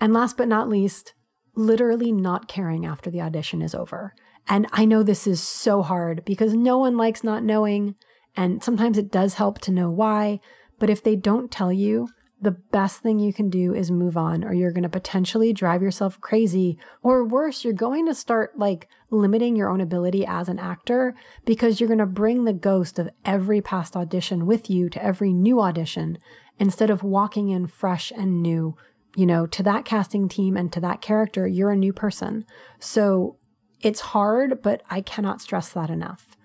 And 0.00 0.12
last 0.12 0.36
but 0.36 0.48
not 0.48 0.68
least, 0.68 1.14
literally 1.54 2.10
not 2.10 2.48
caring 2.48 2.84
after 2.84 3.12
the 3.12 3.20
audition 3.20 3.62
is 3.62 3.76
over. 3.76 4.12
And 4.48 4.66
I 4.72 4.84
know 4.84 5.04
this 5.04 5.28
is 5.28 5.40
so 5.40 5.82
hard 5.82 6.24
because 6.24 6.52
no 6.52 6.78
one 6.78 6.96
likes 6.96 7.22
not 7.22 7.44
knowing. 7.44 7.94
And 8.36 8.60
sometimes 8.60 8.98
it 8.98 9.12
does 9.12 9.34
help 9.34 9.60
to 9.60 9.70
know 9.70 9.88
why. 9.88 10.40
But 10.80 10.90
if 10.90 11.00
they 11.00 11.14
don't 11.14 11.48
tell 11.48 11.72
you, 11.72 12.08
the 12.44 12.52
best 12.52 13.00
thing 13.00 13.18
you 13.18 13.32
can 13.32 13.50
do 13.50 13.74
is 13.74 13.90
move 13.90 14.16
on, 14.16 14.44
or 14.44 14.52
you're 14.52 14.72
going 14.72 14.84
to 14.84 14.88
potentially 14.88 15.52
drive 15.52 15.82
yourself 15.82 16.20
crazy. 16.20 16.78
Or 17.02 17.24
worse, 17.24 17.64
you're 17.64 17.72
going 17.72 18.06
to 18.06 18.14
start 18.14 18.58
like 18.58 18.88
limiting 19.10 19.56
your 19.56 19.70
own 19.70 19.80
ability 19.80 20.24
as 20.26 20.48
an 20.48 20.58
actor 20.58 21.14
because 21.44 21.80
you're 21.80 21.88
going 21.88 21.98
to 21.98 22.06
bring 22.06 22.44
the 22.44 22.52
ghost 22.52 22.98
of 22.98 23.10
every 23.24 23.60
past 23.60 23.96
audition 23.96 24.46
with 24.46 24.70
you 24.70 24.88
to 24.90 25.02
every 25.02 25.32
new 25.32 25.60
audition 25.60 26.18
instead 26.58 26.90
of 26.90 27.02
walking 27.02 27.48
in 27.48 27.66
fresh 27.66 28.12
and 28.16 28.42
new. 28.42 28.76
You 29.16 29.26
know, 29.26 29.46
to 29.46 29.62
that 29.62 29.84
casting 29.84 30.28
team 30.28 30.56
and 30.56 30.72
to 30.72 30.80
that 30.80 31.00
character, 31.00 31.46
you're 31.46 31.70
a 31.70 31.76
new 31.76 31.92
person. 31.92 32.44
So 32.78 33.36
it's 33.80 34.00
hard, 34.00 34.62
but 34.62 34.82
I 34.90 35.00
cannot 35.00 35.40
stress 35.40 35.70
that 35.70 35.90
enough. 35.90 36.36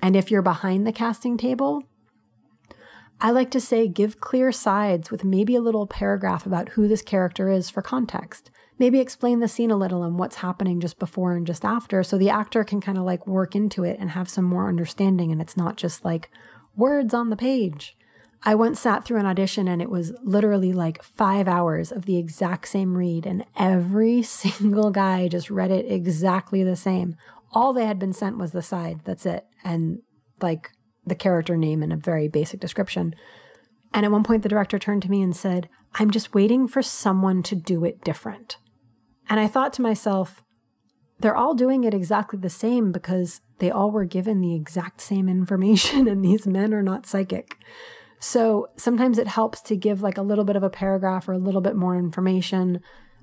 And 0.00 0.16
if 0.16 0.30
you're 0.30 0.42
behind 0.42 0.86
the 0.86 0.92
casting 0.92 1.36
table, 1.36 1.84
I 3.24 3.30
like 3.30 3.52
to 3.52 3.60
say 3.60 3.86
give 3.86 4.20
clear 4.20 4.50
sides 4.50 5.12
with 5.12 5.22
maybe 5.22 5.54
a 5.54 5.60
little 5.60 5.86
paragraph 5.86 6.44
about 6.44 6.70
who 6.70 6.88
this 6.88 7.02
character 7.02 7.48
is 7.48 7.70
for 7.70 7.80
context. 7.80 8.50
Maybe 8.80 8.98
explain 8.98 9.38
the 9.38 9.46
scene 9.46 9.70
a 9.70 9.76
little 9.76 10.02
and 10.02 10.18
what's 10.18 10.36
happening 10.36 10.80
just 10.80 10.98
before 10.98 11.36
and 11.36 11.46
just 11.46 11.64
after 11.64 12.02
so 12.02 12.18
the 12.18 12.30
actor 12.30 12.64
can 12.64 12.80
kind 12.80 12.98
of 12.98 13.04
like 13.04 13.24
work 13.24 13.54
into 13.54 13.84
it 13.84 13.96
and 14.00 14.10
have 14.10 14.28
some 14.28 14.44
more 14.44 14.68
understanding 14.68 15.30
and 15.30 15.40
it's 15.40 15.56
not 15.56 15.76
just 15.76 16.04
like 16.04 16.30
words 16.74 17.14
on 17.14 17.30
the 17.30 17.36
page. 17.36 17.96
I 18.42 18.56
once 18.56 18.80
sat 18.80 19.04
through 19.04 19.20
an 19.20 19.26
audition 19.26 19.68
and 19.68 19.80
it 19.80 19.88
was 19.88 20.12
literally 20.24 20.72
like 20.72 21.00
five 21.04 21.46
hours 21.46 21.92
of 21.92 22.06
the 22.06 22.18
exact 22.18 22.66
same 22.66 22.98
read, 22.98 23.24
and 23.24 23.44
every 23.56 24.22
single 24.24 24.90
guy 24.90 25.28
just 25.28 25.48
read 25.48 25.70
it 25.70 25.86
exactly 25.86 26.64
the 26.64 26.74
same. 26.74 27.14
All 27.52 27.72
they 27.72 27.86
had 27.86 28.00
been 28.00 28.12
sent 28.12 28.36
was 28.36 28.50
the 28.50 28.62
side. 28.62 29.02
That's 29.04 29.26
it. 29.26 29.46
And 29.62 30.02
like 30.40 30.72
the 31.04 31.14
character 31.14 31.56
name 31.56 31.82
and 31.82 31.92
a 31.92 31.96
very 31.96 32.28
basic 32.28 32.60
description. 32.60 33.14
And 33.92 34.06
at 34.06 34.12
one 34.12 34.24
point, 34.24 34.42
the 34.42 34.48
director 34.48 34.78
turned 34.78 35.02
to 35.02 35.10
me 35.10 35.22
and 35.22 35.36
said, 35.36 35.68
I'm 35.94 36.10
just 36.10 36.34
waiting 36.34 36.68
for 36.68 36.82
someone 36.82 37.42
to 37.44 37.54
do 37.54 37.84
it 37.84 38.02
different. 38.04 38.56
And 39.28 39.38
I 39.38 39.46
thought 39.46 39.72
to 39.74 39.82
myself, 39.82 40.42
they're 41.20 41.36
all 41.36 41.54
doing 41.54 41.84
it 41.84 41.94
exactly 41.94 42.38
the 42.38 42.50
same 42.50 42.90
because 42.90 43.40
they 43.58 43.70
all 43.70 43.90
were 43.90 44.04
given 44.04 44.40
the 44.40 44.54
exact 44.54 45.00
same 45.00 45.28
information, 45.28 46.08
and 46.08 46.24
these 46.24 46.46
men 46.46 46.74
are 46.74 46.82
not 46.82 47.06
psychic. 47.06 47.56
So 48.18 48.68
sometimes 48.76 49.18
it 49.18 49.28
helps 49.28 49.60
to 49.62 49.76
give 49.76 50.02
like 50.02 50.18
a 50.18 50.22
little 50.22 50.44
bit 50.44 50.56
of 50.56 50.62
a 50.62 50.70
paragraph 50.70 51.28
or 51.28 51.32
a 51.32 51.38
little 51.38 51.60
bit 51.60 51.76
more 51.76 51.96
information. 51.96 52.80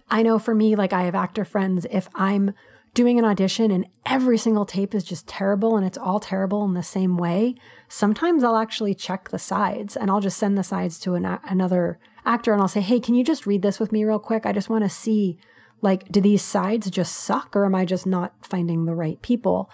I 0.09 0.23
know 0.23 0.39
for 0.39 0.53
me, 0.53 0.75
like 0.75 0.93
I 0.93 1.03
have 1.03 1.15
actor 1.15 1.45
friends, 1.45 1.85
if 1.89 2.09
I'm 2.15 2.53
doing 2.93 3.19
an 3.19 3.25
audition 3.25 3.71
and 3.71 3.88
every 4.06 4.38
single 4.38 4.65
tape 4.65 4.95
is 4.95 5.04
just 5.04 5.28
terrible 5.28 5.78
and 5.78 5.86
it's 5.86 5.97
all 5.97 6.19
terrible 6.19 6.65
in 6.65 6.73
the 6.73 6.84
same 6.84 7.17
way, 7.17 7.56
sometimes 7.88 8.43
I'll 8.43 8.58
actually 8.58 8.93
check 8.93 9.30
the 9.30 9.39
sides 9.39 9.95
and 9.95 10.10
I'll 10.10 10.21
just 10.21 10.38
send 10.38 10.58
the 10.58 10.63
sides 10.63 10.99
to 11.02 11.15
an, 11.15 11.25
another 11.43 11.99
actor 12.25 12.52
and 12.52 12.62
I'll 12.62 12.67
say, 12.67 12.82
hey, 12.82 12.99
can 12.99 13.15
you 13.15 13.23
just 13.23 13.45
read 13.45 13.62
this 13.62 13.80
with 13.80 13.91
me 13.91 14.04
real 14.04 14.19
quick? 14.19 14.45
I 14.45 14.52
just 14.52 14.69
want 14.69 14.84
to 14.84 14.89
see, 14.89 15.38
like, 15.82 16.12
do 16.12 16.19
these 16.19 16.41
sides 16.41 16.89
just 16.89 17.15
suck 17.15 17.56
or 17.56 17.65
am 17.65 17.75
I 17.75 17.86
just 17.86 18.06
not 18.06 18.34
finding 18.41 18.86
the 18.86 18.95
right 18.95 19.21
people? 19.21 19.69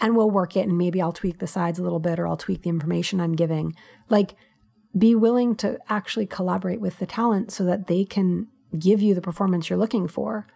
And 0.00 0.16
we'll 0.16 0.30
work 0.30 0.56
it 0.56 0.66
and 0.66 0.78
maybe 0.78 1.02
I'll 1.02 1.12
tweak 1.12 1.38
the 1.38 1.46
sides 1.46 1.78
a 1.78 1.82
little 1.82 2.00
bit 2.00 2.18
or 2.18 2.26
I'll 2.26 2.36
tweak 2.36 2.62
the 2.62 2.70
information 2.70 3.20
I'm 3.20 3.36
giving. 3.36 3.74
Like, 4.08 4.34
be 4.96 5.14
willing 5.14 5.54
to 5.56 5.78
actually 5.88 6.26
collaborate 6.26 6.80
with 6.80 6.98
the 6.98 7.06
talent 7.06 7.52
so 7.52 7.64
that 7.64 7.86
they 7.86 8.04
can 8.04 8.48
give 8.78 9.02
you 9.02 9.14
the 9.14 9.20
performance 9.20 9.68
you're 9.68 9.78
looking 9.78 10.08
for. 10.08 10.46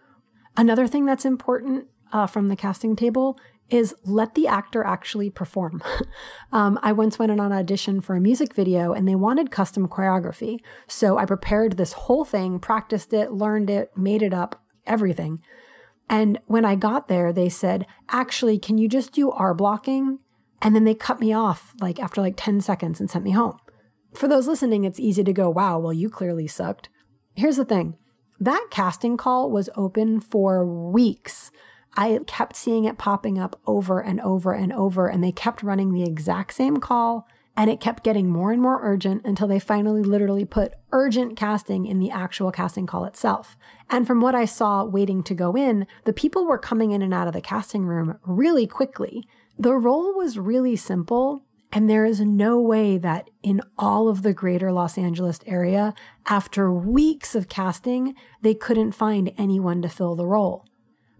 Another 0.57 0.87
thing 0.87 1.05
that's 1.05 1.25
important 1.25 1.87
uh, 2.15 2.25
from 2.25 2.47
the 2.47 2.55
casting 2.55 2.95
table 2.95 3.37
is 3.69 3.93
let 4.05 4.35
the 4.35 4.47
actor 4.47 4.85
actually 4.85 5.29
perform. 5.29 5.83
um, 6.53 6.79
I 6.81 6.93
once 6.93 7.19
went 7.19 7.29
on 7.29 7.41
an 7.41 7.51
audition 7.51 7.99
for 7.99 8.15
a 8.15 8.21
music 8.21 8.53
video 8.53 8.93
and 8.93 9.05
they 9.05 9.15
wanted 9.15 9.51
custom 9.51 9.89
choreography. 9.89 10.59
So 10.87 11.17
I 11.17 11.25
prepared 11.25 11.75
this 11.75 11.91
whole 11.91 12.23
thing, 12.23 12.59
practiced 12.59 13.11
it, 13.11 13.33
learned 13.33 13.69
it, 13.69 13.91
made 13.97 14.21
it 14.21 14.33
up, 14.33 14.63
everything. 14.87 15.41
And 16.07 16.39
when 16.45 16.63
I 16.63 16.75
got 16.75 17.09
there, 17.09 17.33
they 17.33 17.49
said, 17.49 17.85
actually, 18.07 18.59
can 18.59 18.77
you 18.77 18.87
just 18.87 19.11
do 19.11 19.31
R 19.31 19.53
blocking? 19.53 20.19
And 20.61 20.73
then 20.73 20.85
they 20.85 20.95
cut 20.95 21.19
me 21.19 21.33
off 21.33 21.73
like 21.81 21.99
after 21.99 22.21
like 22.21 22.35
10 22.37 22.61
seconds 22.61 23.01
and 23.01 23.11
sent 23.11 23.25
me 23.25 23.31
home. 23.31 23.57
For 24.13 24.29
those 24.29 24.47
listening, 24.47 24.85
it's 24.85 25.01
easy 25.01 25.23
to 25.25 25.33
go, 25.33 25.49
wow, 25.49 25.79
well, 25.79 25.91
you 25.91 26.09
clearly 26.09 26.47
sucked. 26.47 26.87
Here's 27.33 27.57
the 27.57 27.65
thing 27.65 27.97
that 28.39 28.67
casting 28.69 29.17
call 29.17 29.51
was 29.51 29.69
open 29.75 30.21
for 30.21 30.65
weeks. 30.65 31.51
I 31.97 32.19
kept 32.27 32.55
seeing 32.55 32.85
it 32.85 32.97
popping 32.97 33.37
up 33.37 33.59
over 33.65 33.99
and 34.01 34.19
over 34.21 34.53
and 34.53 34.73
over, 34.73 35.07
and 35.07 35.23
they 35.23 35.31
kept 35.31 35.63
running 35.63 35.93
the 35.93 36.03
exact 36.03 36.53
same 36.53 36.77
call. 36.77 37.27
And 37.57 37.69
it 37.69 37.79
kept 37.79 38.03
getting 38.03 38.29
more 38.29 38.51
and 38.51 38.61
more 38.61 38.81
urgent 38.83 39.23
until 39.23 39.47
they 39.47 39.59
finally 39.59 40.03
literally 40.03 40.43
put 40.43 40.73
urgent 40.91 41.37
casting 41.37 41.85
in 41.85 41.99
the 41.99 42.11
actual 42.11 42.51
casting 42.51 42.85
call 42.85 43.05
itself. 43.05 43.55
And 43.89 44.05
from 44.05 44.19
what 44.19 44.35
I 44.35 44.43
saw 44.43 44.83
waiting 44.83 45.23
to 45.23 45.33
go 45.33 45.55
in, 45.55 45.87
the 46.03 46.11
people 46.11 46.45
were 46.45 46.57
coming 46.57 46.91
in 46.91 47.01
and 47.01 47.13
out 47.13 47.27
of 47.27 47.33
the 47.33 47.39
casting 47.39 47.85
room 47.85 48.19
really 48.25 48.67
quickly. 48.67 49.25
The 49.57 49.73
role 49.73 50.13
was 50.13 50.37
really 50.37 50.75
simple, 50.75 51.45
and 51.71 51.89
there 51.89 52.03
is 52.03 52.19
no 52.19 52.59
way 52.59 52.97
that 52.97 53.29
in 53.41 53.61
all 53.77 54.09
of 54.09 54.21
the 54.21 54.33
greater 54.33 54.73
Los 54.73 54.97
Angeles 54.97 55.39
area, 55.45 55.93
after 56.25 56.69
weeks 56.69 57.35
of 57.35 57.47
casting, 57.47 58.15
they 58.41 58.53
couldn't 58.53 58.91
find 58.91 59.31
anyone 59.37 59.81
to 59.81 59.87
fill 59.87 60.15
the 60.15 60.27
role. 60.27 60.65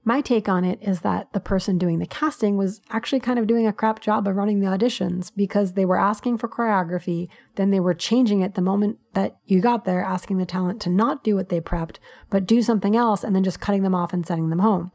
My 0.07 0.21
take 0.21 0.47
on 0.47 0.63
it 0.63 0.77
is 0.83 1.01
that 1.01 1.33
the 1.33 1.39
person 1.39 1.79
doing 1.79 1.97
the 1.97 2.05
casting 2.05 2.57
was 2.57 2.79
actually 2.91 3.19
kind 3.19 3.39
of 3.39 3.47
doing 3.47 3.65
a 3.65 3.73
crap 3.73 3.99
job 3.99 4.27
of 4.27 4.35
running 4.35 4.59
the 4.59 4.67
auditions 4.67 5.31
because 5.35 5.73
they 5.73 5.83
were 5.83 5.99
asking 5.99 6.37
for 6.37 6.47
choreography, 6.47 7.27
then 7.55 7.71
they 7.71 7.79
were 7.79 7.95
changing 7.95 8.41
it 8.41 8.53
the 8.53 8.61
moment 8.61 8.99
that 9.13 9.37
you 9.45 9.61
got 9.61 9.83
there, 9.83 10.03
asking 10.03 10.37
the 10.37 10.45
talent 10.45 10.79
to 10.83 10.91
not 10.91 11.23
do 11.23 11.35
what 11.35 11.49
they 11.49 11.59
prepped, 11.59 11.97
but 12.29 12.45
do 12.45 12.61
something 12.61 12.95
else, 12.95 13.23
and 13.23 13.35
then 13.35 13.43
just 13.43 13.59
cutting 13.59 13.81
them 13.81 13.95
off 13.95 14.13
and 14.13 14.27
sending 14.27 14.51
them 14.51 14.59
home. 14.59 14.91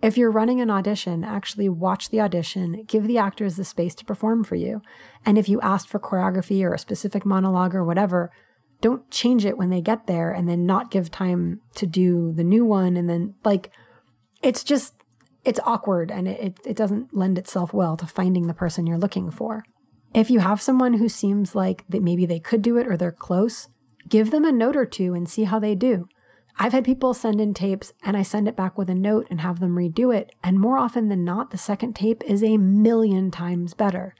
If 0.00 0.16
you're 0.16 0.30
running 0.30 0.60
an 0.60 0.70
audition, 0.70 1.24
actually 1.24 1.68
watch 1.68 2.10
the 2.10 2.20
audition, 2.20 2.84
give 2.86 3.08
the 3.08 3.18
actors 3.18 3.56
the 3.56 3.64
space 3.64 3.96
to 3.96 4.04
perform 4.04 4.44
for 4.44 4.54
you. 4.54 4.80
And 5.24 5.38
if 5.38 5.48
you 5.48 5.60
asked 5.60 5.88
for 5.88 5.98
choreography 5.98 6.62
or 6.62 6.72
a 6.72 6.78
specific 6.78 7.26
monologue 7.26 7.74
or 7.74 7.84
whatever, 7.84 8.30
don't 8.80 9.10
change 9.10 9.44
it 9.44 9.58
when 9.58 9.70
they 9.70 9.80
get 9.80 10.06
there 10.06 10.30
and 10.30 10.48
then 10.48 10.66
not 10.66 10.92
give 10.92 11.10
time 11.10 11.62
to 11.74 11.86
do 11.86 12.32
the 12.32 12.44
new 12.44 12.64
one. 12.64 12.96
And 12.96 13.10
then, 13.10 13.34
like, 13.42 13.72
it's 14.42 14.64
just, 14.64 14.94
it's 15.44 15.60
awkward 15.64 16.10
and 16.10 16.26
it, 16.28 16.58
it 16.64 16.76
doesn't 16.76 17.14
lend 17.14 17.38
itself 17.38 17.72
well 17.72 17.96
to 17.96 18.06
finding 18.06 18.46
the 18.46 18.54
person 18.54 18.86
you're 18.86 18.98
looking 18.98 19.30
for. 19.30 19.64
If 20.14 20.30
you 20.30 20.40
have 20.40 20.62
someone 20.62 20.94
who 20.94 21.08
seems 21.08 21.54
like 21.54 21.84
that 21.88 22.02
maybe 22.02 22.26
they 22.26 22.40
could 22.40 22.62
do 22.62 22.78
it 22.78 22.86
or 22.86 22.96
they're 22.96 23.12
close, 23.12 23.68
give 24.08 24.30
them 24.30 24.44
a 24.44 24.52
note 24.52 24.76
or 24.76 24.86
two 24.86 25.14
and 25.14 25.28
see 25.28 25.44
how 25.44 25.58
they 25.58 25.74
do. 25.74 26.08
I've 26.58 26.72
had 26.72 26.84
people 26.84 27.12
send 27.12 27.40
in 27.40 27.52
tapes 27.52 27.92
and 28.02 28.16
I 28.16 28.22
send 28.22 28.48
it 28.48 28.56
back 28.56 28.78
with 28.78 28.88
a 28.88 28.94
note 28.94 29.26
and 29.28 29.42
have 29.42 29.60
them 29.60 29.76
redo 29.76 30.14
it. 30.14 30.34
And 30.42 30.58
more 30.58 30.78
often 30.78 31.08
than 31.08 31.22
not, 31.24 31.50
the 31.50 31.58
second 31.58 31.94
tape 31.94 32.24
is 32.24 32.42
a 32.42 32.56
million 32.56 33.30
times 33.30 33.74
better. 33.74 34.14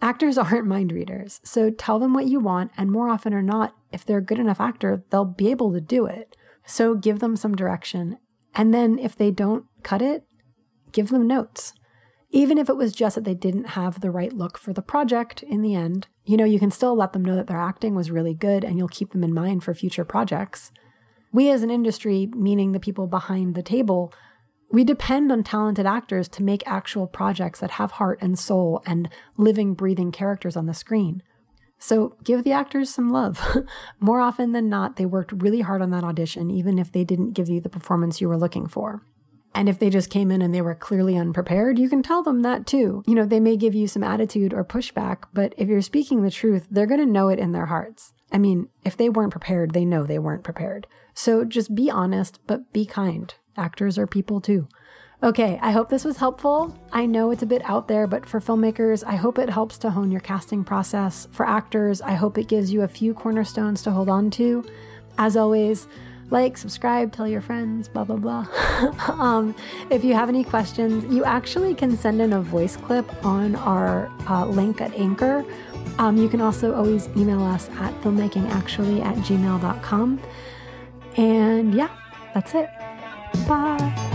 Actors 0.00 0.38
aren't 0.38 0.66
mind 0.66 0.92
readers, 0.92 1.40
so 1.44 1.70
tell 1.70 1.98
them 1.98 2.14
what 2.14 2.26
you 2.26 2.40
want, 2.40 2.72
and 2.76 2.90
more 2.90 3.08
often 3.08 3.34
or 3.34 3.42
not, 3.42 3.74
if 3.92 4.04
they're 4.04 4.18
a 4.18 4.24
good 4.24 4.38
enough 4.38 4.60
actor, 4.60 5.04
they'll 5.10 5.24
be 5.24 5.50
able 5.50 5.72
to 5.72 5.80
do 5.80 6.06
it. 6.06 6.36
So 6.66 6.94
give 6.94 7.18
them 7.18 7.36
some 7.36 7.54
direction. 7.54 8.18
And 8.54 8.72
then 8.72 8.98
if 8.98 9.16
they 9.16 9.30
don't 9.30 9.66
cut 9.82 10.02
it, 10.02 10.24
give 10.92 11.08
them 11.08 11.26
notes. 11.26 11.74
Even 12.30 12.58
if 12.58 12.68
it 12.68 12.76
was 12.76 12.92
just 12.92 13.14
that 13.14 13.24
they 13.24 13.34
didn't 13.34 13.68
have 13.70 14.00
the 14.00 14.10
right 14.10 14.32
look 14.32 14.58
for 14.58 14.72
the 14.72 14.82
project 14.82 15.42
in 15.42 15.62
the 15.62 15.74
end, 15.74 16.08
you 16.24 16.36
know, 16.36 16.44
you 16.44 16.58
can 16.58 16.70
still 16.70 16.96
let 16.96 17.12
them 17.12 17.24
know 17.24 17.36
that 17.36 17.46
their 17.46 17.60
acting 17.60 17.94
was 17.94 18.10
really 18.10 18.34
good 18.34 18.64
and 18.64 18.76
you'll 18.76 18.88
keep 18.88 19.12
them 19.12 19.22
in 19.22 19.32
mind 19.32 19.62
for 19.62 19.74
future 19.74 20.04
projects. 20.04 20.72
We 21.32 21.50
as 21.50 21.62
an 21.62 21.70
industry, 21.70 22.28
meaning 22.34 22.72
the 22.72 22.80
people 22.80 23.06
behind 23.06 23.54
the 23.54 23.62
table, 23.62 24.12
we 24.70 24.82
depend 24.82 25.30
on 25.30 25.44
talented 25.44 25.86
actors 25.86 26.28
to 26.30 26.42
make 26.42 26.66
actual 26.66 27.06
projects 27.06 27.60
that 27.60 27.72
have 27.72 27.92
heart 27.92 28.18
and 28.20 28.36
soul 28.36 28.82
and 28.84 29.08
living, 29.36 29.74
breathing 29.74 30.10
characters 30.10 30.56
on 30.56 30.66
the 30.66 30.74
screen. 30.74 31.22
So 31.78 32.16
give 32.24 32.44
the 32.44 32.52
actors 32.52 32.90
some 32.90 33.10
love. 33.10 33.44
More 34.00 34.20
often 34.20 34.52
than 34.52 34.68
not, 34.68 34.96
they 34.96 35.06
worked 35.06 35.32
really 35.32 35.60
hard 35.60 35.82
on 35.82 35.90
that 35.90 36.04
audition, 36.04 36.50
even 36.50 36.78
if 36.78 36.90
they 36.90 37.04
didn't 37.04 37.32
give 37.32 37.48
you 37.48 37.60
the 37.60 37.68
performance 37.68 38.20
you 38.20 38.28
were 38.28 38.38
looking 38.38 38.66
for. 38.66 39.02
And 39.54 39.68
if 39.68 39.78
they 39.78 39.88
just 39.88 40.10
came 40.10 40.30
in 40.32 40.42
and 40.42 40.52
they 40.52 40.62
were 40.62 40.74
clearly 40.74 41.16
unprepared, 41.16 41.78
you 41.78 41.88
can 41.88 42.02
tell 42.02 42.22
them 42.22 42.42
that 42.42 42.66
too. 42.66 43.04
You 43.06 43.14
know, 43.14 43.24
they 43.24 43.38
may 43.38 43.56
give 43.56 43.74
you 43.74 43.86
some 43.86 44.02
attitude 44.02 44.52
or 44.52 44.64
pushback, 44.64 45.24
but 45.32 45.54
if 45.56 45.68
you're 45.68 45.80
speaking 45.80 46.22
the 46.22 46.30
truth, 46.30 46.66
they're 46.70 46.86
going 46.86 47.00
to 47.00 47.06
know 47.06 47.28
it 47.28 47.38
in 47.38 47.52
their 47.52 47.66
hearts. 47.66 48.12
I 48.32 48.38
mean, 48.38 48.68
if 48.84 48.96
they 48.96 49.08
weren't 49.08 49.30
prepared, 49.30 49.72
they 49.72 49.84
know 49.84 50.04
they 50.04 50.18
weren't 50.18 50.42
prepared. 50.42 50.88
So 51.14 51.44
just 51.44 51.74
be 51.74 51.88
honest, 51.88 52.40
but 52.48 52.72
be 52.72 52.84
kind. 52.84 53.32
Actors 53.56 53.96
are 53.96 54.08
people 54.08 54.40
too. 54.40 54.66
Okay, 55.24 55.58
I 55.62 55.70
hope 55.70 55.88
this 55.88 56.04
was 56.04 56.18
helpful. 56.18 56.78
I 56.92 57.06
know 57.06 57.30
it's 57.30 57.42
a 57.42 57.46
bit 57.46 57.62
out 57.64 57.88
there, 57.88 58.06
but 58.06 58.26
for 58.26 58.40
filmmakers, 58.40 59.02
I 59.06 59.16
hope 59.16 59.38
it 59.38 59.48
helps 59.48 59.78
to 59.78 59.90
hone 59.90 60.10
your 60.10 60.20
casting 60.20 60.64
process. 60.64 61.26
For 61.32 61.48
actors, 61.48 62.02
I 62.02 62.12
hope 62.12 62.36
it 62.36 62.46
gives 62.46 62.70
you 62.70 62.82
a 62.82 62.88
few 62.88 63.14
cornerstones 63.14 63.80
to 63.84 63.90
hold 63.90 64.10
on 64.10 64.30
to. 64.32 64.62
As 65.16 65.34
always, 65.34 65.88
like, 66.28 66.58
subscribe, 66.58 67.10
tell 67.10 67.26
your 67.26 67.40
friends, 67.40 67.88
blah, 67.88 68.04
blah, 68.04 68.16
blah. 68.16 68.46
um, 69.08 69.54
if 69.88 70.04
you 70.04 70.12
have 70.12 70.28
any 70.28 70.44
questions, 70.44 71.10
you 71.10 71.24
actually 71.24 71.74
can 71.74 71.96
send 71.96 72.20
in 72.20 72.34
a 72.34 72.42
voice 72.42 72.76
clip 72.76 73.24
on 73.24 73.56
our 73.56 74.10
uh, 74.28 74.44
link 74.44 74.82
at 74.82 74.92
Anchor. 74.92 75.42
Um, 75.98 76.18
you 76.18 76.28
can 76.28 76.42
also 76.42 76.74
always 76.74 77.08
email 77.16 77.42
us 77.42 77.70
at 77.78 77.98
filmmakingactually 78.02 79.02
at 79.02 79.16
gmail.com. 79.16 80.20
And 81.16 81.74
yeah, 81.74 81.88
that's 82.34 82.52
it. 82.54 82.68
Bye. 83.48 84.13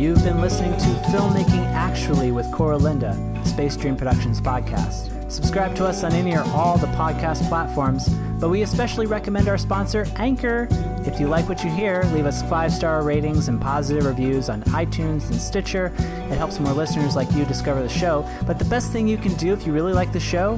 You've 0.00 0.24
been 0.24 0.40
listening 0.40 0.72
to 0.78 0.86
Filmmaking 1.10 1.66
Actually 1.74 2.32
with 2.32 2.50
Cora 2.52 2.78
Linda, 2.78 3.14
Space 3.44 3.76
Dream 3.76 3.98
Productions 3.98 4.40
podcast. 4.40 5.30
Subscribe 5.30 5.76
to 5.76 5.84
us 5.84 6.04
on 6.04 6.14
any 6.14 6.34
or 6.34 6.40
all 6.54 6.78
the 6.78 6.86
podcast 6.86 7.46
platforms, 7.50 8.08
but 8.40 8.48
we 8.48 8.62
especially 8.62 9.04
recommend 9.04 9.46
our 9.46 9.58
sponsor, 9.58 10.06
Anchor. 10.16 10.68
If 11.06 11.20
you 11.20 11.28
like 11.28 11.50
what 11.50 11.62
you 11.62 11.68
hear, 11.68 12.02
leave 12.14 12.24
us 12.24 12.42
five 12.48 12.72
star 12.72 13.02
ratings 13.02 13.48
and 13.48 13.60
positive 13.60 14.06
reviews 14.06 14.48
on 14.48 14.62
iTunes 14.62 15.28
and 15.28 15.38
Stitcher. 15.38 15.92
It 15.98 16.38
helps 16.38 16.58
more 16.58 16.72
listeners 16.72 17.14
like 17.14 17.30
you 17.32 17.44
discover 17.44 17.82
the 17.82 17.88
show. 17.90 18.26
But 18.46 18.58
the 18.58 18.64
best 18.64 18.92
thing 18.92 19.06
you 19.06 19.18
can 19.18 19.34
do 19.34 19.52
if 19.52 19.66
you 19.66 19.72
really 19.74 19.92
like 19.92 20.14
the 20.14 20.18
show 20.18 20.54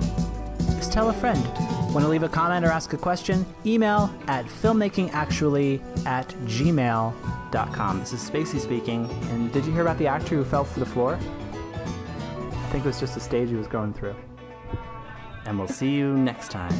is 0.78 0.88
tell 0.88 1.10
a 1.10 1.12
friend. 1.12 1.44
Want 1.92 2.04
to 2.04 2.08
leave 2.08 2.22
a 2.22 2.28
comment 2.28 2.64
or 2.64 2.68
ask 2.68 2.92
a 2.92 2.96
question? 2.96 3.44
Email 3.66 4.08
at 4.28 4.44
filmmakingactually 4.44 6.06
at 6.06 6.32
This 7.52 8.14
is 8.14 8.30
Spacey 8.30 8.58
speaking. 8.58 9.08
And 9.30 9.52
did 9.52 9.66
you 9.66 9.72
hear 9.72 9.82
about 9.82 9.98
the 9.98 10.06
actor 10.06 10.36
who 10.36 10.44
fell 10.44 10.64
to 10.64 10.80
the 10.80 10.86
floor? 10.86 11.16
I 11.16 12.68
think 12.70 12.84
it 12.84 12.88
was 12.88 12.98
just 12.98 13.14
a 13.18 13.20
stage 13.20 13.50
he 13.50 13.56
was 13.56 13.66
going 13.66 13.92
through. 13.92 14.16
And 15.44 15.58
we'll 15.58 15.68
see 15.68 15.90
you 15.90 16.16
next 16.16 16.50
time. 16.50 16.72